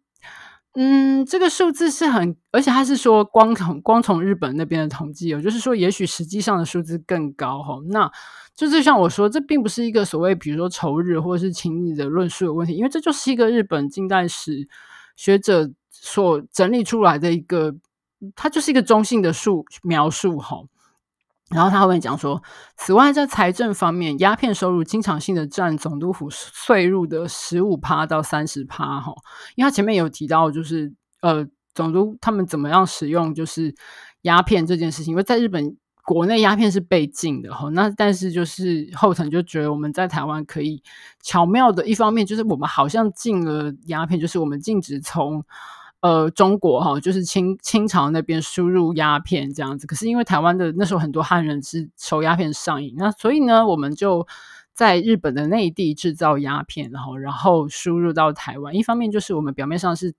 [0.74, 7.80] 嗯，这个数字是很，而且他是说光从光从日本那边的统计，也就是说，也许实际上的数字更高哈。
[7.90, 8.10] 那
[8.56, 14.68] 就是像我说，这并不是一个所谓比如说仇日或者是亲日的论述的问题，因为这就是一个日本近代史
[15.16, 17.76] 学者所整理出来的一个，
[18.36, 20.58] 它就是一个中性的数描述哈。
[21.50, 22.42] 然后他后面讲说，
[22.78, 29.14] 此外在财政方面，鸦片收入经常性的占总督府税入的十五趴到三十趴哈，
[29.56, 33.74] 因为他前面有提到，就是呃总督他们怎么样使用就是
[34.22, 40.84] 鸦片这件事情，因为在日本国内鸦片是被禁的哈，那但是就是后藤就觉得我们在台湾可以
[41.22, 45.44] 巧妙的一方面就是我们好像禁了鸦片，就是我们禁止从。
[46.02, 54.26] 呃，中国哈，就是清清朝那边输入鸦片这样子，可是因为台湾的那时候很多汉人是抽鸦片上瘾，那所以呢，我们就
[54.74, 58.74] 在日本的内地制造鸦片，然后然后输入到台湾。
[58.74, 60.14] 一方面就是我们表面上是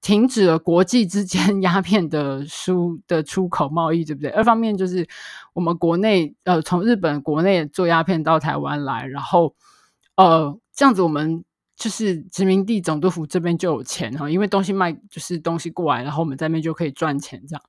[0.00, 4.30] 停止了国际之间 鸦片的输的出口贸易，对不对？
[4.30, 5.06] 二方面就是
[5.52, 9.54] 我们国内呃，从日本国内做鸦片到台湾来，然后
[10.16, 11.44] 呃，这样子我们。
[11.82, 17.62] 就是殖民地总督府这边就有钱哈，因为东西卖就是东西过来，然后我们在那边就可以赚钱这样。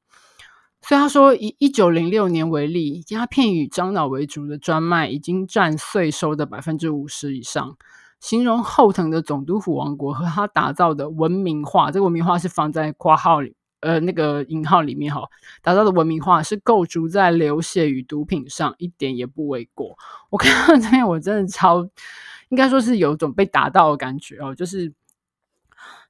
[0.84, 7.76] 所以他说，以一九零六年为例，鸦片与樟脑为主的专卖已经占税收的百分之五十以上。
[8.20, 15.24] 形容后藤的总督府王国和他打造的文明化，这个文明化是放在括号里，呃，那个引号里面哈，
[15.64, 19.98] 打造的文明化是构筑在流血与毒品上，一点也不为过。
[20.30, 21.90] 我看到这边，我真的超。
[22.54, 24.94] 应该说是有一种被打到的感觉哦，就是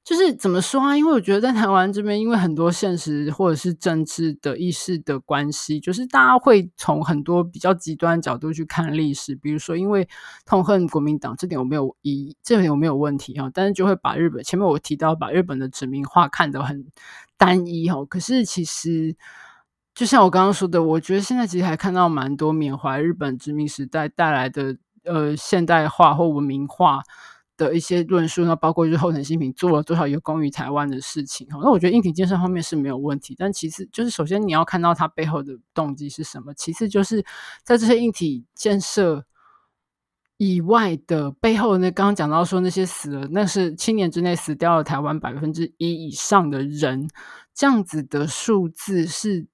[0.04, 0.94] 就是怎么说啊？
[0.94, 9.34] 因为我觉得在台湾这边，因为很多现实或者是政治的意识的关系，就是大家会从很多比较极端角度去看历史。
[9.34, 10.06] 比如说，因为
[10.44, 13.50] 痛恨国民党，这点我没有疑，这点我没有问题哈。
[13.54, 16.84] 但是就会把日本前面我提到把日本的殖民化看得很
[17.38, 18.04] 单一哈。
[18.04, 19.16] 可是其实
[19.94, 24.76] 就像我刚刚说的，我觉得现在其实还看到蛮多缅怀日本殖民时代带来的。
[25.04, 27.02] 呃，现代化或文明化
[27.56, 31.58] 的一些论述，那包括就是后藤新平做了多少有功于台湾的事情哈。
[31.62, 37.24] 那我觉得硬体建设方面是没有问题，但其次就是首先你要看到它背后的动机是什么，其次就是
[37.62, 39.24] 在这些硬体建设
[40.36, 47.08] 以外的背后，那刚刚讲到说那些死了，那是七年之内死掉了台湾百分之一以上的人，
[47.54, 49.46] 这样子的数字是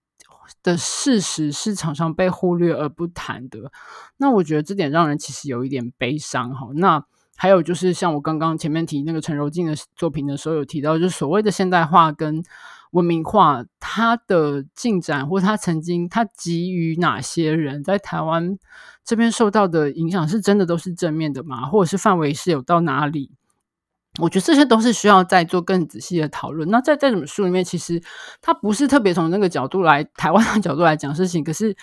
[0.62, 3.72] 的事实是常常被忽略而不谈的。
[4.16, 6.68] 那我觉得这点让人其实有一点悲伤哈。
[6.74, 7.05] 那
[7.36, 12.43] 还有就是像我刚刚前面提那个陈柔静的作品的时候，有提到，就是所谓的现代化跟
[12.90, 18.59] 文明化，它的进展或它曾经它给予哪些人在台湾
[19.05, 21.66] 这边受到的影响，是真的都是正面的吗？
[21.66, 23.31] 或者是范围是有到哪里？
[24.20, 26.68] 我觉得这些都是需要再做更仔细的讨论。
[26.70, 28.02] 那在这本书里面，其实
[28.42, 31.76] 它不是特别从那个角度来台湾的角度来讲事情，可是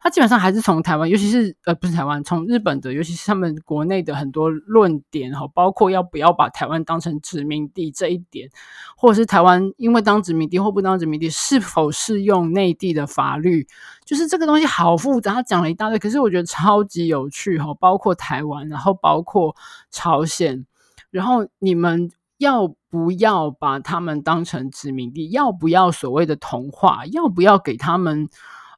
[0.00, 8.50] 它基本上还是从台湾，尤其是呃不是台湾，从日本的，尤其是他们国内的很多论点哈，包括要不要把台湾当成殖民地这一点，
[8.98, 13.66] 或者是台湾因为当殖民地或不当殖民地，是否适用内地的法律，
[14.04, 15.32] 就是这个东西好复杂。
[15.32, 19.56] 他讲了一大堆，可是我觉得超级有趣哈，包括台湾，然后包括
[19.90, 20.66] 朝鲜。
[21.14, 25.30] 然后你们要不要把他们当成殖民地？
[25.30, 27.06] 要不要所谓的同化？
[27.06, 28.28] 要不要给他们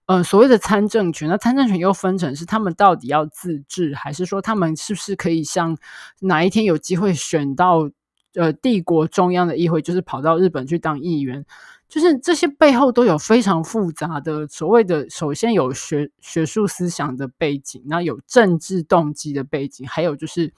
[0.04, 1.30] 呃所谓的参政权？
[1.30, 5.78] 那参政权又分成是他们到底要自治，还是说他们是不是可以像
[6.20, 7.90] 哪一天有机会选到
[8.34, 11.42] 呃帝国中央的议会，就是跑到日本去当议员？
[11.88, 20.52] 就是这些背后都有非常复杂的所谓的，首先有学学术思想的背景，那有政治动机的背景，还有就是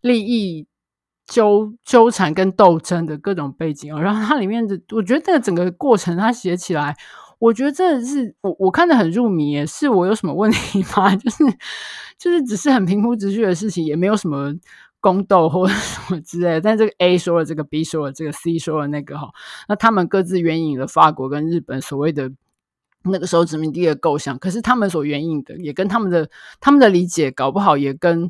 [0.00, 0.66] 利益。
[1.30, 6.96] 纠纠缠跟斗争的各种背景，然后它里面的，我觉得这个整个过程，它写起来，
[7.38, 11.14] 我觉得真的是我我看得很入迷，是我有什么问题吗？
[11.14, 11.44] 就是
[12.18, 14.52] 就是只是很平铺直叙的事情，也没有什么
[14.98, 16.60] 宫斗或者什么之类。
[16.60, 19.30] 但这个 A 说了这个，B 说了这个，C 说了那个哈，
[19.68, 22.32] 那他们各自援引了法国跟日本所谓的
[23.04, 26.28] 那个时候殖民地的构想，可是他们所援引的也跟他们的
[26.58, 28.28] 他们的理解，搞不好也跟。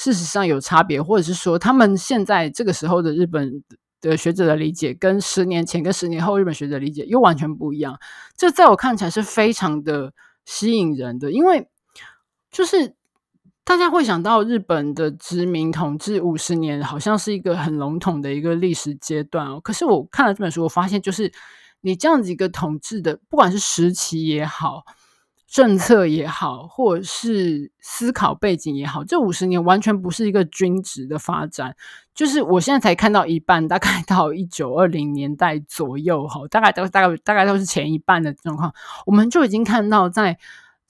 [0.00, 3.62] 事实上有差别，或者是说，他们现在这个时候的日本
[4.00, 8.00] 的学者的理解，跟十年前、跟十年后日本学者理解又完全不一样。
[8.34, 10.14] 这在我看起来是非常的
[10.46, 11.68] 吸引人的，因为
[12.50, 12.94] 就是
[13.62, 19.60] 大家会想到日本的殖民统治五十年，好像是一个很笼统的一个历史阶段哦。
[19.60, 21.30] 可是我看了这本书，我发现就是
[21.82, 24.82] 你这样子一个统治的，不管是时期也好。
[25.50, 31.74] 政策也好，或是思考背景也好，这五十年完全不是一个均值的发展。
[32.14, 38.72] 就是我现在才看到一半，大概到一九二零年代左右，哈，大概都大概大概都是前一半的状况，
[39.06, 40.38] 我们就已经看到在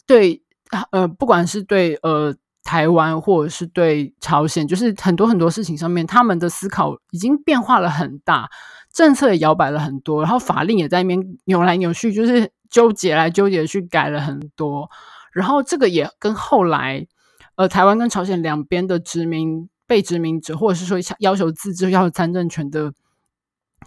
[0.07, 0.43] 对
[0.91, 8.51] 呃，不管是对呃台湾，或者是对朝鲜，就是很多很多事情上面，他们的思考已经变化了很大，
[8.93, 12.51] 政策也摇摆了很多，然后法令也在那边扭来扭去，就是。
[12.71, 14.89] 纠结来纠结去改了很多，
[15.33, 17.05] 然后这个也跟后来，
[17.57, 22.93] 呃，台湾跟朝鲜两边的殖民被殖民者，或者是说要求自治、要求参政权的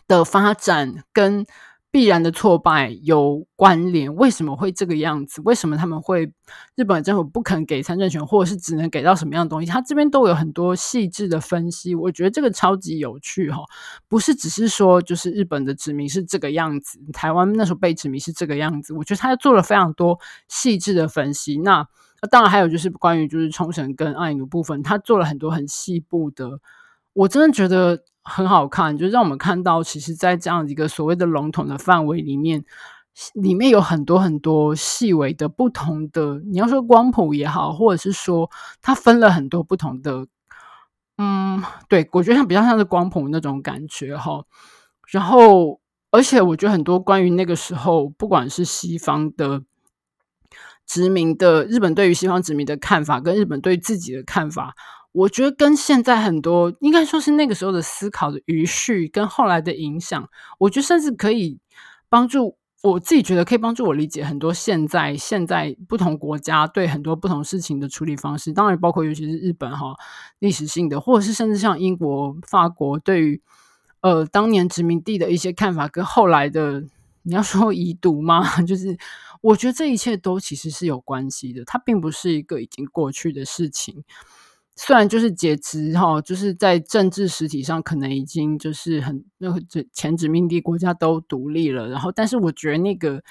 [0.06, 1.46] 的发展跟。
[1.94, 5.40] 必然的挫败有关联，为什么会这个样子？
[5.46, 6.34] 为什么他们会
[6.76, 9.68] 日本政府不肯给参政权，或者是只能给到什么样的东西？
[9.68, 13.62] 他这边都有很多细致的分析，我觉得这个超级有趣哈，
[14.08, 21.60] 不是只是说就是日本的殖民是这个样子，台湾那时候被殖民是这个样子，我觉得他做了非常多细致的分析。
[21.60, 21.88] 那
[22.24, 26.60] 那当然还有就是关于就是冲绳跟爱奴部分，他做了很多很细部的，
[27.14, 28.04] 我真的觉得。
[28.24, 32.64] 很好看，就让我们看到，其实，在这样一个所谓的笼统的范围里面，
[33.34, 36.40] 里面有很多很多细微的不同的。
[36.40, 38.50] 你要说光谱也好，或者是说
[38.82, 40.26] 它分了很多不同的，
[41.18, 44.44] 嗯，对，我觉得它比较像是光谱那种感觉哈。
[45.12, 45.80] 然后，
[46.10, 49.62] 而且我觉得很多关于那个时候，不管是西方的
[50.88, 54.76] 殖民的日本对于西方殖民的看法，跟日本对自己的看法。
[55.14, 60.28] 我觉得跟现在很多应该说是那个时候的思考的余绪，跟后来的影响，
[60.58, 61.60] 我觉得甚至可以
[62.10, 69.96] 帮助我自己觉得可以帮助我理解很多现在现在不同国家对很多不同事情的处理方式，当然包括尤其是日本哈
[70.40, 73.42] 历史性的，或者是甚至像英国、法国对于
[74.02, 76.84] 呃当年殖民地的一些看法，跟后来的
[77.22, 78.44] 你要说遗毒吗？
[78.68, 78.98] 就是
[79.42, 84.04] 我觉得这一切都其实是有关系的，它并不是一个已经过去的事情。
[84.76, 89.62] 虽然就是解职哈，就是在政治实体上可能已经就是很那个
[89.94, 93.24] 前殖民地国家都独立了，然后但是我觉得那个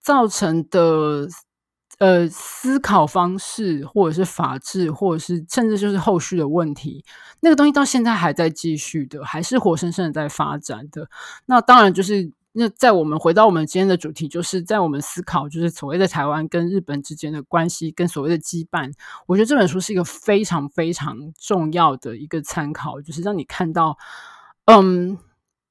[0.00, 1.26] 造成的
[1.98, 7.04] 呃思考方式或者是法治或者是甚至就是后续的问题，
[7.40, 11.08] 那个东西到现在还在继续的，还是活生生的在发展的。
[11.46, 12.32] 那当然就是。
[12.56, 18.92] 那在我们回到我们今天的主题，就是在我们思考，就是所谓的台湾跟日本之间的关系，跟所谓的羁绊。
[19.26, 23.98] 我觉得这本书是一个非常非常重要的一个参考，就是让你看到，
[24.66, 25.18] 嗯，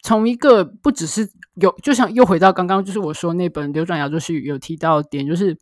[0.01, 5.57] 从一个不只是有，就像又回到刚刚，就是我说那本《流转亚洲是》有提到点，就是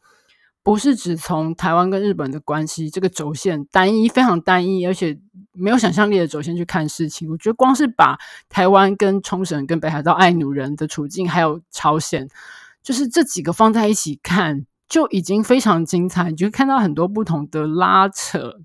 [0.64, 5.20] 不是只从台湾跟日本的关系这个轴线单一、非常单一，而且
[5.54, 7.30] 没有想象力的轴线去看事情。
[7.30, 8.18] 我觉得光是把
[8.50, 12.28] 台湾跟冲绳、跟北海道爱努人的处境，还有朝鲜，
[12.84, 16.30] 就是这几个放在一起看，就已经非常精彩。
[16.30, 18.60] 你就看到很多不同的拉扯，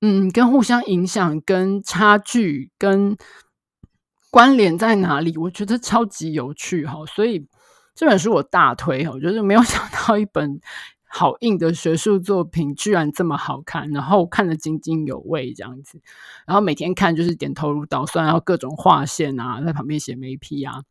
[0.00, 3.16] 嗯，跟互相影响、跟差距、跟。
[4.30, 5.36] 关联在哪里？
[5.38, 7.46] 我觉得超级有趣哈，所以
[7.94, 9.12] 这本书我大推哈。
[9.12, 10.58] 我觉得没有 想到一本
[11.16, 16.00] 好硬的学术作品居然这么好看，然后看得津津有味这样子，
[16.44, 20.82] 然后每天看就是点头如捣蒜，然后各种划线啊，在旁边写眉批啊。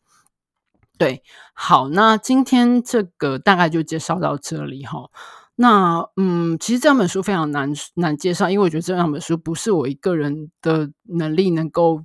[0.97, 1.23] 对，
[1.53, 5.09] 好，那今天这个大概就介绍到这里哈。
[5.55, 12.03] 那嗯，其实这本书非常难难介绍，因为我觉得这两本书不是我一个人的能力能够。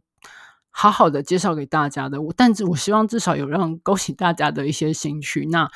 [0.70, 5.44] 好好的介绍给大家的，我但是我希望至少有让勾起大家的一些兴趣。
[5.46, 5.68] 那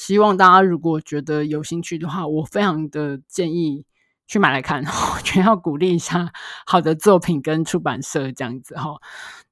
[0.00, 3.84] 希望大家如果觉得有兴趣的话，我非常的建议
[4.26, 4.82] 去买来看。
[5.14, 6.32] 我觉得要鼓励一下
[6.64, 8.98] 好的作品跟出版社这样子哈。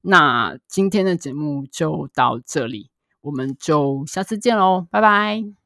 [0.01, 2.89] 那今天的节目就到这里，
[3.21, 5.58] 我们就下次见喽，拜拜。